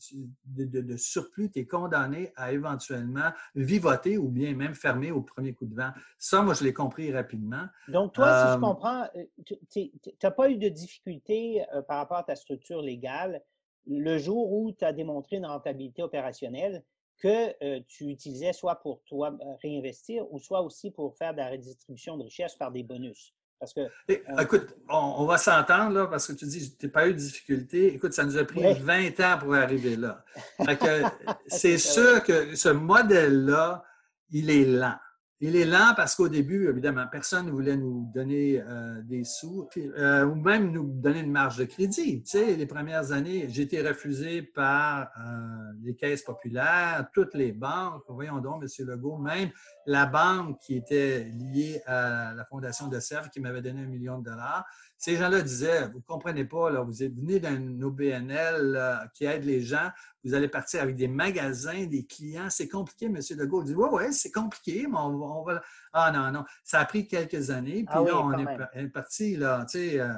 de, 0.46 0.96
surplus, 0.96 1.50
tu 1.50 1.60
es 1.60 1.66
condamné 1.66 2.32
à 2.36 2.54
éventuellement 2.54 3.32
vivoter 3.56 4.20
ou 4.20 4.30
bien 4.30 4.54
même 4.54 4.76
fermer 4.76 5.10
au 5.10 5.24
premier 5.24 5.56
coup 5.56 5.66
de 5.66 5.74
vent. 5.74 5.90
Ça, 6.20 6.44
moi, 6.44 6.54
je 6.54 6.64
l'ai 6.64 6.74
compris 6.74 7.12
rapidement. 7.12 7.66
Donc, 7.88 8.14
toi, 8.14 8.46
si 8.46 8.54
je 8.54 8.60
comprends, 8.60 9.08
tu 9.72 9.92
n'as 10.22 10.32
pas 10.32 10.52
eu 10.52 10.58
de 10.58 10.70
difficulté 10.70 11.66
par 11.88 11.98
rapport 11.98 12.18
à 12.18 12.24
ta 12.24 12.36
structure 12.36 12.84
légale 12.84 13.42
le 13.88 14.20
jour 14.20 14.52
où 14.52 14.72
tu 14.72 14.86
as 14.86 14.94
démontré 14.94 15.38
une 15.38 15.48
rentabilité 15.48 16.04
opérationnelle 16.04 16.84
que 17.20 17.80
tu 17.82 18.06
utilisais 18.06 18.54
soit 18.54 18.76
pour 18.76 19.04
toi 19.04 19.38
réinvestir 19.62 20.26
ou 20.32 20.40
soit 20.40 20.62
aussi 20.62 20.92
pour 20.92 21.16
faire 21.18 21.34
de 21.34 21.38
la 21.38 21.50
redistribution 21.50 22.18
de 22.18 22.24
richesse 22.24 22.56
par 22.56 22.72
des 22.72 22.84
bonus? 22.84 23.34
Parce 23.60 23.74
que, 23.74 23.82
écoute, 24.42 24.74
on, 24.88 25.26
va 25.26 25.38
s'entendre 25.38 25.94
là, 25.94 26.08
parce 26.08 26.28
que 26.28 26.32
tu 26.32 26.46
dis 26.46 26.72
que 26.72 26.78
tu 26.78 26.86
n'as 26.86 26.92
pas 26.94 27.10
eu 27.10 27.14
de 27.14 27.18
difficulté. 27.18 27.94
Écoute, 27.94 28.14
ça 28.14 28.24
nous 28.24 28.38
a 28.38 28.46
pris 28.46 28.74
20 28.74 29.20
ans 29.20 29.38
pour 29.38 29.54
arriver 29.54 29.98
là. 29.98 30.24
c'est 31.48 31.78
sûr 31.78 32.24
que 32.24 32.56
ce 32.56 32.70
modèle-là, 32.70 33.84
il 34.32 34.50
est 34.50 34.64
lent. 34.64 34.96
Il 35.42 35.56
est 35.56 35.66
lent 35.66 35.94
parce 35.96 36.16
qu'au 36.16 36.28
début, 36.28 36.68
évidemment, 36.68 37.06
personne 37.10 37.46
ne 37.46 37.52
voulait 37.52 37.78
nous 37.78 38.12
donner 38.14 38.62
euh, 38.62 39.02
des 39.04 39.24
sous 39.24 39.70
euh, 39.78 40.26
ou 40.26 40.36
même 40.36 40.70
nous 40.72 40.84
donner 40.84 41.22
une 41.22 41.32
marge 41.32 41.56
de 41.56 41.64
crédit. 41.64 42.22
Tu 42.24 42.30
sais, 42.32 42.58
les 42.58 42.66
premières 42.66 43.14
années, 43.14 43.48
j'ai 43.48 43.62
été 43.62 43.82
refusé 43.82 44.42
par 44.42 45.10
euh, 45.18 45.72
les 45.82 45.96
caisses 45.96 46.24
populaires, 46.24 47.08
toutes 47.14 47.36
les 47.36 47.54
banques. 47.54 48.04
Voyons 48.10 48.40
donc, 48.40 48.64
M. 48.64 48.86
Legault, 48.86 49.18
même 49.18 49.50
la 49.86 50.08
banque 50.08 50.60
qui 50.60 50.76
était 50.76 51.24
liée 51.24 51.82
à 51.86 52.34
la 52.34 52.44
Fondation 52.44 52.90
de 52.90 53.00
Sèvres 53.00 53.30
qui 53.30 53.40
m'avait 53.40 53.62
donné 53.62 53.84
un 53.84 53.88
million 53.88 54.20
de 54.20 54.26
dollars. 54.26 54.66
Ces 55.00 55.16
gens-là 55.16 55.42
disaient, 55.42 55.88
vous 55.88 56.00
ne 56.00 56.04
comprenez 56.04 56.44
pas, 56.44 56.70
là, 56.70 56.82
vous 56.82 57.04
êtes 57.04 57.16
venu 57.16 57.40
d'un 57.40 57.82
OBNL 57.82 59.10
qui 59.14 59.24
aide 59.24 59.46
les 59.46 59.62
gens, 59.62 59.90
vous 60.26 60.34
allez 60.34 60.50
partir 60.50 60.82
avec 60.82 60.98
des 60.98 61.08
magasins, 61.08 61.86
des 61.86 62.06
clients, 62.06 62.50
c'est 62.50 62.68
compliqué, 62.68 63.06
M. 63.06 63.16
Legault. 63.16 63.64
dit, 63.64 63.74
oui, 63.74 63.88
oui, 63.94 64.14
c'est 64.14 64.32
compliqué, 64.32 64.88
mais 64.90 64.98
on 64.98 65.44
va, 65.44 65.62
Ah 65.94 66.12
non, 66.12 66.30
non, 66.34 66.44
ça 66.66 66.82
a 66.82 66.86
pris 66.86 67.08
quelques 67.08 67.50
années, 67.50 67.86
puis 67.86 67.98
ah 67.98 68.02
là, 68.02 68.18
on 68.18 68.38
est, 68.38 68.88
parti, 68.90 69.38
là, 69.38 69.66
tu 69.72 69.80
sais, 69.80 70.02
euh, 70.02 70.14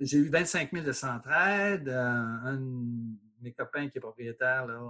j'ai 0.00 0.16
eu 0.16 0.30
25 0.30 0.70
000 0.72 0.82
de 0.82 0.92
centraide, 0.92 1.90
euh, 1.90 2.24
un 2.44 2.56
de 2.56 3.18
mes 3.42 3.52
copains 3.52 3.90
qui 3.90 3.98
est 3.98 4.00
propriétaire, 4.00 4.66
là, 4.66 4.80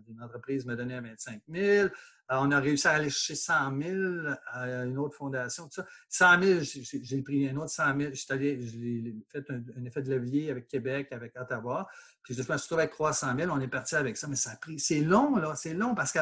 d'une 0.00 0.22
entreprise 0.22 0.66
m'a 0.66 0.76
donné 0.76 1.00
25 1.00 1.42
000. 1.48 1.88
on 2.30 2.50
a 2.50 2.60
réussi 2.60 2.88
à 2.88 2.92
aller 2.92 3.10
chercher 3.10 3.34
100 3.34 3.80
000 3.80 4.34
à 4.46 4.84
une 4.84 4.98
autre 4.98 5.16
fondation. 5.16 5.64
Tout 5.64 5.82
ça. 5.82 5.86
100 6.08 6.42
000, 6.42 6.60
j'ai 7.02 7.22
pris 7.22 7.48
un 7.48 7.56
autre 7.56 7.70
100 7.70 7.98
000. 7.98 8.10
J'ai 8.12 9.14
fait 9.28 9.50
un, 9.50 9.84
effet 9.84 10.02
de 10.02 10.14
levier 10.14 10.50
avec 10.50 10.66
Québec, 10.68 11.08
avec 11.12 11.38
Ottawa. 11.38 11.88
Puis 12.22 12.34
je 12.34 12.40
me 12.40 12.44
suis 12.44 12.52
retrouvé 12.52 12.82
avec 12.82 12.92
300 12.92 13.36
000. 13.38 13.52
On 13.52 13.60
est 13.60 13.68
parti 13.68 13.94
avec 13.94 14.16
ça, 14.16 14.26
mais 14.28 14.36
ça 14.36 14.50
a 14.50 14.56
pris. 14.56 14.78
C'est 14.78 15.00
long, 15.00 15.36
là. 15.36 15.54
C'est 15.54 15.74
long 15.74 15.94
parce 15.94 16.12
que 16.12 16.18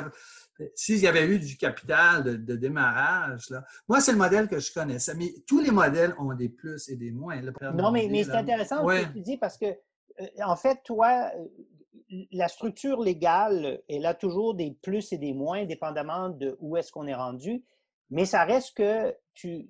s'il 0.75 0.99
y 0.99 1.07
avait 1.07 1.27
eu 1.27 1.39
du 1.39 1.57
capital 1.57 2.23
de, 2.45 2.57
démarrage, 2.57 3.51
là, 3.51 3.65
moi, 3.89 4.01
c'est 4.01 4.13
le 4.13 4.19
modèle 4.19 4.49
que 4.49 4.59
je 4.59 4.73
connaissais. 4.73 5.15
Mais 5.15 5.35
tous 5.47 5.61
les 5.61 5.71
modèles 5.71 6.15
ont 6.19 6.33
des 6.35 6.49
plus 6.49 6.89
et 6.89 6.97
des 6.97 7.11
moins. 7.11 7.41
non, 7.75 7.91
mais, 7.91 8.09
mais 8.11 8.25
c'est 8.25 8.33
intéressant 8.33 8.89
ce 8.89 9.05
que 9.05 9.13
tu 9.13 9.21
dis 9.21 9.37
parce 9.37 9.59
que, 9.59 9.67
euh, 9.67 10.27
en 10.45 10.57
fait, 10.57 10.81
toi, 10.85 11.31
la 12.33 12.49
structure 12.49 13.01
légale, 13.01 13.83
elle 13.89 14.07
a 14.07 14.15
toujours 14.15 14.55
des 14.55 14.77
plus 14.83 15.13
et 15.13 15.19
des 15.19 15.33
moins, 15.33 15.65
dépendamment 15.65 16.29
de 16.29 16.57
où 16.61 16.77
est-ce 16.77 16.93
qu'on 16.93 17.07
est 17.07 17.15
rendu, 17.15 17.65
mais 18.11 18.25
ça 18.25 18.45
reste 18.45 18.77
que 18.77 19.17
tu, 19.35 19.67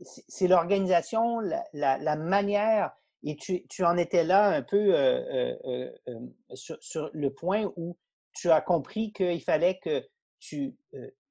c'est 0.00 0.48
l'organisation, 0.48 1.40
la, 1.72 2.16
manière, 2.16 2.92
et 3.24 3.36
tu, 3.36 3.84
en 3.84 3.96
étais 3.96 4.24
là 4.24 4.48
un 4.48 4.62
peu 4.62 4.94
euh, 4.94 5.54
euh, 5.64 5.90
euh, 6.08 6.20
sur, 6.54 7.10
le 7.12 7.30
point 7.30 7.72
où 7.76 7.96
tu 8.32 8.50
as 8.50 8.60
compris 8.60 9.12
qu'il 9.12 9.42
fallait 9.42 9.78
que 9.78 10.06
tu, 10.38 10.76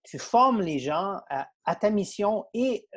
tu 0.03 0.17
formes 0.17 0.61
les 0.61 0.79
gens 0.79 1.19
à, 1.29 1.75
ta 1.75 1.89
mission 1.89 2.45
et 2.53 2.87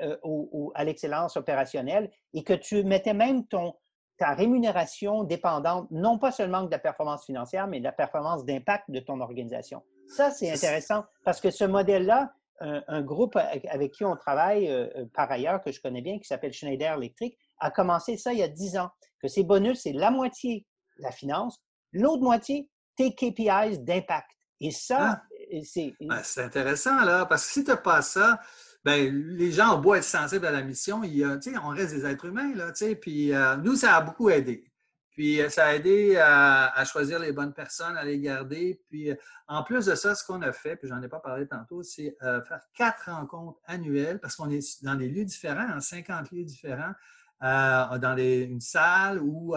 à 0.74 0.84
l'excellence 0.84 1.36
opérationnelle 1.36 2.10
et 2.32 2.42
que 2.42 2.54
tu 2.54 2.82
mettais 2.84 3.14
même 3.14 3.46
ton, 3.46 3.74
ta 4.18 4.34
rémunération 4.34 5.24
dépendante 5.24 5.88
non 5.90 6.18
pas 6.18 6.32
seulement 6.32 6.62
de 6.62 6.70
la 6.70 6.78
performance 6.78 7.24
financière, 7.24 7.66
mais 7.66 7.78
de 7.78 7.84
la 7.84 7.92
performance 7.92 8.44
d'impact 8.44 8.90
de 8.90 9.00
ton 9.00 9.20
organisation. 9.20 9.82
Ça, 10.08 10.30
c'est 10.30 10.50
intéressant 10.50 11.04
parce 11.24 11.40
que 11.40 11.50
ce 11.50 11.64
modèle-là, 11.64 12.32
un, 12.60 13.02
groupe 13.02 13.36
avec 13.36 13.92
qui 13.92 14.04
on 14.04 14.16
travaille 14.16 14.68
euh, 14.68 14.88
euh, 14.96 15.04
par 15.14 15.30
ailleurs, 15.30 15.62
que 15.62 15.70
je 15.70 15.80
connais 15.80 16.02
bien, 16.02 16.18
qui 16.18 16.24
s'appelle 16.24 16.52
Schneider 16.52 16.94
Electric, 16.94 17.38
a 17.60 17.70
commencé 17.70 18.16
ça 18.16 18.32
il 18.32 18.40
y 18.40 18.42
a 18.42 18.48
10 18.48 18.78
ans, 18.78 18.90
que 19.22 19.28
ces 19.28 19.44
bonus, 19.44 19.82
c'est 19.82 19.92
la 19.92 20.10
moitié 20.10 20.66
la 20.98 21.12
finance, 21.12 21.62
l'autre 21.92 22.22
moitié, 22.22 22.68
tes 22.96 23.14
KPIs 23.14 23.78
d'impact. 23.78 24.30
Et 24.60 24.70
ça, 24.70 24.98
ah. 25.00 25.22
c'est... 25.62 25.94
Ben, 26.00 26.20
c'est 26.24 26.42
intéressant, 26.42 27.00
là, 27.04 27.26
parce 27.26 27.46
que 27.46 27.52
si 27.52 27.64
tu 27.64 27.70
n'as 27.70 27.76
pas 27.76 28.02
ça, 28.02 28.40
ben, 28.84 29.12
les 29.36 29.52
gens 29.52 29.76
ont 29.76 29.80
beau 29.80 29.94
être 29.94 30.04
sensibles 30.04 30.46
à 30.46 30.50
la 30.50 30.62
mission, 30.62 31.02
il, 31.02 31.24
on 31.62 31.68
reste 31.68 31.94
des 31.94 32.06
êtres 32.06 32.26
humains, 32.26 32.54
là, 32.54 32.72
puis 33.00 33.34
euh, 33.34 33.56
nous, 33.56 33.76
ça 33.76 33.96
a 33.96 34.00
beaucoup 34.00 34.30
aidé. 34.30 34.64
Puis 35.10 35.40
ça 35.48 35.66
a 35.66 35.74
aidé 35.74 36.16
à, 36.16 36.84
choisir 36.84 37.18
les 37.18 37.32
bonnes 37.32 37.52
personnes, 37.52 37.96
à 37.96 38.04
les 38.04 38.20
garder. 38.20 38.80
Puis 38.88 39.10
en 39.48 39.64
plus 39.64 39.86
de 39.86 39.96
ça, 39.96 40.14
ce 40.14 40.24
qu'on 40.24 40.40
a 40.42 40.52
fait, 40.52 40.76
puis 40.76 40.86
j'en 40.86 41.02
ai 41.02 41.08
pas 41.08 41.18
parlé 41.18 41.44
tantôt, 41.48 41.82
c'est 41.82 42.16
faire 42.20 42.60
quatre 42.72 43.10
rencontres 43.10 43.58
annuelles 43.66 44.20
parce 44.20 44.36
qu'on 44.36 44.48
est 44.48 44.84
dans 44.84 44.94
des 44.94 45.08
lieux 45.08 45.24
différents, 45.24 45.68
en 45.74 45.80
50 45.80 46.30
lieux 46.30 46.44
différents, 46.44 46.92
dans 47.40 48.16
une 48.16 48.60
salle 48.60 49.20
où 49.20 49.56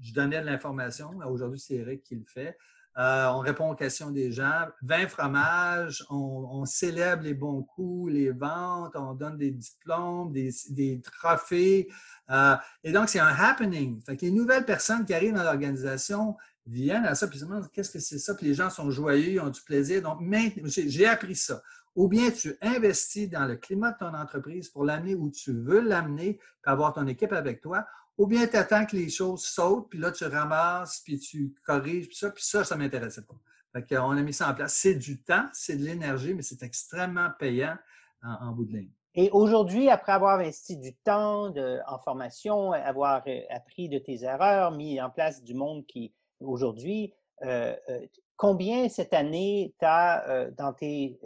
je 0.00 0.12
donnais 0.12 0.40
de 0.40 0.46
l'information. 0.46 1.10
Aujourd'hui, 1.24 1.60
c'est 1.60 1.74
Eric 1.74 2.02
qui 2.02 2.16
le 2.16 2.24
fait. 2.24 2.58
Euh, 2.98 3.26
on 3.26 3.40
répond 3.40 3.70
aux 3.70 3.74
questions 3.74 4.10
des 4.10 4.32
gens. 4.32 4.66
20 4.82 5.08
fromages, 5.08 6.04
on, 6.08 6.64
célèbre 6.64 7.22
les 7.22 7.34
bons 7.34 7.62
coups, 7.62 8.12
les 8.12 8.30
ventes, 8.30 8.96
on 8.96 9.12
donne 9.12 9.36
des 9.36 9.50
diplômes, 9.50 10.32
des, 10.32 11.00
trophées. 11.02 11.88
Euh, 12.30 12.56
et 12.82 12.92
donc, 12.92 13.08
c'est 13.08 13.20
un 13.20 13.34
happening. 13.34 14.00
Fait 14.02 14.16
que 14.16 14.24
les 14.24 14.30
nouvelles 14.30 14.64
personnes 14.64 15.04
qui 15.04 15.12
arrivent 15.12 15.34
dans 15.34 15.42
l'organisation 15.42 16.36
viennent 16.66 17.04
à 17.04 17.14
ça, 17.14 17.28
puis 17.28 17.38
se 17.38 17.44
demandent 17.44 17.70
qu'est-ce 17.70 17.90
que 17.90 18.00
c'est 18.00 18.18
ça, 18.18 18.34
puis 18.34 18.46
les 18.46 18.54
gens 18.54 18.70
sont 18.70 18.90
joyeux, 18.90 19.32
ils 19.32 19.40
ont 19.40 19.50
du 19.50 19.60
plaisir. 19.60 20.00
Donc, 20.00 20.20
j'ai 20.64 21.06
appris 21.06 21.36
ça. 21.36 21.62
Ou 21.94 22.08
bien 22.08 22.30
tu 22.30 22.56
investis 22.60 23.28
dans 23.28 23.46
le 23.46 23.56
climat 23.56 23.92
de 23.92 23.98
ton 23.98 24.14
entreprise 24.14 24.68
pour 24.68 24.84
l'amener 24.84 25.14
où 25.14 25.30
tu 25.30 25.52
veux 25.52 25.80
l'amener, 25.80 26.38
pour 26.62 26.72
avoir 26.72 26.92
ton 26.92 27.06
équipe 27.06 27.32
avec 27.32 27.60
toi, 27.60 27.86
ou 28.18 28.26
bien 28.26 28.46
tu 28.46 28.56
attends 28.56 28.86
que 28.86 28.96
les 28.96 29.08
choses 29.08 29.44
sautent, 29.44 29.88
puis 29.90 29.98
là, 29.98 30.10
tu 30.10 30.24
ramasses, 30.24 31.00
puis 31.04 31.18
tu 31.18 31.54
corriges, 31.64 32.08
puis 32.08 32.16
ça, 32.16 32.30
puis 32.30 32.44
ça, 32.44 32.64
ça 32.64 32.76
ne 32.76 32.82
m'intéressait 32.82 33.22
pas. 33.22 33.36
Fait 33.72 33.98
on 33.98 34.10
a 34.12 34.22
mis 34.22 34.32
ça 34.32 34.50
en 34.50 34.54
place. 34.54 34.74
C'est 34.74 34.94
du 34.94 35.22
temps, 35.22 35.46
c'est 35.52 35.76
de 35.76 35.84
l'énergie, 35.84 36.32
mais 36.32 36.42
c'est 36.42 36.62
extrêmement 36.62 37.28
payant 37.38 37.76
en, 38.22 38.52
bout 38.52 38.64
de 38.64 38.72
ligne. 38.72 38.90
Et 39.14 39.30
aujourd'hui, 39.32 39.88
après 39.90 40.12
avoir 40.12 40.38
investi 40.38 40.76
du 40.76 40.94
temps 40.94 41.52
en 41.86 41.98
formation, 41.98 42.72
avoir 42.72 43.22
euh, 43.26 43.40
appris 43.50 43.88
de 43.88 43.98
tes 43.98 44.24
erreurs, 44.24 44.72
mis 44.72 45.00
en 45.00 45.10
place 45.10 45.42
du 45.42 45.54
monde 45.54 45.86
qui, 45.86 46.14
aujourd'hui, 46.40 47.12
euh, 47.42 47.74
euh, 47.88 48.06
combien 48.36 48.88
cette 48.88 49.14
année 49.14 49.74
tu 49.78 49.86
as 49.86 50.50
dans, 50.56 50.72
tes, 50.72 51.18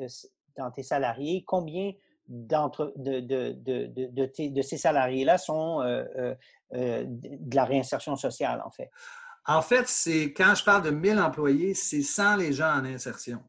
dans 0.57 0.71
tes 0.71 0.83
salariés, 0.83 1.45
combien 1.47 1.93
de, 2.31 3.21
de, 3.21 4.49
de, 4.49 4.63
ces 4.63 4.77
salariés-là 4.79 5.37
sont 5.37 5.83
euh, 5.83 6.35
de 6.73 7.55
la 7.55 7.65
réinsertion 7.65 8.17
sociale, 8.17 8.63
en 8.65 8.71
fait? 8.71 8.91
En 9.47 9.63
fait, 9.63 9.89
c'est 9.89 10.33
quand 10.33 10.55
je 10.55 10.65
parle 10.65 10.83
de 10.83 10.91
1000 10.91 11.19
employés, 11.19 11.75
c'est 11.75 12.03
sans 12.03 12.37
les 12.37 12.53
gens 12.53 12.73
en 12.73 12.85
insertion. 12.85 13.43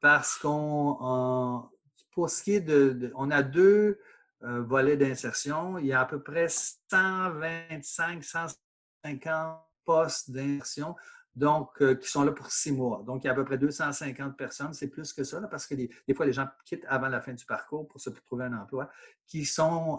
Parce 0.00 0.36
qu'on, 0.36 1.68
pour 2.12 2.28
ce 2.28 2.42
qui 2.42 2.54
est 2.54 2.60
de, 2.60 3.12
on 3.14 3.30
a 3.30 3.42
deux 3.42 3.98
euh, 4.44 4.62
volets 4.62 4.96
d'insertion. 4.96 5.78
Il 5.78 5.86
y 5.86 5.92
a 5.92 6.00
à 6.00 6.04
peu 6.04 6.22
près 6.22 6.48
125, 6.48 8.22
150 8.22 9.58
postes 9.84 10.30
d'insertion, 10.30 10.94
donc 11.36 11.70
euh, 11.80 11.94
qui 11.94 12.08
sont 12.08 12.22
là 12.22 12.32
pour 12.32 12.50
six 12.50 12.72
mois. 12.72 13.02
Donc, 13.06 13.24
il 13.24 13.26
y 13.26 13.30
a 13.30 13.32
à 13.32 13.34
peu 13.34 13.44
près 13.44 13.58
250 13.58 14.36
personnes, 14.36 14.72
c'est 14.72 14.88
plus 14.88 15.12
que 15.12 15.24
ça, 15.24 15.40
parce 15.48 15.66
que 15.66 15.74
des, 15.74 15.90
fois, 16.14 16.26
les 16.26 16.32
gens 16.32 16.46
quittent 16.64 16.86
avant 16.88 17.08
la 17.08 17.20
fin 17.20 17.32
du 17.32 17.44
parcours 17.44 17.88
pour 17.88 18.00
se 18.00 18.10
trouver 18.10 18.44
un 18.44 18.54
emploi, 18.54 18.88
qui 19.26 19.44
sont 19.44 19.98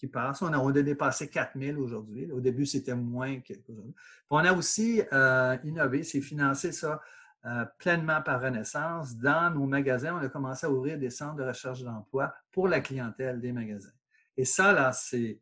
qui 0.00 0.08
passent. 0.08 0.40
On 0.40 0.52
a, 0.52 0.58
on 0.58 0.68
a 0.68 0.82
dépassé 0.82 1.28
4000 1.28 1.78
aujourd'hui. 1.78 2.32
Au 2.32 2.40
début, 2.40 2.64
c'était 2.64 2.94
moins 2.94 3.38
qu'aujourd'hui. 3.40 3.94
On 4.30 4.38
a 4.38 4.52
aussi 4.52 5.02
euh, 5.12 5.56
innové, 5.62 6.02
c'est 6.02 6.22
financé 6.22 6.72
ça 6.72 7.00
euh, 7.44 7.66
pleinement 7.78 8.22
par 8.22 8.40
Renaissance. 8.40 9.16
Dans 9.16 9.50
nos 9.50 9.66
magasins, 9.66 10.16
on 10.16 10.24
a 10.24 10.28
commencé 10.28 10.66
à 10.66 10.70
ouvrir 10.70 10.98
des 10.98 11.10
centres 11.10 11.36
de 11.36 11.44
recherche 11.44 11.82
d'emploi 11.82 12.34
pour 12.50 12.66
la 12.66 12.80
clientèle 12.80 13.40
des 13.40 13.52
magasins. 13.52 13.92
Et 14.38 14.46
ça, 14.46 14.72
là, 14.72 14.90
c'est 14.92 15.38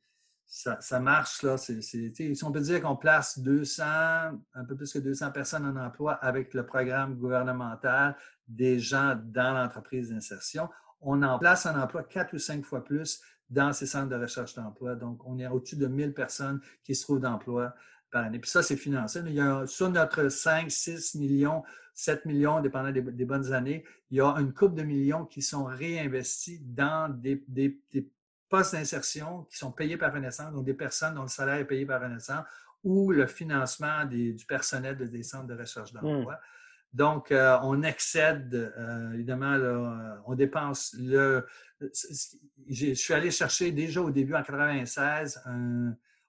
ça, 0.48 1.00
marche. 1.00 1.42
Là, 1.42 1.58
si 1.58 2.40
on 2.42 2.50
peut 2.50 2.60
dire 2.60 2.80
qu'on 2.80 2.96
place 2.96 3.38
200, 3.38 3.84
un 3.84 4.64
peu 4.66 4.76
plus 4.76 4.92
que 4.92 4.98
200 4.98 5.30
personnes 5.30 5.66
en 5.66 5.76
emploi 5.76 6.14
avec 6.14 6.54
le 6.54 6.64
programme 6.64 7.16
gouvernemental 7.16 8.16
des 8.48 8.78
gens 8.78 9.14
dans 9.22 9.52
l'entreprise 9.52 10.08
d'insertion, 10.08 10.70
on 11.00 11.22
en 11.22 11.38
place 11.38 11.66
un 11.66 11.80
emploi 11.80 12.02
quatre 12.02 12.34
ou 12.34 12.38
cinq 12.38 12.64
fois 12.64 12.82
plus 12.82 13.20
dans 13.50 13.72
ces 13.72 13.86
centres 13.86 14.08
de 14.08 14.16
recherche 14.16 14.54
d'emploi. 14.54 14.94
Donc, 14.94 15.20
on 15.26 15.38
est 15.38 15.46
au-dessus 15.46 15.76
de 15.76 15.86
1000 15.86 16.14
personnes 16.14 16.60
qui 16.82 16.94
se 16.94 17.02
trouvent 17.02 17.20
d'emploi 17.20 17.74
par 18.10 18.24
année. 18.24 18.38
Puis 18.38 18.50
ça, 18.50 18.62
c'est 18.62 18.76
financé. 18.76 19.20
Sur 19.66 19.90
notre 19.90 20.28
5, 20.28 20.70
6 20.70 21.14
millions, 21.16 21.62
7 21.94 22.24
millions, 22.24 22.60
dépendant 22.60 22.90
des, 22.90 23.24
bonnes 23.24 23.52
années, 23.52 23.84
il 24.10 24.16
y 24.16 24.20
a 24.20 24.34
une 24.38 24.54
coupe 24.54 24.74
de 24.74 24.82
millions 24.82 25.24
qui 25.26 25.42
sont 25.42 25.64
réinvestis 25.64 26.60
dans 26.62 27.08
des, 27.14 27.44
postes 28.48 28.74
d'insertion 28.74 29.44
qui 29.44 29.56
sont 29.56 29.72
payés 29.72 29.96
par 29.96 30.12
Renaissance, 30.12 30.52
donc 30.52 30.64
des 30.64 30.74
personnes 30.74 31.14
dont 31.14 31.22
le 31.22 31.28
salaire 31.28 31.56
est 31.56 31.66
payé 31.66 31.86
par 31.86 32.00
Renaissance, 32.00 32.44
ou 32.84 33.10
le 33.10 33.26
financement 33.26 34.04
du 34.04 34.44
personnel 34.46 34.96
de 34.96 35.04
des 35.04 35.22
centres 35.22 35.46
de 35.46 35.54
recherche 35.54 35.92
mmh. 35.92 36.00
d'emploi. 36.00 36.40
Donc, 36.92 37.32
euh, 37.32 37.58
on 37.62 37.82
excède, 37.82 38.54
euh, 38.54 39.12
évidemment, 39.12 39.56
on 40.26 40.34
dépense 40.34 40.96
le, 40.98 41.46
je 41.80 42.94
suis 42.94 43.14
allé 43.14 43.30
chercher 43.30 43.72
déjà 43.72 44.00
au 44.00 44.10
début, 44.10 44.34
en 44.34 44.42
96, 44.42 45.42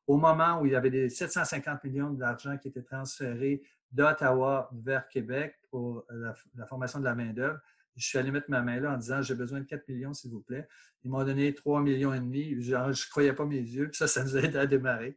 au 0.08 0.18
moment 0.18 0.60
où 0.60 0.66
il 0.66 0.74
y 0.74 0.76
avait 0.76 0.90
des 0.90 1.10
750 1.10 1.84
millions 1.86 2.10
d'argent 2.10 2.58
qui 2.58 2.68
étaient 2.68 2.84
transférés 2.84 3.62
d'Ottawa 3.92 4.70
vers 4.74 5.08
Québec 5.08 5.56
pour 5.70 6.06
la, 6.10 6.66
formation 6.66 7.00
de 7.00 7.06
la 7.06 7.16
main-d'œuvre. 7.16 7.60
Je 8.00 8.08
suis 8.08 8.18
allé 8.18 8.32
mettre 8.32 8.50
ma 8.50 8.62
main 8.62 8.80
là 8.80 8.94
en 8.94 8.98
disant 8.98 9.22
j'ai 9.22 9.36
besoin 9.36 9.60
de 9.60 9.66
4 9.66 9.88
millions, 9.88 10.14
s'il 10.14 10.32
vous 10.32 10.42
plaît. 10.42 10.68
Ils 11.04 11.12
m'ont 11.12 11.24
donné 11.24 11.54
3 11.54 11.82
millions 11.82 12.14
et 12.14 12.20
demi. 12.20 12.62
Je 12.62 12.76
ne 12.76 13.10
croyais 13.10 13.34
pas 13.34 13.46
mes 13.46 13.60
yeux. 13.60 13.90
Puis 13.90 13.98
ça, 13.98 14.08
ça 14.08 14.24
nous 14.24 14.36
a 14.36 14.42
aidé 14.42 14.58
à 14.58 14.66
démarrer. 14.66 15.16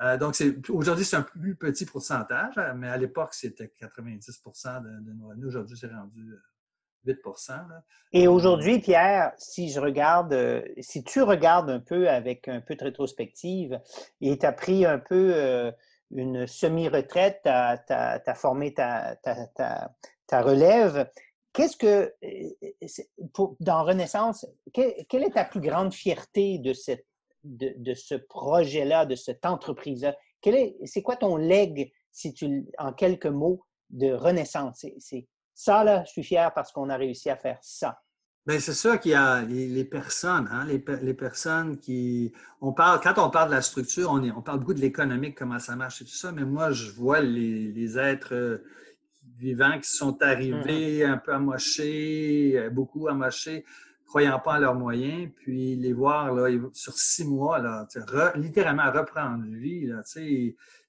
Euh, 0.00 0.16
donc, 0.16 0.36
aujourd'hui, 0.70 1.04
c'est 1.04 1.16
un 1.16 1.22
plus 1.22 1.54
petit 1.54 1.86
pourcentage, 1.86 2.54
mais 2.76 2.88
à 2.88 2.96
l'époque, 2.96 3.34
c'était 3.34 3.68
90 3.78 4.26
de, 4.26 5.04
de 5.04 5.12
nos 5.12 5.28
revenus. 5.28 5.46
Aujourd'hui, 5.46 5.76
c'est 5.76 5.92
rendu 5.92 6.32
euh, 6.32 6.40
8% 7.06 7.52
Et 8.12 8.28
aujourd'hui, 8.28 8.78
Pierre, 8.78 9.32
si 9.36 9.70
je 9.70 9.80
regarde, 9.80 10.32
euh, 10.32 10.62
si 10.80 11.02
tu 11.02 11.22
regardes 11.22 11.70
un 11.70 11.80
peu 11.80 12.08
avec 12.08 12.48
un 12.48 12.60
peu 12.60 12.76
de 12.76 12.84
rétrospective 12.84 13.80
et 14.20 14.38
tu 14.38 14.46
as 14.46 14.52
pris 14.52 14.84
un 14.84 14.98
peu 14.98 15.32
euh, 15.34 15.72
une 16.10 16.46
semi-retraite, 16.46 17.40
tu 17.44 17.50
as, 17.50 18.34
formé 18.34 18.74
ta, 18.74 19.16
relève, 20.30 21.08
qu'est-ce 21.52 21.76
que, 21.76 22.12
euh, 22.24 23.54
dans 23.60 23.84
Renaissance, 23.84 24.46
quelle 24.72 25.22
est 25.22 25.34
ta 25.34 25.44
plus 25.44 25.60
grande 25.60 25.92
fierté 25.92 26.58
de, 26.58 26.72
de, 27.44 27.94
ce 27.94 28.14
projet-là, 28.14 29.06
de 29.06 29.14
cette 29.14 29.44
entreprise-là? 29.44 30.16
C'est 30.84 31.02
quoi 31.02 31.16
ton 31.16 31.36
leg, 31.36 31.92
si 32.10 32.34
tu, 32.34 32.66
en 32.78 32.92
quelques 32.92 33.26
mots, 33.26 33.64
de 33.90 34.12
Renaissance? 34.12 34.86
C'est 34.98 35.26
ça, 35.54 35.84
là, 35.84 36.04
je 36.04 36.12
suis 36.12 36.24
fier 36.24 36.52
parce 36.54 36.72
qu'on 36.72 36.88
a 36.88 36.96
réussi 36.96 37.30
à 37.30 37.36
faire 37.36 37.58
ça. 37.60 38.00
Bien, 38.44 38.58
c'est 38.58 38.74
sûr 38.74 38.98
qu'il 38.98 39.12
y 39.12 39.14
a 39.14 39.42
les, 39.42 39.84
personnes, 39.84 40.48
hein, 40.50 40.64
les, 40.66 41.14
personnes 41.14 41.78
qui. 41.78 42.32
On 42.60 42.72
parle, 42.72 42.98
quand 43.00 43.14
on 43.24 43.30
parle 43.30 43.50
de 43.50 43.54
la 43.54 43.62
structure, 43.62 44.10
on, 44.10 44.20
est, 44.24 44.32
on 44.32 44.42
parle 44.42 44.58
beaucoup 44.58 44.74
de 44.74 44.80
l'économique, 44.80 45.38
comment 45.38 45.60
ça 45.60 45.76
marche 45.76 46.02
et 46.02 46.04
tout 46.04 46.10
ça, 46.10 46.32
mais 46.32 46.44
moi, 46.44 46.72
je 46.72 46.90
vois 46.90 47.20
les, 47.20 47.98
êtres 47.98 48.34
euh, 48.34 48.64
vivants 49.42 49.78
qui 49.78 49.90
sont 49.90 50.22
arrivés 50.22 51.00
mm-hmm. 51.00 51.10
un 51.10 51.18
peu 51.18 51.34
amochés, 51.34 52.54
euh, 52.56 52.70
beaucoup 52.70 53.08
amochés, 53.08 53.64
croyant 54.06 54.38
pas 54.38 54.54
à 54.54 54.60
leurs 54.60 54.74
moyens, 54.74 55.30
puis 55.36 55.74
les 55.74 55.92
voir 55.92 56.32
là, 56.32 56.48
sur 56.72 56.94
six 56.94 57.24
mois, 57.24 57.58
là, 57.58 57.86
littéralement 58.36 58.90
reprendre 58.92 59.44
vie. 59.46 59.86
Là, 59.86 60.02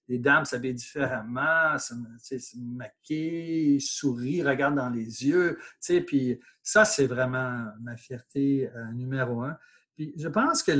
les 0.09 0.19
dames 0.19 0.45
s'habillent 0.45 0.73
différemment, 0.73 1.77
se, 1.79 1.93
se 2.37 2.57
maquillent, 2.57 3.79
sourient, 3.79 4.43
regardent 4.43 4.75
dans 4.75 4.89
les 4.89 5.25
yeux. 5.25 5.57
Puis 6.05 6.39
ça, 6.61 6.83
c'est 6.85 7.07
vraiment 7.07 7.65
ma 7.81 7.95
fierté 7.95 8.69
euh, 8.75 8.91
numéro 8.91 9.41
un. 9.41 9.57
Puis 9.95 10.13
je 10.17 10.27
pense 10.27 10.63
que 10.63 10.71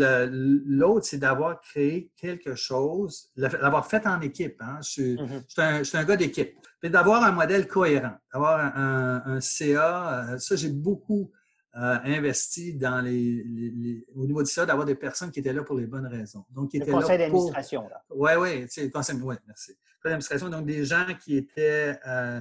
l'autre, 0.66 1.06
c'est 1.06 1.20
d'avoir 1.20 1.62
créé 1.62 2.12
quelque 2.18 2.56
chose, 2.56 3.32
l'avoir 3.36 3.88
fait 3.88 4.06
en 4.08 4.20
équipe. 4.22 4.60
Hein. 4.60 4.80
Mm-hmm. 4.82 5.80
Je, 5.80 5.84
suis 5.84 5.98
un, 5.98 6.04
gars 6.04 6.18
d'équipe. 6.18 6.56
Puis 6.82 6.90
d'avoir 6.90 7.24
un 7.24 7.32
modèle 7.32 7.68
cohérent, 7.68 8.16
d'avoir 8.34 8.60
un, 8.76 9.40
CA, 9.40 10.32
euh, 10.32 10.38
ça, 10.40 10.56
j'ai 10.56 10.70
beaucoup 10.70 11.32
euh, 11.76 11.98
investi 12.04 12.76
dans 12.76 13.02
les, 13.02 14.06
au 14.16 14.28
niveau 14.28 14.44
de 14.44 14.48
ça, 14.48 14.64
d'avoir 14.64 14.86
des 14.86 14.94
personnes 14.94 15.32
qui 15.32 15.40
étaient 15.40 15.54
là 15.54 15.64
pour 15.64 15.76
les 15.76 15.88
bonnes 15.88 16.06
raisons. 16.06 16.46
Donc, 16.52 16.70
qui 16.70 16.78
le 16.78 16.86
conseil 16.86 17.18
d'administration. 17.18 17.90
Oui, 18.12 18.32
oui, 18.40 18.68
le 18.78 18.90
conseil, 18.90 19.16
oui, 19.16 19.36
merci. 19.48 19.72
Le 19.72 19.76
conseil 19.76 20.12
d'administration, 20.12 20.50
donc 20.50 20.68
des 20.68 20.86
gens 20.86 21.08
qui 21.20 21.36
étaient 21.36 21.98
euh, 22.06 22.40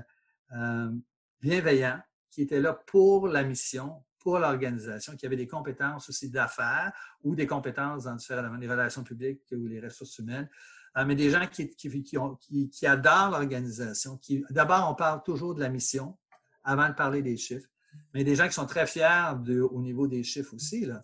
euh, 0.54 0.90
bienveillants, 1.40 1.98
qui 2.30 2.42
étaient 2.42 2.60
là 2.60 2.74
pour 2.74 3.26
la 3.26 3.42
mission, 3.42 4.02
pour 4.22 4.38
l'organisation, 4.38 5.16
qui 5.16 5.26
avaient 5.26 5.36
des 5.36 5.46
compétences 5.46 6.08
aussi 6.08 6.30
d'affaires 6.30 6.92
ou 7.22 7.34
des 7.34 7.46
compétences 7.46 8.04
dans 8.04 8.14
différents 8.14 8.56
les 8.56 8.68
relations 8.68 9.02
publiques 9.02 9.42
ou 9.52 9.66
les 9.66 9.80
ressources 9.80 10.18
humaines, 10.18 10.48
mais 11.06 11.14
des 11.14 11.30
gens 11.30 11.46
qui, 11.46 11.68
qui, 11.70 12.02
qui, 12.02 12.70
qui 12.70 12.86
adorent 12.86 13.30
l'organisation. 13.30 14.18
D'abord, 14.50 14.90
on 14.90 14.94
parle 14.94 15.22
toujours 15.22 15.54
de 15.54 15.60
la 15.60 15.68
mission 15.68 16.16
avant 16.64 16.88
de 16.88 16.94
parler 16.94 17.22
des 17.22 17.36
chiffres 17.36 17.68
mais 18.14 18.24
des 18.24 18.36
gens 18.36 18.46
qui 18.46 18.54
sont 18.54 18.66
très 18.66 18.86
fiers 18.86 19.34
de, 19.40 19.60
au 19.60 19.80
niveau 19.80 20.06
des 20.06 20.22
chiffres 20.22 20.54
aussi. 20.54 20.86
Là, 20.86 21.00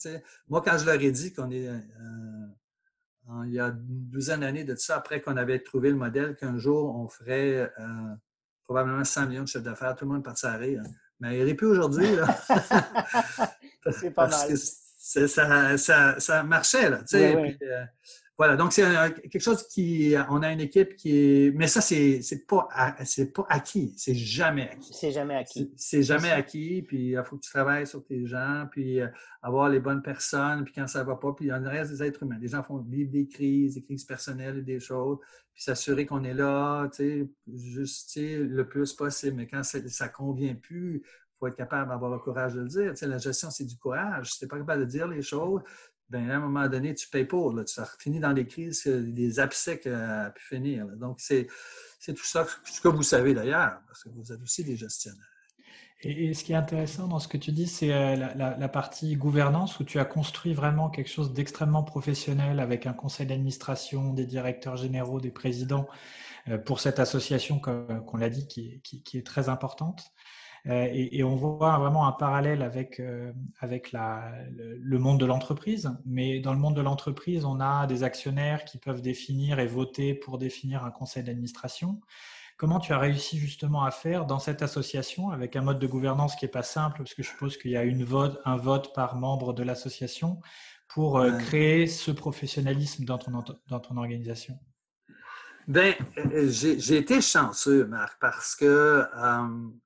moi, 0.49 0.62
quand 0.62 0.79
je 0.79 0.87
leur 0.87 1.01
ai 1.01 1.11
dit 1.11 1.33
qu'on 1.33 1.51
est 1.51 1.69
euh, 1.69 1.81
il 3.45 3.53
y 3.53 3.61
a 3.61 3.66
une 3.66 4.09
douzaine 4.09 4.41
d'années 4.41 4.64
de 4.64 4.75
ça, 4.75 4.97
après 4.97 5.21
qu'on 5.21 5.37
avait 5.37 5.59
trouvé 5.59 5.91
le 5.91 5.97
modèle 5.97 6.35
qu'un 6.35 6.57
jour, 6.57 6.97
on 6.97 7.09
ferait 7.09 7.71
probablement 8.64 9.05
100 9.05 9.27
millions 9.27 9.43
de 9.43 9.49
chiffres 9.49 9.64
d'affaires. 9.64 9.95
Tout 9.95 10.07
le 10.07 10.12
monde 10.12 10.25
partirait 10.25 10.53
à 10.53 10.57
rire. 10.57 10.83
Mais 11.21 11.39
il 11.39 11.47
n'est 11.47 11.55
plus 11.55 11.66
aujourd'hui. 11.66 12.07
C'est 13.91 14.11
pas 14.11 14.29
mal. 14.29 14.57
ça, 15.79 16.19
ça, 16.19 16.43
marchait. 16.45 16.91
Là, 16.91 17.01
voilà, 18.39 18.55
donc 18.55 18.72
c'est 18.72 18.84
quelque 19.30 19.41
chose 19.41 19.66
qui, 19.66 20.14
on 20.30 20.43
a 20.45 20.53
une 20.53 20.61
équipe 20.61 20.95
qui 20.95 21.16
est, 21.16 21.51
mais 21.57 21.66
ça 21.66 21.80
c'est 21.80 22.22
c'est 22.22 22.47
pas 22.47 22.68
c'est 23.05 23.32
pas 23.32 23.45
acquis, 23.49 23.93
c'est 23.97 24.14
jamais 24.14 24.70
acquis. 24.70 24.93
C'est 24.95 25.11
jamais 25.11 25.34
acquis. 25.34 25.72
C'est 25.76 26.05
jamais 26.05 26.30
acquis, 26.30 26.82
puis 26.82 27.11
il 27.14 27.22
faut 27.24 27.36
que 27.36 27.43
tu 27.43 27.51
travailles 27.51 27.89
sur 27.89 28.05
tes 28.05 28.26
gens, 28.26 28.68
puis 28.70 29.01
euh, 29.01 29.09
avoir 29.43 29.68
les 29.68 29.80
bonnes 29.80 30.03
personnes, 30.03 30.62
puis 30.62 30.72
quand 30.72 30.86
ça 30.86 31.03
va 31.03 31.16
pas, 31.16 31.32
puis 31.32 31.47
il 31.47 31.49
y 31.49 31.53
en 31.53 31.64
reste 31.64 31.91
des 31.91 32.05
êtres 32.05 32.22
humains. 32.22 32.39
Les 32.41 32.47
gens 32.47 32.62
font 32.62 32.78
vivre 32.78 33.11
des 33.11 33.26
crises, 33.26 33.74
des 33.74 33.82
crises 33.82 34.05
personnelles, 34.05 34.64
des 34.64 34.78
choses, 34.78 35.18
puis 35.53 35.64
s'assurer 35.64 36.07
qu'on 36.07 36.22
est 36.22 36.34
là, 36.34 36.89
tu 36.91 36.97
sais, 36.97 37.30
juste 37.53 38.16
le 38.16 38.68
plus 38.68 38.93
possible. 38.93 39.34
Mais 39.34 39.49
quand 39.49 39.64
ça, 39.64 39.80
ça 39.89 40.09
convient 40.09 40.55
plus, 40.55 41.03
faut 41.39 41.49
être 41.49 41.57
capable 41.57 41.91
d'avoir 41.91 42.12
le 42.12 42.18
courage 42.18 42.55
de 42.55 42.61
le 42.61 42.68
dire. 42.68 42.91
Tu 42.91 42.99
sais, 42.99 43.07
la 43.07 43.18
gestion, 43.18 43.51
c'est 43.51 43.64
du 43.64 43.76
courage. 43.76 44.32
Si 44.32 44.39
tu 44.39 44.45
n'es 44.45 44.49
pas 44.49 44.59
capable 44.59 44.82
de 44.82 44.91
dire 44.91 45.09
les 45.09 45.22
choses, 45.22 45.62
ben, 46.11 46.31
à 46.31 46.37
un 46.37 46.41
moment 46.41 46.67
donné, 46.69 46.95
tu 46.95 47.09
payes 47.09 47.25
pour. 47.25 47.53
Là. 47.53 47.65
Tu 47.65 47.81
finis 47.99 48.21
dans 48.21 48.33
des 48.33 48.47
crises, 48.47 48.87
des 48.87 49.41
abcès 49.41 49.79
qui 49.79 49.89
a 49.89 50.31
pu 50.31 50.43
finir. 50.43 50.87
Donc, 50.97 51.21
c'est 51.21 51.47
tout 52.07 52.25
ça, 52.25 52.47
ce 52.65 52.81
que 52.81 52.89
vous 52.89 53.03
savez 53.03 53.35
d'ailleurs, 53.35 53.81
parce 53.87 54.05
que 54.05 54.09
vous 54.11 54.33
êtes 54.33 54.43
aussi 54.43 54.65
des 54.65 54.77
gestionnaires. 54.77 55.29
Et, 56.03 56.33
ce 56.33 56.45
qui 56.45 56.53
est 56.53 56.57
intéressant 56.57 57.09
dans 57.09 57.19
ce 57.19 57.27
que 57.27 57.37
tu 57.37 57.51
dis, 57.51 57.67
c'est 57.67 57.93
euh, 57.93 58.15
la, 58.17 58.69
partie 58.69 59.17
gouvernance 59.17 59.81
où 59.81 59.85
tu 59.85 59.99
as 59.99 60.05
construit 60.05 60.55
vraiment 60.55 60.91
quelque 60.91 61.11
chose 61.11 61.33
d'extrêmement 61.33 61.83
professionnel 61.83 62.61
avec 62.61 62.87
un 62.87 62.93
conseil 62.93 63.27
d'administration, 63.27 64.13
des 64.13 64.25
directeurs 64.25 64.77
généraux, 64.77 65.21
des 65.21 65.33
présidents 65.33 65.89
euh, 66.49 66.57
pour 66.57 66.79
cette 66.79 67.01
association, 67.01 67.59
qu'on 67.59 68.17
l'a 68.17 68.31
dit, 68.31 68.47
qui, 68.47 68.81
qui, 68.83 69.19
est 69.19 69.27
très 69.27 69.49
importante. 69.49 70.13
Euh, 70.67 70.89
et, 70.93 71.23
on 71.25 71.37
voit 71.37 71.79
vraiment 71.79 72.07
un 72.07 72.13
parallèle 72.13 72.63
avec, 72.63 73.01
euh, 73.01 73.33
avec 73.61 73.93
la, 73.93 74.33
le, 74.51 74.99
monde 74.99 75.19
de 75.21 75.25
l'entreprise. 75.25 75.91
Mais 76.05 76.41
dans 76.41 76.53
le 76.53 76.59
monde 76.59 76.77
de 76.77 76.81
l'entreprise, 76.81 77.45
on 77.45 77.61
a 77.61 77.87
des 77.87 78.03
actionnaires 78.03 78.65
qui 78.65 78.79
peuvent 78.79 79.03
définir 79.03 79.61
et 79.61 79.67
voter 79.67 80.15
pour 80.15 80.39
définir 80.39 80.85
un 80.85 80.91
conseil 80.91 81.23
d'administration. 81.23 82.01
Comment 82.57 82.81
tu 82.81 82.93
as 82.93 82.99
réussi 82.99 83.39
justement 83.39 83.85
à 83.85 83.93
faire 83.93 84.27
dans 84.27 84.41
cette 84.41 84.63
association 84.63 85.31
avec 85.31 85.55
un 85.55 85.63
mode 85.63 85.79
de 85.79 85.87
gouvernance 85.87 86.35
qui 86.35 86.45
n'est 86.45 86.51
pas 86.51 86.65
simple, 86.65 86.99
parce 86.99 87.15
que 87.15 87.23
je 87.23 87.29
suppose 87.29 87.57
qu'il 87.57 87.71
y 87.71 87.77
a 87.77 87.85
une 87.85 88.03
vote, 88.03 88.41
un 88.45 88.57
vote 88.57 88.93
par 88.95 89.15
membre 89.15 89.53
de 89.53 89.63
l'association 89.63 90.41
pour 90.89 91.19
euh, 91.19 91.39
créer 91.39 91.87
ce 91.87 92.11
professionnalisme 92.11 93.05
dans 93.05 93.19
ton, 93.19 93.45
dans 93.69 93.81
ton 93.81 93.97
organisation 93.97 94.59
Bien, 95.69 95.95
j'ai 96.47 96.97
été 96.97 97.21
chanceux, 97.21 97.85
Marc, 97.85 98.19
parce 98.23 98.57
que 98.57 99.05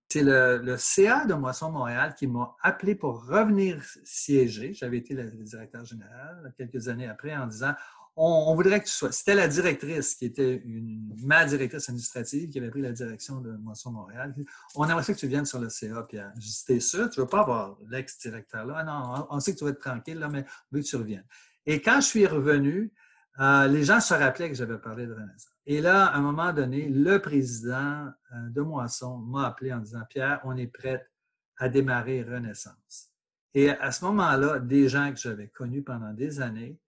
c'est 0.09 0.23
le, 0.23 0.77
CA 0.79 1.25
de 1.27 1.35
Moisson 1.35 1.73
Montréal 1.73 2.15
qui 2.17 2.29
m'a 2.29 2.55
appelé 2.63 2.95
pour 2.95 3.27
revenir 3.27 3.83
siéger. 4.05 4.75
J'avais 4.75 4.99
été 4.99 5.15
le 5.15 5.29
directeur 5.29 5.85
général 5.85 6.55
quelques 6.57 6.87
années 6.87 7.09
après 7.09 7.37
en 7.37 7.49
disant 7.49 7.75
on, 8.15 8.55
voudrait 8.55 8.79
que 8.79 8.85
tu 8.85 8.93
sois. 8.93 9.11
C'était 9.11 9.35
la 9.35 9.49
directrice 9.49 10.15
qui 10.15 10.27
était 10.27 10.63
une, 10.65 11.17
ma 11.25 11.45
directrice 11.47 11.89
administrative 11.89 12.49
qui 12.49 12.59
avait 12.59 12.71
pris 12.71 12.83
la 12.83 12.93
direction 12.93 13.41
de 13.41 13.51
Moisson 13.57 13.91
Montréal. 13.91 14.37
On 14.77 14.89
aimerait 14.89 15.03
que 15.03 15.19
tu 15.19 15.27
viennes 15.27 15.47
sur 15.47 15.59
le 15.59 15.69
CA, 15.69 16.03
Pierre. 16.03 16.33
J'ai 16.39 16.49
dit 16.49 16.65
T'es 16.65 16.81
sûr, 16.81 17.11
tu 17.11 17.19
ne 17.19 17.25
veux 17.25 17.29
pas 17.29 17.41
avoir 17.41 17.77
l'ex-directeur 17.89 18.67
là? 18.67 18.75
Ah 18.77 18.85
non, 18.85 19.27
on, 19.31 19.41
sait 19.41 19.53
que 19.53 19.59
tu 19.59 19.65
vas 19.65 19.71
être 19.71 19.81
tranquille, 19.81 20.21
là, 20.21 20.29
mais 20.29 20.45
on 20.71 20.77
veut 20.77 20.83
que 20.83 20.87
tu 20.87 20.95
reviennes. 20.95 21.27
Et 21.67 21.81
quand 21.81 22.01
je 22.01 22.07
suis 22.07 22.27
revenu, 22.27 22.93
euh, 23.41 23.67
les 23.67 23.85
gens 23.85 24.01
se 24.01 24.13
rappelaient 24.13 24.51
que 24.51 24.55
j'avais 24.55 24.79
parlé 24.79 25.07
de 25.07 25.15
Renaissance. 25.15 25.57
Et 25.65 25.81
là, 25.81 26.07
à 26.07 26.19
un 26.19 26.21
moment 26.21 26.53
donné, 26.53 26.89
le 26.89 27.19
président 27.19 28.07
euh, 28.35 28.49
de 28.51 28.61
Moisson 28.61 29.19
m'a 29.19 29.47
appelé 29.47 29.73
en 29.73 29.79
disant 29.79 30.03
Pierre, 30.09 30.41
on 30.45 30.57
est 30.57 30.67
prêt 30.67 31.09
à 31.57 31.69
démarrer 31.69 32.23
Renaissance. 32.23 33.11
Et 33.55 33.71
à 33.71 33.91
ce 33.91 34.05
moment-là, 34.05 34.59
des 34.59 34.89
gens 34.89 35.11
que 35.13 35.19
j'avais 35.19 35.49
connus 35.49 35.83
pendant 35.83 36.13
des 36.13 36.41
années, 36.41 36.79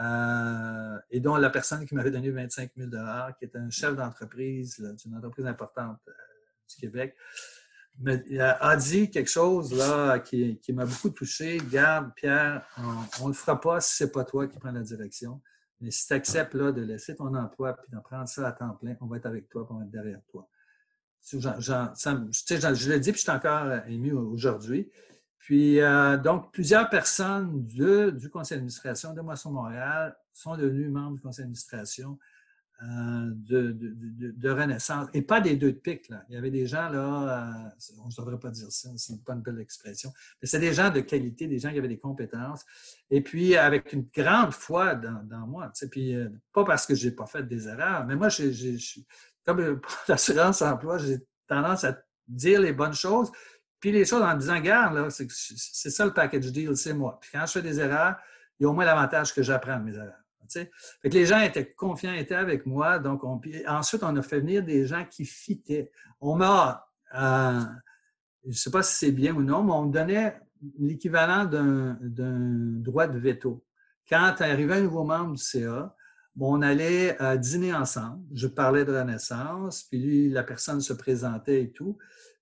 euh, 0.00 0.98
et 1.10 1.20
dont 1.20 1.36
la 1.36 1.50
personne 1.50 1.86
qui 1.86 1.94
m'avait 1.94 2.10
donné 2.10 2.30
25 2.30 2.72
000 2.76 2.90
qui 3.38 3.44
est 3.44 3.56
un 3.56 3.70
chef 3.70 3.94
d'entreprise 3.94 4.80
d'une 5.04 5.16
entreprise 5.16 5.46
importante 5.46 6.00
du 6.68 6.76
Québec, 6.76 7.16
a 8.40 8.76
dit 8.76 9.08
quelque 9.08 9.30
chose 9.30 9.72
là 9.72 10.18
qui, 10.18 10.60
m'a 10.70 10.84
beaucoup 10.84 11.10
touché. 11.10 11.58
Garde, 11.70 12.12
Pierre, 12.16 12.66
on 13.20 13.24
ne 13.24 13.28
le 13.28 13.34
fera 13.34 13.60
pas 13.60 13.80
si 13.80 13.96
ce 13.96 14.04
n'est 14.04 14.10
pas 14.10 14.24
toi 14.24 14.48
qui 14.48 14.58
prends 14.58 14.72
la 14.72 14.82
direction. 14.82 15.40
Mais 15.80 15.90
si 15.90 16.06
tu 16.06 16.12
acceptes 16.14 16.54
là, 16.54 16.72
de 16.72 16.82
laisser 16.82 17.14
ton 17.14 17.34
emploi 17.34 17.76
et 17.86 17.90
d'en 17.92 18.00
prendre 18.00 18.28
ça 18.28 18.46
à 18.46 18.52
temps 18.52 18.74
plein, 18.74 18.96
on 19.00 19.06
va 19.06 19.16
être 19.16 19.26
avec 19.26 19.48
toi, 19.48 19.66
on 19.70 19.78
va 19.78 19.84
être 19.84 19.90
derrière 19.90 20.20
toi. 20.28 20.48
je 21.30 22.90
l'ai 22.90 23.00
dit, 23.00 23.12
puis 23.12 23.18
je 23.18 23.24
suis 23.24 23.30
encore 23.30 23.72
ému 23.86 24.12
aujourd'hui. 24.12 24.90
Puis, 25.38 25.80
euh, 25.80 26.16
donc, 26.16 26.52
plusieurs 26.52 26.88
personnes 26.88 27.66
du 27.66 28.30
conseil 28.30 28.56
d'administration 28.56 29.12
de 29.12 29.20
Moisson 29.20 29.50
Montréal 29.50 30.16
sont 30.32 30.56
devenues 30.56 30.88
membres 30.88 31.16
du 31.16 31.20
conseil 31.20 31.42
d'administration 31.42 32.18
euh, 32.82 33.30
de, 33.30 34.50
Renaissance. 34.50 35.08
Et 35.14 35.22
pas 35.22 35.40
des 35.40 35.56
deux 35.56 35.72
de. 35.72 36.08
Là. 36.10 36.24
Il 36.28 36.34
y 36.34 36.36
avait 36.36 36.50
des 36.50 36.66
gens, 36.66 36.88
là, 36.88 37.68
euh, 37.68 38.00
on 38.02 38.08
ne 38.08 38.14
devrait 38.16 38.38
pas 38.38 38.50
dire 38.50 38.70
ça, 38.70 38.90
c'est 38.96 39.24
pas 39.24 39.34
une 39.34 39.42
belle 39.42 39.60
expression, 39.60 40.12
mais 40.42 40.48
c'est 40.48 40.58
des 40.58 40.72
gens 40.72 40.90
de 40.90 41.00
qualité, 41.00 41.46
des 41.46 41.58
gens 41.58 41.70
qui 41.70 41.78
avaient 41.78 41.88
des 41.88 41.98
compétences. 41.98 42.64
Et 43.10 43.22
puis, 43.22 43.56
avec 43.56 43.92
une 43.92 44.06
grande 44.14 44.52
foi 44.52 44.96
dans, 44.96 45.46
moi. 45.46 45.72
Puis, 45.90 46.14
euh, 46.14 46.28
pas 46.52 46.64
parce 46.64 46.84
que 46.84 46.94
je 46.94 47.08
n'ai 47.08 47.14
pas 47.14 47.26
fait 47.26 47.44
des 47.44 47.68
erreurs, 47.68 48.04
mais 48.06 48.16
moi, 48.16 48.28
comme 49.46 49.80
l'assurance 50.08 50.60
emploi, 50.60 50.98
j'ai 50.98 51.18
tendance 51.46 51.84
à 51.84 51.96
dire 52.26 52.60
les 52.60 52.72
bonnes 52.72 52.94
choses, 52.94 53.30
puis 53.78 53.92
les 53.92 54.04
choses 54.04 54.22
en 54.22 54.34
disant, 54.34 54.60
garde, 54.60 55.10
c'est, 55.10 55.90
ça 55.90 56.04
le 56.04 56.12
package 56.12 56.50
deal, 56.50 56.76
c'est 56.76 56.94
moi. 56.94 57.18
Puis 57.20 57.30
quand 57.32 57.46
je 57.46 57.52
fais 57.52 57.62
des 57.62 57.78
erreurs, 57.78 58.16
il 58.58 58.64
y 58.64 58.66
a 58.66 58.68
au 58.68 58.72
moins 58.72 58.84
l'avantage 58.84 59.32
que 59.32 59.42
j'apprends 59.42 59.78
mes 59.78 59.94
erreurs. 59.94 60.23
Fait 60.50 60.70
que 61.02 61.14
les 61.14 61.26
gens 61.26 61.40
étaient 61.40 61.72
confiants, 61.72 62.12
étaient 62.12 62.34
avec 62.34 62.66
moi. 62.66 62.98
Donc, 62.98 63.24
on, 63.24 63.40
ensuite, 63.66 64.02
on 64.02 64.16
a 64.16 64.22
fait 64.22 64.40
venir 64.40 64.62
des 64.62 64.86
gens 64.86 65.04
qui 65.04 65.24
fitaient. 65.24 65.90
On 66.20 66.36
m'a, 66.36 66.86
euh, 67.14 67.60
je 68.44 68.48
ne 68.48 68.54
sais 68.54 68.70
pas 68.70 68.82
si 68.82 68.96
c'est 68.96 69.12
bien 69.12 69.34
ou 69.34 69.42
non, 69.42 69.62
mais 69.62 69.72
on 69.72 69.86
me 69.86 69.92
donnait 69.92 70.38
l'équivalent 70.78 71.44
d'un 71.44 71.96
droit 72.80 73.06
de 73.06 73.18
veto. 73.18 73.64
Quand 74.08 74.34
arrivait 74.40 74.74
un 74.74 74.82
nouveau 74.82 75.04
membre 75.04 75.34
du 75.34 75.42
CA, 75.42 75.94
on 76.40 76.62
allait 76.62 77.20
euh, 77.22 77.36
dîner 77.36 77.72
ensemble. 77.72 78.24
Je 78.34 78.46
parlais 78.46 78.84
de 78.84 78.92
la 78.92 79.04
naissance, 79.04 79.84
puis 79.84 79.98
lui, 80.00 80.30
la 80.30 80.42
personne 80.42 80.80
se 80.80 80.92
présentait 80.92 81.62
et 81.62 81.72
tout. 81.72 81.96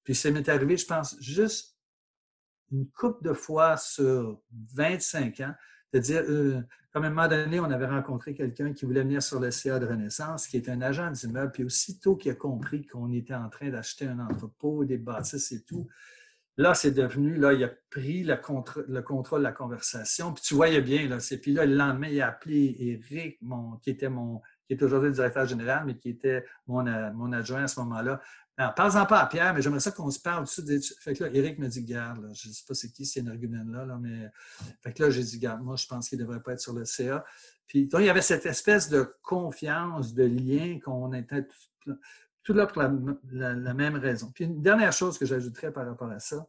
Puis 0.04 0.14
ça 0.14 0.30
m'est 0.30 0.48
arrivé, 0.48 0.76
je 0.76 0.86
pense, 0.86 1.16
juste 1.20 1.76
une 2.72 2.88
couple 2.90 3.28
de 3.28 3.34
fois 3.34 3.76
sur 3.76 4.40
25 4.74 5.40
ans, 5.40 5.54
de 5.92 5.98
dire, 5.98 6.22
euh, 6.28 6.60
comme 6.92 7.04
à 7.04 7.06
un 7.06 7.10
moment 7.10 7.28
donné, 7.28 7.60
on 7.60 7.70
avait 7.70 7.86
rencontré 7.86 8.34
quelqu'un 8.34 8.72
qui 8.72 8.84
voulait 8.84 9.02
venir 9.02 9.22
sur 9.22 9.40
le 9.40 9.50
CA 9.50 9.78
de 9.78 9.86
Renaissance, 9.86 10.46
qui 10.46 10.56
est 10.56 10.68
un 10.68 10.80
agent 10.80 11.10
d'immeuble, 11.10 11.52
puis 11.52 11.64
aussitôt 11.64 12.16
qu'il 12.16 12.32
a 12.32 12.34
compris 12.34 12.86
qu'on 12.86 13.12
était 13.12 13.34
en 13.34 13.48
train 13.48 13.70
d'acheter 13.70 14.06
un 14.06 14.18
entrepôt, 14.18 14.84
des 14.84 14.98
bâtisses 14.98 15.52
et 15.52 15.62
tout, 15.62 15.88
là, 16.56 16.74
c'est 16.74 16.92
devenu, 16.92 17.36
là, 17.36 17.52
il 17.52 17.64
a 17.64 17.70
pris 17.90 18.24
le, 18.24 18.36
contrôle 18.36 19.40
de 19.40 19.44
la 19.44 19.52
conversation, 19.52 20.32
puis 20.32 20.42
tu 20.42 20.54
voyais 20.54 20.80
bien, 20.80 21.08
là, 21.08 21.20
c'est, 21.20 21.38
puis 21.38 21.52
là, 21.52 21.66
le 21.66 21.74
lendemain, 21.74 22.08
il 22.08 22.20
a 22.20 22.28
appelé 22.28 22.76
Eric, 22.78 23.38
qui 23.82 23.90
était 23.90 24.08
mon, 24.08 24.40
qui 24.66 24.74
est 24.74 24.82
aujourd'hui 24.82 25.08
le 25.08 25.14
directeur 25.14 25.46
général, 25.46 25.84
mais 25.86 25.96
qui 25.96 26.10
était 26.10 26.44
mon, 26.66 26.86
euh, 26.86 27.12
mon 27.12 27.32
adjoint 27.32 27.64
à 27.64 27.68
ce 27.68 27.80
moment-là, 27.80 28.20
alors, 28.58 28.74
parle-en 28.74 29.06
pas 29.06 29.20
à 29.20 29.26
Pierre, 29.26 29.54
mais 29.54 29.62
j'aimerais 29.62 29.80
ça 29.80 29.92
qu'on 29.92 30.10
se 30.10 30.20
parle. 30.20 30.46
Fait 30.46 31.14
que 31.14 31.24
là, 31.24 31.30
Eric 31.32 31.58
me 31.58 31.68
dit, 31.68 31.82
garde, 31.82 32.30
je 32.34 32.48
ne 32.48 32.52
sais 32.52 32.64
pas 32.68 32.74
c'est 32.74 32.92
qui 32.92 33.06
c'est 33.06 33.20
un 33.20 33.28
argument-là, 33.28 33.86
là, 33.86 33.98
mais. 33.98 34.30
Fait 34.82 34.92
que 34.92 35.02
là, 35.02 35.10
j'ai 35.10 35.22
dit, 35.22 35.38
garde, 35.38 35.62
moi, 35.62 35.76
je 35.76 35.86
pense 35.86 36.08
qu'il 36.08 36.18
ne 36.18 36.24
devrait 36.24 36.42
pas 36.42 36.52
être 36.52 36.60
sur 36.60 36.74
le 36.74 36.84
CA. 36.84 37.24
Puis, 37.66 37.86
donc, 37.86 38.02
il 38.02 38.06
y 38.06 38.10
avait 38.10 38.20
cette 38.20 38.44
espèce 38.44 38.90
de 38.90 39.14
confiance, 39.22 40.12
de 40.12 40.24
lien 40.24 40.78
qu'on 40.80 41.14
était 41.14 41.46
tout, 42.44 42.52
là 42.52 42.66
pour 42.66 42.82
la, 42.82 43.74
même 43.74 43.96
raison. 43.96 44.30
Puis, 44.34 44.44
une 44.44 44.60
dernière 44.60 44.92
chose 44.92 45.16
que 45.16 45.24
j'ajouterais 45.24 45.72
par 45.72 45.86
rapport 45.86 46.10
à 46.10 46.18
ça, 46.18 46.46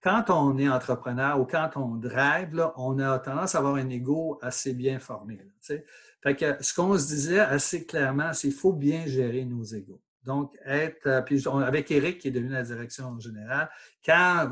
quand 0.00 0.30
on 0.30 0.56
est 0.56 0.68
entrepreneur 0.68 1.40
ou 1.40 1.46
quand 1.46 1.70
on 1.74 1.96
drive, 1.96 2.54
là, 2.54 2.72
on 2.76 3.00
a 3.00 3.18
tendance 3.18 3.56
à 3.56 3.58
avoir 3.58 3.74
un 3.74 3.88
ego 3.88 4.38
assez 4.40 4.72
bien 4.72 5.00
formé. 5.00 5.44
fait 5.60 6.36
que 6.36 6.62
ce 6.62 6.72
qu'on 6.72 6.96
se 6.96 7.08
disait 7.08 7.40
assez 7.40 7.86
clairement, 7.86 8.32
c'est 8.32 8.48
qu'il 8.48 8.56
faut 8.56 8.72
bien 8.72 9.06
gérer 9.06 9.44
nos 9.44 9.64
égos. 9.64 10.00
Donc, 10.26 10.58
être, 10.64 11.06
euh, 11.06 11.22
puis 11.22 11.44
avec 11.46 11.90
Eric 11.92 12.18
qui 12.18 12.28
est 12.28 12.32
devenu 12.32 12.50
la 12.50 12.64
direction 12.64 13.18
générale, 13.20 13.70
quand, 14.04 14.50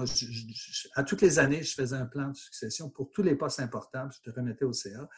à 0.94 1.02
toutes 1.02 1.20
les 1.20 1.38
années, 1.40 1.64
je 1.64 1.74
faisais 1.74 1.96
un 1.96 2.06
plan 2.06 2.28
de 2.28 2.36
succession 2.36 2.88
pour 2.88 3.10
tous 3.10 3.22
les 3.22 3.34
postes 3.34 3.58
importants, 3.58 4.08
puis 4.08 4.20
je 4.22 4.30
te 4.30 4.34
remettais 4.34 4.64
au 4.64 4.72
CA. 4.72 5.08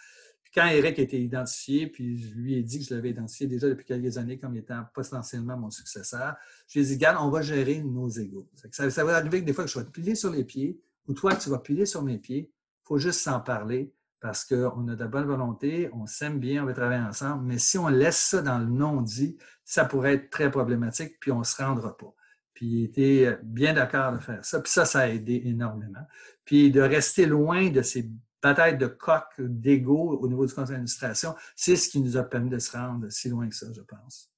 Puis 0.42 0.52
quand 0.54 0.66
Eric 0.66 0.98
été 0.98 1.20
identifié, 1.20 1.88
puis 1.88 2.16
je 2.16 2.34
lui 2.34 2.54
ai 2.54 2.62
dit 2.62 2.78
que 2.78 2.86
je 2.86 2.94
l'avais 2.94 3.10
identifié 3.10 3.46
déjà 3.46 3.68
depuis 3.68 3.84
quelques 3.84 4.16
années 4.16 4.38
comme 4.38 4.56
étant 4.56 4.82
potentiellement 4.94 5.58
mon 5.58 5.70
successeur, 5.70 6.36
je 6.68 6.78
lui 6.78 6.86
ai 6.86 6.88
dit, 6.88 6.94
Regarde, 6.94 7.18
on 7.20 7.30
va 7.30 7.42
gérer 7.42 7.82
nos 7.82 8.08
égaux. 8.08 8.48
Ça, 8.70 9.04
va 9.04 9.16
arriver 9.16 9.40
que 9.40 9.46
des 9.46 9.52
fois 9.52 9.64
que 9.64 9.70
je 9.70 9.78
vais 9.78 9.84
te 9.84 9.90
piler 9.90 10.14
sur 10.14 10.30
les 10.30 10.44
pieds, 10.44 10.80
ou 11.06 11.12
toi, 11.12 11.36
tu 11.36 11.50
vas 11.50 11.58
piler 11.58 11.84
sur 11.84 12.02
mes 12.02 12.16
pieds, 12.16 12.50
il 12.50 12.86
faut 12.86 12.98
juste 12.98 13.20
s'en 13.20 13.40
parler, 13.40 13.92
parce 14.26 14.44
qu'on 14.44 14.88
a 14.88 14.96
de 14.96 14.98
la 14.98 15.06
bonne 15.06 15.26
volonté, 15.26 15.88
on 15.92 16.04
s'aime 16.06 16.40
bien, 16.40 16.64
on 16.64 16.66
veut 16.66 16.74
travailler 16.74 17.00
ensemble, 17.00 17.44
mais 17.44 17.60
si 17.60 17.78
on 17.78 17.86
laisse 17.86 18.18
ça 18.18 18.42
dans 18.42 18.58
le 18.58 18.66
non-dit, 18.66 19.38
ça 19.64 19.84
pourrait 19.84 20.14
être 20.14 20.30
très 20.30 20.50
problématique, 20.50 21.20
puis 21.20 21.30
on 21.30 21.38
ne 21.38 21.44
se 21.44 21.62
rendra 21.62 21.96
pas. 21.96 22.12
Puis 22.52 22.66
il 22.66 22.84
était 22.86 23.38
bien 23.44 23.72
d'accord 23.72 24.14
de 24.14 24.18
faire 24.18 24.44
ça. 24.44 24.60
Puis 24.60 24.72
ça, 24.72 24.84
ça 24.84 25.02
a 25.02 25.08
aidé 25.10 25.42
énormément. 25.44 26.04
Puis 26.44 26.72
de 26.72 26.80
rester 26.80 27.24
loin 27.24 27.70
de 27.70 27.82
ces 27.82 28.10
batailles 28.42 28.78
de 28.78 28.88
coq, 28.88 29.22
d'ego 29.38 30.18
au 30.20 30.26
niveau 30.26 30.44
du 30.44 30.52
conseil 30.52 30.72
d'administration, 30.72 31.36
c'est 31.54 31.76
ce 31.76 31.88
qui 31.88 32.00
nous 32.00 32.16
a 32.16 32.24
permis 32.24 32.50
de 32.50 32.58
se 32.58 32.76
rendre 32.76 33.08
si 33.08 33.28
loin 33.28 33.48
que 33.48 33.54
ça, 33.54 33.68
je 33.72 33.82
pense. 33.82 34.32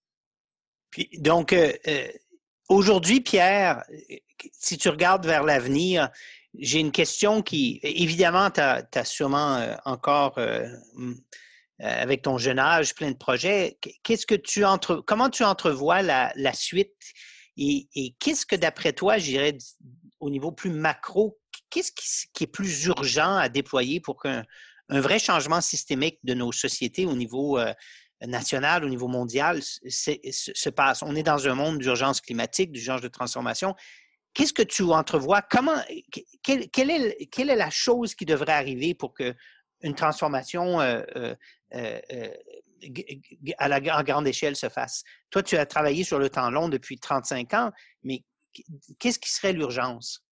Puis 0.90 1.08
donc, 1.18 1.54
euh, 1.54 1.72
euh, 1.86 2.08
aujourd'hui, 2.68 3.22
Pierre, 3.22 3.86
si 4.52 4.76
tu 4.76 4.90
regardes 4.90 5.24
vers 5.24 5.44
l'avenir, 5.44 6.10
j'ai 6.56 6.80
une 6.80 6.92
question 6.92 7.42
qui, 7.42 7.80
évidemment, 7.82 8.50
tu 8.50 8.60
as, 8.60 9.04
sûrement 9.04 9.56
euh, 9.56 9.74
encore, 9.84 10.38
avec 11.80 12.22
ton 12.22 12.38
jeune 12.38 12.58
âge, 12.58 12.94
plein 12.94 13.10
de 13.10 13.16
projets. 13.16 13.78
Qu'est-ce 14.02 14.26
que 14.26 14.34
tu 14.34 14.64
entre, 14.64 14.96
comment 14.96 15.30
tu 15.30 15.44
entrevois 15.44 16.02
la, 16.02 16.52
suite? 16.52 16.94
Et, 17.56 18.14
qu'est-ce 18.18 18.46
que, 18.46 18.56
d'après 18.56 18.92
toi, 18.92 19.18
j'irais 19.18 19.56
au 20.20 20.30
niveau 20.30 20.52
plus 20.52 20.70
macro, 20.70 21.38
qu'est-ce 21.70 21.92
qui, 22.32 22.44
est 22.44 22.48
plus 22.48 22.86
urgent 22.86 23.36
à 23.36 23.48
déployer 23.48 24.00
pour 24.00 24.20
qu'un 24.20 24.44
vrai 24.88 25.18
changement 25.18 25.60
systémique 25.60 26.18
de 26.24 26.34
nos 26.34 26.52
sociétés 26.52 27.06
au 27.06 27.14
niveau 27.14 27.58
euh, 27.58 27.72
national, 28.26 28.84
au 28.84 28.88
niveau 28.88 29.06
mondial 29.06 29.62
se, 29.62 30.68
passe? 30.70 31.02
On 31.02 31.14
est 31.14 31.22
dans 31.22 31.46
un 31.46 31.54
monde 31.54 31.78
d'urgence 31.78 32.20
climatique, 32.20 32.72
d'urgence 32.72 33.00
de 33.00 33.08
transformation. 33.08 33.74
Qu'est-ce 34.38 34.52
que 34.52 34.62
tu 34.62 34.84
entrevois? 34.84 35.42
Comment, 35.42 35.74
quelle, 36.44 36.62
est, 36.62 36.68
quelle, 36.68 37.50
est, 37.50 37.56
la 37.56 37.70
chose 37.70 38.14
qui 38.14 38.24
devrait 38.24 38.52
arriver 38.52 38.94
pour 38.94 39.12
qu'une 39.12 39.34
transformation 39.96 40.80
euh, 40.80 41.02
euh, 41.74 42.30
à 43.58 43.66
la 43.66 43.80
grande 43.80 44.28
échelle 44.28 44.54
se 44.54 44.68
fasse? 44.68 45.02
Toi, 45.30 45.42
tu 45.42 45.56
as 45.56 45.66
travaillé 45.66 46.04
sur 46.04 46.20
le 46.20 46.30
temps 46.30 46.52
long 46.52 46.68
depuis 46.68 47.00
35 47.00 47.52
ans, 47.54 47.72
mais 48.04 48.22
qu'est-ce 49.00 49.18
qui 49.18 49.28
serait 49.28 49.52
l'urgence? 49.52 50.24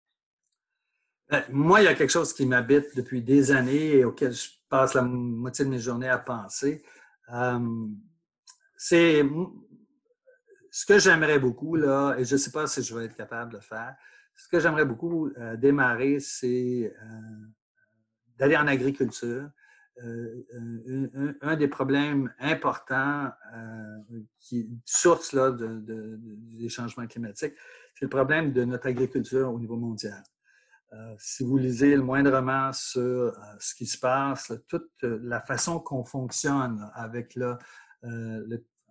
Ben, 1.27 1.43
moi, 1.49 1.81
il 1.81 1.85
y 1.85 1.87
a 1.87 1.95
quelque 1.95 2.13
chose 2.13 2.31
qui 2.31 2.45
m'habite 2.45 2.95
depuis 2.95 3.23
des 3.23 3.49
années 3.49 3.93
et 3.93 4.05
auquel 4.05 4.33
je 4.33 4.49
passe 4.69 4.93
la 4.93 5.01
moitié 5.01 5.65
de 5.65 5.71
mes 5.71 5.79
journées 5.79 6.09
à 6.09 6.19
penser. 6.19 6.83
c'est 8.77 9.23
ce 10.75 10.85
que 10.85 10.99
j'aimerais 10.99 11.39
beaucoup, 11.39 11.77
là, 11.77 12.17
et 12.17 12.25
je 12.25 12.33
ne 12.33 12.37
sais 12.37 12.51
pas 12.51 12.67
si 12.67 12.83
je 12.83 12.93
vais 12.93 13.05
être 13.05 13.15
capable 13.15 13.53
de 13.53 13.59
faire, 13.59 13.95
ce 14.35 14.49
que 14.49 14.59
j'aimerais 14.59 14.83
beaucoup 14.83 15.27
euh, 15.37 15.55
démarrer, 15.55 16.19
c'est 16.19 16.93
euh, 17.01 17.45
d'aller 18.37 18.57
en 18.57 18.67
agriculture, 18.67 19.49
euh, 20.03 21.37
un, 21.39 21.55
des 21.55 21.69
problèmes 21.69 22.29
importants 22.39 23.31
qui 24.37 24.69
source 24.83 25.31
là, 25.31 25.51
de, 25.51 26.19
des 26.19 26.67
changements 26.67 27.07
climatiques, 27.07 27.53
c'est 27.93 28.03
le 28.03 28.09
problème 28.09 28.51
de 28.51 28.65
notre 28.65 28.87
agriculture 28.87 29.53
au 29.53 29.57
niveau 29.57 29.77
mondial. 29.77 30.21
si 31.17 31.45
vous 31.45 31.57
lisez 31.57 31.95
le 31.95 32.01
moindrement 32.01 32.73
sur 32.73 33.33
ce 33.59 33.73
qui 33.75 33.85
se 33.85 33.97
passe, 33.97 34.51
toute 34.67 34.91
la 35.03 35.39
façon 35.39 35.79
qu'on 35.79 36.03
fonctionne 36.03 36.91
avec 36.93 37.33
le, 37.35 37.57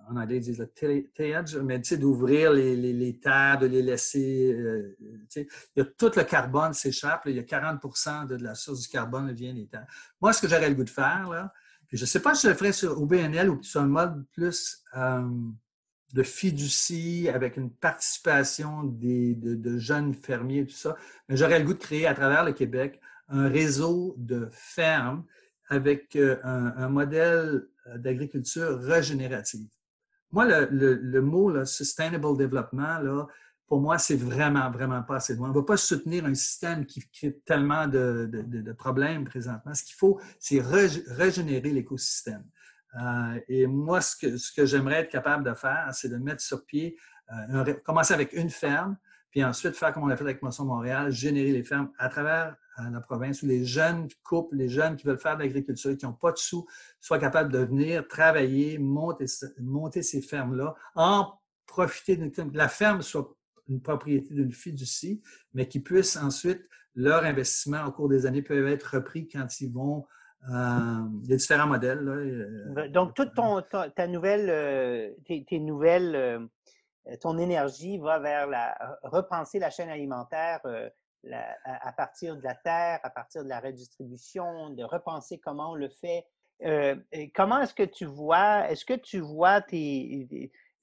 en 0.09 0.17
anglais, 0.17 0.37
ils 0.37 0.43
disent 0.43 0.59
le 0.59 0.71
tillage, 1.15 1.57
mais 1.57 1.79
d'ouvrir 1.79 2.53
les, 2.53 2.77
les, 2.77 2.93
les, 2.93 3.19
terres, 3.19 3.59
de 3.59 3.67
les 3.67 3.83
laisser. 3.83 4.53
Euh, 4.53 4.97
il 5.37 5.47
y 5.77 5.81
a 5.81 5.85
tout 5.85 6.11
le 6.17 6.23
carbone 6.25 6.73
s'échappe. 6.73 7.23
Il 7.27 7.37
y 7.37 7.39
a 7.39 7.43
40% 7.43 8.27
de, 8.27 8.37
la 8.37 8.55
source 8.55 8.81
du 8.81 8.89
carbone 8.89 9.33
vient 9.33 9.55
des 9.55 9.67
terres. 9.67 9.87
Moi, 10.21 10.33
ce 10.33 10.41
que 10.43 10.49
j'aurais 10.49 10.69
le 10.69 10.75
goût 10.75 10.85
de 10.85 10.91
faire, 10.91 11.51
je 11.93 12.03
ne 12.03 12.07
sais 12.07 12.21
pas 12.21 12.35
si 12.35 12.47
je 12.47 12.53
le 12.53 12.57
ferais 12.57 12.73
sur, 12.73 13.01
au 13.01 13.07
BNL 13.07 13.51
ou 13.51 13.63
sur 13.63 13.81
un 13.81 13.87
mode 13.87 14.27
plus 14.33 14.83
euh, 14.97 15.23
de 16.13 16.23
fiducie 16.23 17.29
avec 17.33 17.57
une 17.57 17.71
participation 17.71 18.83
des, 18.85 19.35
de, 19.35 19.79
jeunes 19.79 20.15
fermiers 20.15 20.61
et 20.61 20.67
tout 20.67 20.75
ça, 20.75 20.97
mais 21.29 21.37
j'aurais 21.37 21.59
le 21.59 21.65
goût 21.65 21.75
de 21.75 21.79
créer 21.79 22.07
à 22.07 22.15
travers 22.15 22.45
le 22.45 22.53
Québec 22.53 23.01
un 23.29 23.49
réseau 23.49 24.15
de 24.19 24.49
fermes 24.53 25.25
avec 25.69 26.15
euh, 26.17 26.37
un 26.45 26.89
modèle 26.89 27.67
d'agriculture 27.97 28.79
régénérative. 28.81 29.69
Moi, 30.35 30.47
le, 30.47 31.21
mot 31.21 31.65
sustainable 31.65 32.37
development, 32.37 32.99
là, 32.99 33.27
pour 33.69 33.81
moi, 33.81 33.99
c'est 33.99 34.17
vraiment, 34.17 34.69
vraiment 34.69 35.01
pas 35.05 35.17
assez 35.17 35.37
loin. 35.37 35.47
On 35.47 35.53
ne 35.53 35.59
va 35.59 35.63
pas 35.63 35.77
soutenir 35.77 36.25
un 36.27 36.35
système 36.35 36.85
qui 36.87 37.09
crée 37.09 37.39
tellement 37.47 37.87
de, 37.87 38.73
problèmes 38.77 39.25
présentement. 39.25 39.73
Ce 39.75 39.85
qu'il 39.85 39.95
faut, 39.95 40.21
c'est 40.41 40.61
régénérer 40.61 41.71
l'écosystème. 41.71 42.45
Euh, 43.01 43.41
et 43.47 43.69
moi, 43.69 44.01
ce 44.01 44.17
que, 44.17 44.37
ce 44.37 44.53
que 44.53 44.67
j'aimerais 44.67 45.03
être 45.03 45.11
capable 45.11 45.45
de 45.45 45.55
faire, 45.55 45.91
c'est 45.93 46.09
de 46.09 46.17
mettre 46.17 46.43
sur 46.43 46.67
pied, 46.67 46.97
euh, 47.33 47.75
commencer 47.85 48.13
avec 48.13 48.33
une 48.33 48.51
ferme, 48.51 48.97
puis 49.31 49.45
ensuite 49.45 49.77
faire 49.77 49.93
comme 49.93 50.03
on 50.03 50.09
a 50.09 50.17
fait 50.17 50.25
avec 50.25 50.43
Moisson 50.43 50.65
Montréal, 50.65 51.13
générer 51.13 51.53
les 51.53 51.63
fermes 51.63 51.93
à 51.97 52.09
travers 52.09 52.57
la 52.79 53.01
province 53.01 53.43
où 53.43 53.47
les 53.47 53.65
jeunes 53.65 54.09
couples, 54.23 54.57
les 54.57 54.69
jeunes 54.69 54.97
qui 54.97 55.07
veulent 55.07 55.19
faire 55.19 55.37
de 55.37 55.43
l'agriculture, 55.43 55.97
qui 55.97 56.05
n'ont 56.05 56.13
pas 56.13 56.33
de 56.33 56.39
sous, 56.39 56.67
soient 57.01 57.19
capables 57.19 57.53
de 57.53 57.59
venir 57.59 58.07
travailler, 58.09 58.79
monter, 58.79 59.27
ces 60.03 60.23
fermes-là, 60.23 60.75
en 60.95 61.33
profiter 61.67 62.17
de 62.17 62.57
la 62.57 62.69
ferme 62.69 63.03
soit 63.03 63.35
une 63.69 63.81
propriété 63.81 64.35
d'une 64.35 64.53
fiducie, 64.53 65.23
mais 65.55 65.69
qui 65.69 65.81
puissent 65.81 66.17
ensuite, 66.17 66.69
leur 66.95 67.25
investissement 67.25 67.87
au 67.87 67.93
cours 67.93 68.09
des 68.09 68.27
années 68.27 68.43
peuvent 68.43 68.69
être 68.69 68.97
repris 68.97 69.27
quand 69.27 69.61
ils 69.61 69.73
vont 69.73 70.07
euh, 70.51 70.53
a 70.53 71.07
différents 71.21 71.67
modèles. 71.67 72.07
Euh, 72.07 72.89
Donc, 72.89 73.15
toute 73.15 73.35
ton, 73.35 73.63
ta, 73.63 74.07
nouvelle, 74.07 74.51
euh, 74.51 75.11
tes, 75.27 75.59
nouvelles, 75.59 76.49
ton 77.21 77.39
énergie 77.39 77.99
va 77.99 78.19
vers 78.19 78.47
la 78.47 78.99
repenser 79.03 79.59
la 79.59 79.71
chaîne 79.71 79.89
alimentaire 79.89 80.61
à, 81.65 81.93
partir 81.93 82.37
de 82.37 82.43
la 82.43 82.55
terre, 82.55 83.01
à 83.03 83.11
partir 83.11 83.45
de 83.45 83.49
la 83.49 83.61
redistribution, 83.61 84.71
de 84.71 84.85
repenser 84.85 85.39
comment 85.39 85.73
on 85.73 85.75
le 85.75 85.89
fait. 85.89 86.27
Euh, 86.65 86.97
comment 87.35 87.61
est-ce 87.61 87.75
que 87.75 87.83
tu 87.83 88.05
vois, 88.05 88.71
est-ce 88.71 88.85
que 88.85 88.95
tu 88.95 89.19
vois 89.19 89.61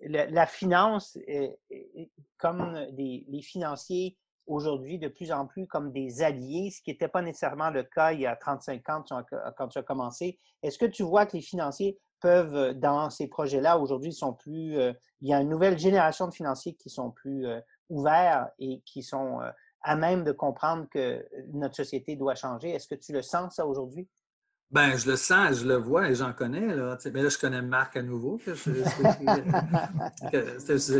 la, 0.01 0.45
finance 0.45 1.17
comme 2.37 2.87
des, 2.91 3.25
les 3.27 3.41
financiers 3.41 4.17
aujourd'hui 4.47 4.99
de 4.99 5.07
plus 5.07 5.31
en 5.31 5.47
plus 5.47 5.67
comme 5.67 5.91
des 5.91 6.21
alliés, 6.21 6.71
ce 6.71 6.81
qui 6.81 6.91
n'était 6.91 7.07
pas 7.07 7.21
nécessairement 7.21 7.69
le 7.69 7.83
cas 7.83 8.11
il 8.11 8.21
y 8.21 8.25
a 8.25 8.35
35 8.35 8.89
ans 8.89 9.03
quand 9.57 9.67
tu 9.69 9.77
as 9.77 9.83
commencé? 9.83 10.37
Est-ce 10.63 10.77
que 10.77 10.85
tu 10.85 11.03
vois 11.03 11.25
que 11.25 11.37
les 11.37 11.43
financiers 11.43 11.97
peuvent, 12.19 12.73
dans 12.75 13.09
ces 13.09 13.27
projets-là, 13.27 13.79
aujourd'hui, 13.79 14.13
sont 14.13 14.33
plus. 14.33 14.77
Euh, 14.77 14.93
il 15.21 15.29
y 15.29 15.33
a 15.33 15.41
une 15.41 15.49
nouvelle 15.49 15.77
génération 15.77 16.27
de 16.27 16.33
financiers 16.33 16.75
qui 16.75 16.89
sont 16.89 17.11
plus 17.11 17.47
euh, 17.47 17.59
ouverts 17.89 18.47
et 18.59 18.81
qui 18.85 19.03
sont 19.03 19.39
à 19.83 19.95
même 19.95 20.23
de 20.23 20.31
comprendre 20.31 20.87
que 20.91 21.25
notre 21.53 21.75
société 21.75 22.15
doit 22.15 22.35
changer? 22.35 22.69
Est-ce 22.69 22.87
que 22.87 22.95
tu 22.95 23.13
le 23.13 23.21
sens, 23.21 23.55
ça, 23.55 23.65
aujourd'hui? 23.65 24.07
Ben, 24.71 24.95
je 24.95 25.09
le 25.09 25.17
sens, 25.17 25.59
je 25.59 25.67
le 25.67 25.75
vois 25.75 26.09
et 26.09 26.15
j'en 26.15 26.31
connais. 26.31 26.73
Là. 26.73 26.97
Mais 27.13 27.23
là, 27.23 27.29
je 27.29 27.37
connais 27.37 27.61
Marc 27.61 27.97
à 27.97 28.01
nouveau. 28.01 28.39
je, 28.47 28.53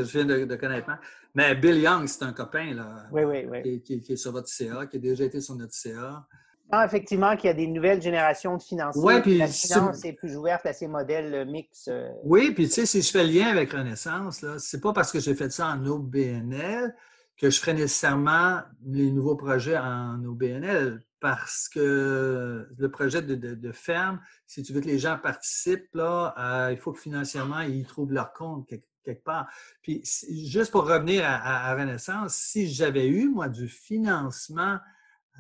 viens 0.02 0.26
de, 0.26 0.56
connaître 0.56 0.88
Marc. 0.88 1.02
Mais 1.34 1.56
Bill 1.56 1.78
Young, 1.78 2.06
c'est 2.08 2.24
un 2.26 2.34
copain 2.34 2.74
là, 2.74 3.06
oui, 3.14 3.24
oui, 3.24 3.46
oui. 3.50 3.82
Qui, 3.82 4.04
est 4.10 4.16
sur 4.18 4.34
votre 4.34 4.50
CA, 4.50 4.86
qui 4.88 4.98
a 4.98 5.00
déjà 5.00 5.24
été 5.24 5.40
sur 5.40 5.56
notre 5.56 5.74
CA. 5.74 6.28
Ah, 6.70 6.86
effectivement, 6.86 7.36
qu'il 7.38 7.48
y 7.48 7.50
a 7.50 7.54
des 7.54 7.68
nouvelles 7.68 8.02
générations 8.02 8.58
de 8.58 8.62
financiers. 8.62 9.02
Oui, 9.02 9.22
puis 9.22 9.38
la 9.38 9.48
finance 9.48 10.04
est 10.04 10.14
plus 10.14 10.36
ouverte 10.38 10.66
à 10.66 10.74
ces 10.74 10.88
modèles 10.88 11.34
euh, 11.34 11.46
mix. 11.46 11.88
Euh. 11.90 12.10
Oui, 12.24 12.52
puis 12.52 12.68
tu 12.68 12.74
sais, 12.74 12.86
si 12.86 13.02
je 13.02 13.12
fais 13.12 13.24
le 13.24 13.32
lien 13.32 13.48
avec 13.48 13.72
Renaissance, 13.72 14.42
là, 14.42 14.56
c'est 14.58 14.80
pas 14.80 14.94
parce 14.94 15.12
que 15.12 15.20
j'ai 15.20 15.36
fait 15.36 15.52
ça 15.52 15.68
en 15.68 15.86
OBNL 15.86 16.94
que 17.42 17.50
je 17.50 17.60
ferai 17.60 17.74
nécessairement 17.74 18.62
les 18.86 19.12
nouveaux 19.12 19.36
projets 19.36 19.76
en 19.76 20.24
OBNL 20.24 21.04
parce 21.20 21.68
que 21.70 22.68
le 22.78 22.92
projet 22.92 23.24
de, 23.24 23.72
ferme, 23.72 24.22
si 24.46 24.62
tu 24.62 24.74
veux 24.74 24.80
que 24.80 24.86
les 24.86 25.00
gens 25.00 25.18
participent, 25.18 25.90
là, 25.96 26.36
euh, 26.38 26.72
il 26.72 26.78
faut 26.78 26.92
que 26.92 27.00
financièrement, 27.00 27.62
ils 27.62 27.86
trouvent 27.88 28.14
leur 28.14 28.32
compte 28.34 28.68
quelque, 28.68 28.86
part. 29.24 29.48
Puis, 29.82 30.04
juste 30.46 30.72
pour 30.72 30.88
revenir 30.88 31.24
à 31.26 31.74
Renaissance, 31.74 32.36
si 32.36 32.72
j'avais 32.72 33.08
eu, 33.08 33.28
moi, 33.28 33.50
du 33.50 33.68
financement 33.68 34.78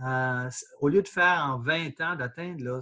euh, 0.03 0.49
au 0.79 0.87
lieu 0.87 1.01
de 1.01 1.07
faire 1.07 1.45
en 1.45 1.59
20 1.59 2.01
ans 2.01 2.15
d'atteindre 2.15 2.81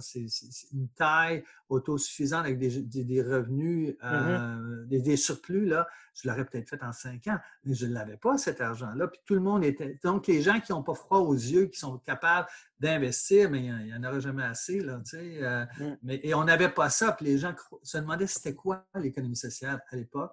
une 0.72 0.88
taille 0.90 1.44
autosuffisante 1.68 2.46
avec 2.46 2.58
des, 2.58 3.22
revenus, 3.22 3.94
mmh 3.94 4.04
euh, 4.04 4.84
des, 4.86 5.16
surplus, 5.16 5.66
là, 5.66 5.86
je 6.14 6.28
l'aurais 6.28 6.44
peut-être 6.44 6.68
fait 6.68 6.82
en 6.82 6.92
5 6.92 7.26
ans, 7.28 7.38
mais 7.64 7.74
je 7.74 7.86
ne 7.86 7.92
l'avais 7.92 8.16
pas, 8.16 8.38
cet 8.38 8.60
argent-là. 8.60 9.08
Puis 9.08 9.20
tout 9.26 9.34
le 9.34 9.40
monde 9.40 9.64
était. 9.64 9.98
Donc, 10.02 10.26
les 10.28 10.40
gens 10.40 10.60
qui 10.60 10.72
n'ont 10.72 10.82
pas 10.82 10.94
froid 10.94 11.18
aux 11.18 11.34
yeux, 11.34 11.66
qui 11.66 11.78
sont 11.78 11.98
capables 11.98 12.48
d'investir, 12.78 13.50
mais 13.50 13.66
il 13.66 13.84
n'y 13.84 13.94
en 13.94 14.02
aura 14.02 14.18
jamais 14.20 14.44
assez. 14.44 14.80
Là, 14.80 15.00
euh, 15.14 15.66
mmh. 15.78 15.84
mais, 16.02 16.20
et 16.22 16.34
on 16.34 16.44
n'avait 16.44 16.70
pas 16.70 16.88
ça. 16.88 17.12
Puis 17.12 17.26
les 17.26 17.38
gens 17.38 17.54
se 17.82 17.98
demandaient 17.98 18.26
c'était 18.26 18.54
quoi 18.54 18.86
l'économie 18.94 19.36
sociale 19.36 19.82
à 19.90 19.96
l'époque. 19.96 20.32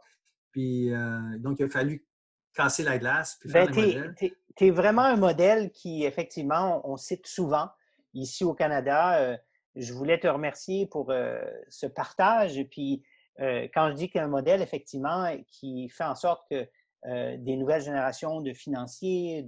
Puis 0.52 0.92
donc, 1.40 1.60
il 1.60 1.66
a 1.66 1.70
fallu 1.70 2.06
casser 2.54 2.84
la 2.84 2.98
glace. 2.98 3.38
Puis 3.42 3.50
faire 3.50 3.68
ben, 3.70 4.16
tu 4.18 4.34
es 4.66 4.72
vraiment 4.72 5.04
un 5.04 5.16
modèle 5.16 5.72
qui, 5.72 6.04
effectivement, 6.06 6.82
on, 6.84 6.98
cite 6.98 7.28
souvent 7.28 7.70
ici 8.14 8.44
au 8.44 8.54
Canada. 8.54 9.20
Euh, 9.20 9.38
je 9.76 9.94
voulais 9.94 10.20
te 10.20 10.28
remercier 10.28 10.88
pour 10.88 11.14
ce 11.70 11.86
partage. 11.86 12.58
Et 12.58 12.66
puis, 12.66 13.04
quand 13.38 13.92
je 13.92 13.94
dis 13.94 14.10
qu'un 14.10 14.28
modèle, 14.28 14.64
effectivement, 14.64 15.32
qui 15.52 15.88
fait 15.90 16.04
en 16.04 16.16
sorte 16.16 16.42
que 16.50 16.68
des 17.06 17.56
nouvelles 17.56 17.84
générations 17.84 18.42
de 18.42 18.54
financiers, 18.54 19.46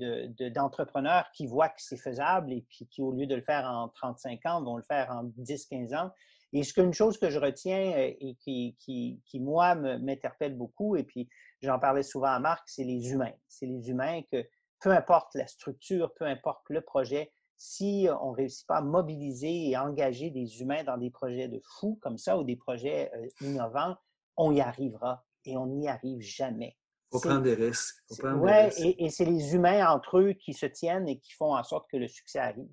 d'entrepreneurs 0.54 1.24
de, 1.24 1.36
qui 1.36 1.48
voient 1.48 1.70
que 1.70 1.82
c'est 1.82 1.98
faisable 1.98 2.54
et 2.54 2.64
puis 2.70 2.86
qui, 2.86 3.02
au 3.02 3.12
lieu 3.12 3.26
de 3.26 3.34
le 3.34 3.42
faire 3.42 3.66
en 3.66 3.90
35 3.90 4.46
ans, 4.46 4.64
vont 4.64 4.78
le 4.78 4.84
faire 4.84 5.10
en 5.10 5.26
10-15 5.44 5.96
ans. 5.98 6.12
Et 6.52 6.64
ce 6.64 6.74
qu'une 6.74 6.94
chose 6.94 7.18
que 7.18 7.30
je 7.30 7.40
retiens 7.40 7.94
et 7.96 8.36
qui, 8.40 8.76
qui, 8.80 9.22
qui 9.26 9.40
moi, 9.40 9.76
m'interpelle 9.76 10.56
beaucoup, 10.56 10.96
et 10.96 11.04
puis 11.04 11.30
j'en 11.62 11.80
parlais 11.80 12.04
souvent 12.04 12.30
à 12.30 12.40
Marc, 12.40 12.64
c'est 12.68 12.84
les 12.84 13.12
humains. 13.12 13.34
C'est 13.48 13.68
les 13.68 13.90
humains 13.90 14.22
que, 14.32 14.44
peu 14.82 14.92
importe 14.92 15.36
la 15.36 15.48
structure, 15.48 16.14
peu 16.16 16.26
importe 16.26 16.64
le 16.70 16.82
projet, 16.82 17.32
si 17.58 18.08
on 18.22 18.32
ne 18.32 18.38
réussit 18.38 18.66
pas 18.68 18.78
à 18.78 18.82
mobiliser 18.82 19.70
et 19.70 19.78
engager 19.78 20.30
des 20.30 20.62
humains 20.62 20.84
dans 20.84 20.98
des 20.98 21.10
projets 21.10 21.50
de 21.50 21.62
fous 21.80 22.00
comme 22.02 22.18
ça 22.18 22.38
ou 22.38 22.44
des 22.44 22.56
projets 22.56 23.12
euh, 23.16 23.28
innovants, 23.42 23.98
on 24.38 24.54
y 24.54 24.62
arrivera 24.62 25.26
et 25.46 25.58
on 25.58 25.68
n'y 25.68 25.90
arrive 25.90 26.22
jamais. 26.22 26.78
Faut 27.12 27.20
prendre 27.20 27.42
des 27.42 27.56
risques. 27.56 27.98
Oui, 28.24 28.52
et, 28.78 29.06
et 29.06 29.10
c'est 29.10 29.26
les 29.26 29.56
humains 29.56 29.92
entre 29.92 30.20
eux 30.20 30.34
qui 30.34 30.54
se 30.54 30.68
tiennent 30.68 31.08
et 31.10 31.20
qui 31.20 31.34
font 31.34 31.56
en 31.56 31.64
sorte 31.64 31.90
que 31.90 31.98
le 31.98 32.08
succès 32.08 32.40
arrive. 32.40 32.70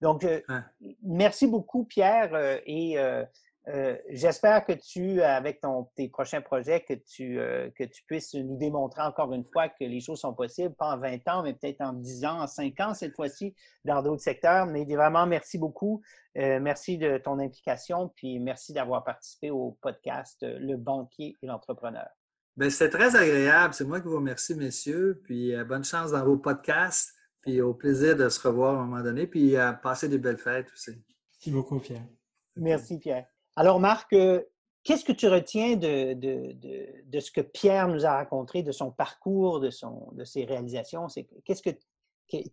Donc, 0.00 0.24
euh, 0.24 0.40
merci 1.02 1.46
beaucoup, 1.46 1.84
Pierre, 1.84 2.32
euh, 2.34 2.58
et 2.66 2.96
euh, 3.68 3.96
j'espère 4.08 4.64
que 4.64 4.72
tu, 4.72 5.20
avec 5.20 5.60
ton, 5.60 5.88
tes 5.94 6.08
prochains 6.08 6.40
projets, 6.40 6.80
que 6.80 6.94
tu, 6.94 7.38
euh, 7.38 7.68
que 7.76 7.84
tu 7.84 8.02
puisses 8.04 8.32
nous 8.34 8.56
démontrer 8.56 9.02
encore 9.02 9.34
une 9.34 9.44
fois 9.44 9.68
que 9.68 9.84
les 9.84 10.00
choses 10.00 10.20
sont 10.20 10.32
possibles, 10.32 10.74
pas 10.74 10.94
en 10.94 10.98
20 10.98 11.28
ans, 11.28 11.42
mais 11.42 11.52
peut-être 11.52 11.82
en 11.82 11.92
10 11.92 12.24
ans, 12.24 12.40
en 12.40 12.46
5 12.46 12.80
ans 12.80 12.94
cette 12.94 13.14
fois-ci, 13.14 13.54
dans 13.84 14.02
d'autres 14.02 14.22
secteurs. 14.22 14.64
Mais 14.66 14.86
vraiment, 14.86 15.26
merci 15.26 15.58
beaucoup. 15.58 16.00
Euh, 16.38 16.60
merci 16.60 16.96
de 16.96 17.18
ton 17.18 17.38
implication, 17.38 18.10
puis 18.16 18.38
merci 18.38 18.72
d'avoir 18.72 19.04
participé 19.04 19.50
au 19.50 19.76
podcast 19.82 20.38
Le 20.42 20.76
banquier 20.76 21.36
et 21.42 21.46
l'entrepreneur. 21.46 22.08
Bien, 22.56 22.70
c'était 22.70 22.96
très 22.96 23.16
agréable. 23.16 23.74
C'est 23.74 23.84
moi 23.84 24.00
qui 24.00 24.08
vous 24.08 24.16
remercie, 24.16 24.54
messieurs. 24.54 25.20
Puis 25.24 25.52
bonne 25.64 25.84
chance 25.84 26.12
dans 26.12 26.24
vos 26.24 26.38
podcasts. 26.38 27.12
Puis 27.42 27.60
au 27.60 27.74
plaisir 27.74 28.16
de 28.16 28.28
se 28.28 28.48
revoir 28.48 28.78
à 28.78 28.82
un 28.82 28.86
moment 28.86 29.02
donné. 29.02 29.26
Puis 29.26 29.56
à 29.56 29.74
passer 29.74 30.08
des 30.08 30.18
belles 30.18 30.38
fêtes 30.38 30.66
aussi. 30.72 30.90
Merci 31.34 31.50
beaucoup, 31.52 31.78
Pierre. 31.78 32.02
Merci, 32.56 32.98
Pierre. 32.98 33.26
Alors, 33.58 33.80
Marc, 33.80 34.12
euh, 34.12 34.40
qu'est-ce 34.84 35.04
que 35.04 35.10
tu 35.10 35.26
retiens 35.26 35.74
de, 35.74 36.12
de, 36.12 37.20
ce 37.20 37.32
que 37.32 37.40
Pierre 37.40 37.88
nous 37.88 38.06
a 38.06 38.12
raconté, 38.12 38.62
de 38.62 38.70
son 38.70 38.92
parcours, 38.92 39.58
de, 39.58 39.70
son, 39.70 40.12
de 40.12 40.22
ses 40.22 40.44
réalisations? 40.44 41.08
Qu'est-ce 41.44 41.62
que, 41.62 41.70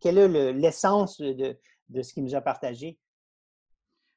quelle 0.02 0.18
est 0.18 0.54
l'essence 0.54 1.22
de, 1.22 1.56
ce 2.02 2.12
qu'il 2.12 2.24
nous 2.24 2.34
a 2.34 2.42
partagé? 2.42 2.98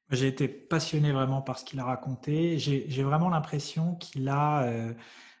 J'ai 0.09 0.25
été 0.25 0.47
passionné 0.47 1.11
vraiment 1.11 1.43
par 1.43 1.59
ce 1.59 1.65
qu'il 1.65 1.79
a 1.79 1.83
raconté. 1.83 2.57
J'ai 2.57 3.03
vraiment 3.03 3.29
l'impression 3.29 3.93
qu'il 3.93 4.27
a 4.27 4.67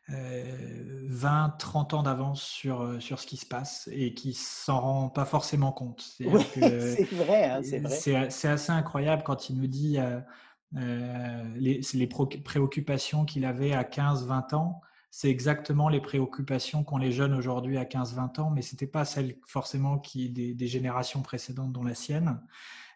20, 0.07 0.15
euh, 0.15 1.51
30 1.57 1.93
euh, 1.93 1.97
ans 1.97 2.03
d'avance 2.03 2.43
sur, 2.43 3.01
sur 3.01 3.19
ce 3.19 3.25
qui 3.25 3.37
se 3.37 3.47
passe 3.47 3.89
et 3.91 4.13
qu'il 4.13 4.35
s'en 4.35 4.79
rend 4.79 5.09
pas 5.09 5.25
forcément 5.25 5.71
compte. 5.71 6.01
C'est 6.19 6.25
vrai, 6.25 7.45
hein, 7.45 7.61
c'est 7.63 7.79
vrai. 7.79 8.29
C'est 8.29 8.47
assez 8.47 8.71
incroyable 8.71 9.23
quand 9.23 9.49
il 9.49 9.57
nous 9.57 9.67
dit 9.67 9.97
euh, 9.97 10.19
les, 10.73 11.81
les 11.93 12.07
préoccupations 12.07 13.25
qu'il 13.25 13.45
avait 13.45 13.73
à 13.73 13.83
15-20 13.83 14.55
ans, 14.55 14.81
c'est 15.11 15.29
exactement 15.29 15.89
les 15.89 16.01
préoccupations 16.01 16.83
qu'ont 16.83 16.97
les 16.97 17.11
jeunes 17.11 17.33
aujourd'hui 17.33 17.77
à 17.77 17.85
15-20 17.85 18.41
ans, 18.41 18.49
mais 18.51 18.61
ce 18.61 18.75
n'était 18.75 18.87
pas 18.87 19.05
celles 19.05 19.37
forcément 19.47 19.97
qui, 19.97 20.29
des, 20.29 20.67
générations 20.67 21.21
précédentes 21.21 21.71
dont 21.71 21.83
la 21.83 21.95
sienne. 21.95 22.39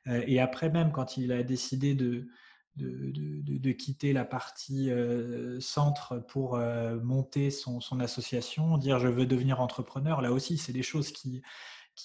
Euh, 0.08 0.24
et 0.28 0.40
après 0.40 0.70
même, 0.70 0.92
quand 0.92 1.18
il 1.18 1.32
a 1.32 1.42
décidé 1.42 1.96
de, 1.96 2.28
de, 2.76 3.12
de, 3.12 3.58
de 3.58 3.72
quitter 3.72 4.14
la 4.14 4.26
partie 4.26 4.92
euh, 4.92 5.60
centre 5.60 6.20
pour 6.20 6.60
monter 7.02 7.50
son, 7.50 7.80
son, 7.82 8.00
association, 8.00 8.78
dire 8.78 9.00
je 9.00 9.08
veux 9.08 9.26
devenir 9.26 9.60
entrepreneur, 9.60 10.22
là 10.22 10.32
aussi, 10.32 10.58
c'est 10.58 10.74
des 10.74 10.84
choses 10.84 11.12
qui, 11.12 11.42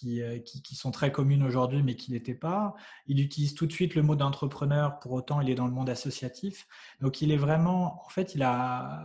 euh, 0.05 0.39
qui, 0.39 0.75
sont 0.75 0.91
très 0.91 1.11
communes 1.11 1.43
aujourd'hui, 1.43 1.83
mais 1.83 1.97
qui 1.97 2.13
n'étaient 2.13 2.35
pas. 2.35 2.75
Il 3.07 3.21
utilise 3.21 3.55
tout 3.55 3.67
de 3.67 3.73
suite 3.73 3.95
le 3.95 4.03
mot 4.03 4.17
d'entrepreneur, 4.17 4.99
pour 5.01 5.13
autant 5.13 5.41
il 5.41 5.51
est 5.51 5.55
dans 5.55 5.67
le 5.67 5.73
monde 5.73 5.89
associatif. 5.89 6.67
Donc 7.01 7.23
il 7.23 7.33
est 7.33 7.37
vraiment, 7.37 8.05
en 8.05 8.09
fait, 8.09 8.35
il 8.35 8.43
a 8.43 9.03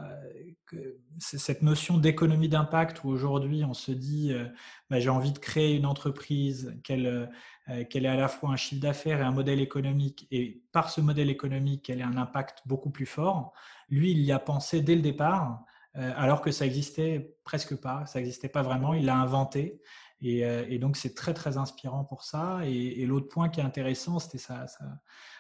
cette 1.19 1.61
notion 1.61 1.97
d'économie 1.97 2.49
d'impact 2.49 3.03
où 3.03 3.09
aujourd'hui 3.09 3.63
on 3.63 3.73
se 3.73 3.91
dit, 3.91 4.34
euh, 4.34 4.45
bah, 4.89 4.99
j'ai 4.99 5.09
envie 5.09 5.31
de 5.31 5.39
créer 5.39 5.75
une 5.75 5.86
entreprise, 5.86 6.77
qu'elle 6.84 7.29
euh, 7.69 7.86
qu'elle 7.86 8.05
ait 8.05 8.09
à 8.09 8.17
la 8.17 8.27
fois 8.27 8.49
un 8.49 8.57
chiffre 8.57 8.81
d'affaires 8.81 9.21
et 9.21 9.23
un 9.23 9.31
modèle 9.31 9.61
économique, 9.61 10.27
et 10.31 10.61
par 10.73 10.89
ce 10.89 11.01
modèle 11.01 11.29
économique, 11.29 11.84
qu'elle 11.86 12.01
ait 12.01 12.03
un 12.03 12.17
impact 12.17 12.59
beaucoup 12.65 12.89
plus 12.89 13.05
fort. 13.05 13.53
Lui, 13.89 14.11
il 14.11 14.19
y 14.19 14.34
a 14.34 14.39
pensé 14.39 14.81
dès 14.81 14.95
le 14.95 15.01
départ. 15.01 15.63
alors 15.95 16.41
que 16.41 16.51
ça 16.51 16.65
existait 16.65 17.36
presque 17.43 17.75
pas, 17.75 18.05
ça 18.07 18.19
n'existait 18.19 18.49
pas 18.49 18.63
vraiment, 18.63 18.93
il 18.95 19.05
l'a 19.05 19.15
inventé. 19.15 19.79
Euh, 20.24 20.65
et, 20.69 20.80
donc, 20.80 20.97
c'est 20.97 21.13
très, 21.13 21.34
très 21.34 21.57
inspirant 21.57 22.03
pour 22.03 22.24
ça. 22.24 22.59
Et, 22.63 23.05
l'autre 23.05 23.28
point 23.28 23.49
qui 23.49 23.59
est 23.59 23.63
intéressant, 23.63 24.19
c'était 24.19 24.38
ça, 24.38 24.65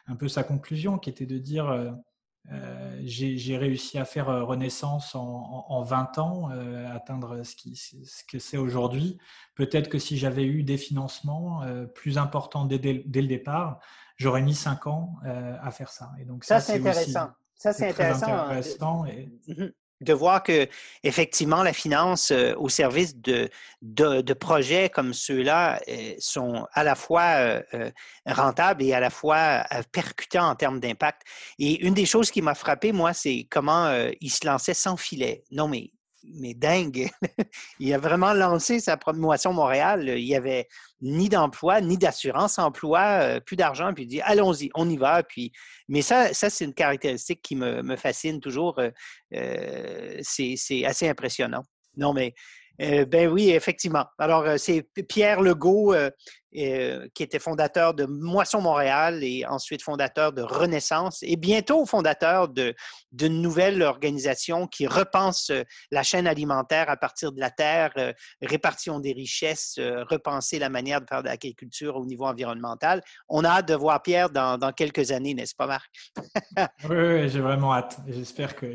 un 0.07 0.15
peu 0.15 0.27
sa 0.27 0.43
conclusion, 0.43 0.97
qui 0.97 1.09
était 1.09 1.25
de 1.25 1.37
dire 1.37 1.69
euh, 1.69 1.91
euh, 2.51 3.01
j'ai 3.03 3.57
réussi 3.57 3.97
à 3.97 4.05
faire 4.05 4.27
renaissance 4.45 5.15
en, 5.15 5.81
20 5.81 6.17
ans, 6.17 6.49
atteindre 6.93 7.43
ce, 7.43 7.55
qui, 7.55 7.75
ce 7.75 8.23
que 8.29 8.39
c'est 8.39 8.57
aujourd'hui. 8.57 9.17
Peut-être 9.55 9.89
que 9.89 9.99
si 9.99 10.17
j'avais 10.17 10.45
eu 10.45 10.63
des 10.63 10.77
financements 10.77 11.61
plus 11.95 12.17
importants 12.17 12.65
dès, 12.65 12.77
le 12.77 13.27
départ, 13.27 13.79
j'aurais 14.17 14.41
mis 14.41 14.55
5 14.55 14.87
ans 14.87 15.15
à 15.23 15.71
faire 15.71 15.89
ça. 15.89 16.11
Et 16.19 16.25
donc, 16.25 16.43
ça, 16.43 16.59
c'est 16.59 16.79
intéressant. 16.79 17.29
ça, 17.55 17.71
c'est 17.71 17.89
intéressant. 17.89 18.27
Hein, 18.27 18.43
intéressant 18.43 19.05
et... 19.05 19.31
De 20.03 20.13
voir 20.13 20.43
que 20.43 20.67
effectivement 21.03 21.63
la 21.63 21.73
finance 21.73 22.31
euh, 22.31 22.53
au 22.57 22.69
service 22.69 23.15
de, 23.15 23.49
de, 23.81 24.33
projets 24.33 24.89
comme 24.89 25.13
ceux-là 25.13 25.79
euh, 25.87 26.13
sont 26.19 26.67
à 26.73 26.83
la 26.83 26.95
fois 26.95 27.61
euh, 27.73 27.91
rentables 28.25 28.83
et 28.83 28.93
à 28.93 28.99
la 28.99 29.09
fois 29.09 29.63
percutants 29.91 30.49
en 30.49 30.55
termes 30.55 30.79
d'impact. 30.79 31.21
Et 31.59 31.85
une 31.85 31.93
des 31.93 32.05
choses 32.05 32.31
qui 32.31 32.41
m'a 32.41 32.55
frappé, 32.55 32.91
moi, 32.91 33.13
c'est 33.13 33.47
comment 33.49 33.91
il 34.19 34.29
se 34.29 34.45
lançait 34.45 34.73
sans 34.73 34.97
filet. 34.97 35.43
Non, 35.51 35.67
mais 35.67 35.91
mais 36.23 36.53
dingue. 36.53 37.09
il 37.79 37.93
a 37.93 37.97
vraiment 37.97 38.33
lancé 38.33 38.79
sa 38.79 38.97
promotion 38.97 39.53
Montréal. 39.53 40.07
Il 40.07 40.25
n'y 40.25 40.35
avait 40.35 40.67
ni 41.01 41.29
d'emploi, 41.29 41.81
ni 41.81 41.97
d'assurance 41.97 42.59
emploi, 42.59 43.01
euh, 43.21 43.39
plus 43.39 43.55
d'argent, 43.55 43.93
puis 43.93 44.03
il 44.03 44.07
dit 44.07 44.21
allons-y, 44.21 44.69
on 44.73 44.89
y 44.89 44.97
va. 44.97 45.21
Mais 45.89 46.01
ça, 46.01 46.33
c'est 46.33 46.65
une 46.65 46.73
caractéristique 46.73 47.41
qui 47.41 47.55
me, 47.55 47.95
fascine 47.95 48.39
toujours. 48.39 48.79
Euh, 48.79 48.89
euh, 49.33 50.19
c'est 50.21 50.85
assez 50.85 51.07
impressionnant. 51.07 51.63
Non, 51.97 52.13
mais 52.13 52.33
ben 52.79 53.27
oui, 53.27 53.51
effectivement. 53.51 54.05
Alors, 54.17 54.57
c'est 54.57 54.81
Pierre 55.07 55.41
Legault 55.41 55.93
qui 56.53 57.23
était 57.23 57.39
fondateur 57.39 57.93
de 57.93 58.05
Moisson 58.05 58.61
Montréal 58.61 59.23
et 59.23 59.45
ensuite 59.45 59.81
fondateur 59.81 60.33
de 60.33 60.41
Renaissance 60.41 61.19
et 61.23 61.35
bientôt 61.35 61.85
fondateur 61.85 62.49
d'une 63.11 63.41
nouvelle 63.41 63.81
organisation 63.81 64.67
qui 64.67 64.87
repense 64.87 65.49
euh, 65.49 65.63
la 65.91 66.03
chaîne 66.03 66.27
alimentaire 66.27 66.89
à 66.89 66.97
partir 66.97 67.31
de 67.31 67.39
la 67.39 67.49
terre, 67.49 67.91
euh, 67.97 68.13
répartition 68.41 68.99
des 68.99 69.13
richesses, 69.13 69.79
repenser 69.79 70.59
la 70.59 70.69
manière 70.69 71.01
de 71.01 71.05
faire 71.07 71.23
de 71.23 71.27
l'agriculture 71.27 71.95
au 71.95 72.05
niveau 72.05 72.25
environnemental. 72.25 73.01
On 73.29 73.43
a 73.43 73.49
hâte 73.49 73.67
de 73.67 73.75
voir 73.75 74.01
Pierre 74.01 74.29
dans, 74.29 74.57
dans 74.57 74.71
quelques 74.71 75.11
années, 75.11 75.33
n'est-ce 75.33 75.55
pas, 75.55 75.67
Marc? 75.67 75.89
oui, 76.89 77.29
j'ai 77.29 77.39
vraiment 77.39 77.73
hâte. 77.73 77.97
J'espère 78.07 78.55
que 78.55 78.65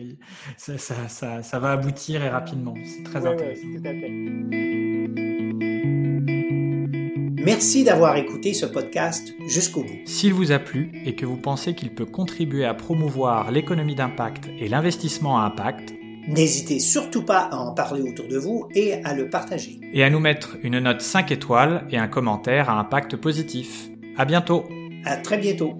ça, 0.57 0.79
ça, 1.09 1.43
ça, 1.43 1.59
va 1.59 1.73
aboutir 1.73 2.23
et 2.23 2.29
rapidement. 2.29 2.75
C'est 2.85 3.05
très 3.05 3.27
intéressant. 3.27 3.63
Oui, 3.65 3.81
tout 3.81 3.89
à 3.89 3.93
fait. 3.93 4.88
Merci 7.49 7.83
d'avoir 7.83 8.19
écouté 8.19 8.53
ce 8.53 8.67
podcast 8.67 9.33
jusqu'au 9.47 9.83
bout. 9.83 10.01
S'il 10.05 10.35
vous 10.35 10.53
a 10.53 10.59
plu 10.59 10.93
et 11.07 11.15
que 11.15 11.25
vous 11.25 11.39
pensez 11.39 11.75
qu'il 11.75 11.89
peut 11.89 12.05
contribuer 12.05 12.67
à 12.67 12.75
promouvoir 12.75 13.51
l'économie 13.51 13.95
d'impact 13.95 14.51
et 14.61 14.69
l'investissement 14.69 15.39
à 15.39 15.45
impact, 15.45 15.95
n'hésitez 16.29 16.79
surtout 16.79 17.25
pas 17.25 17.39
à 17.39 17.57
en 17.57 17.73
parler 17.73 18.03
autour 18.03 18.29
de 18.29 18.37
vous 18.37 18.69
et 18.75 19.03
à 19.03 19.15
le 19.15 19.31
partager. 19.31 19.81
Et 19.95 20.05
à 20.05 20.11
nous 20.11 20.21
mettre 20.21 20.59
une 20.63 20.79
note 20.79 21.01
5 21.01 21.33
étoiles 21.33 21.87
et 21.91 21.97
un 21.97 22.07
commentaire 22.07 22.69
à 22.69 22.79
impact 22.79 23.17
positif. 23.17 23.89
À 24.19 24.27
bientôt. 24.27 24.65
À 25.07 25.17
très 25.17 25.39
bientôt. 25.39 25.75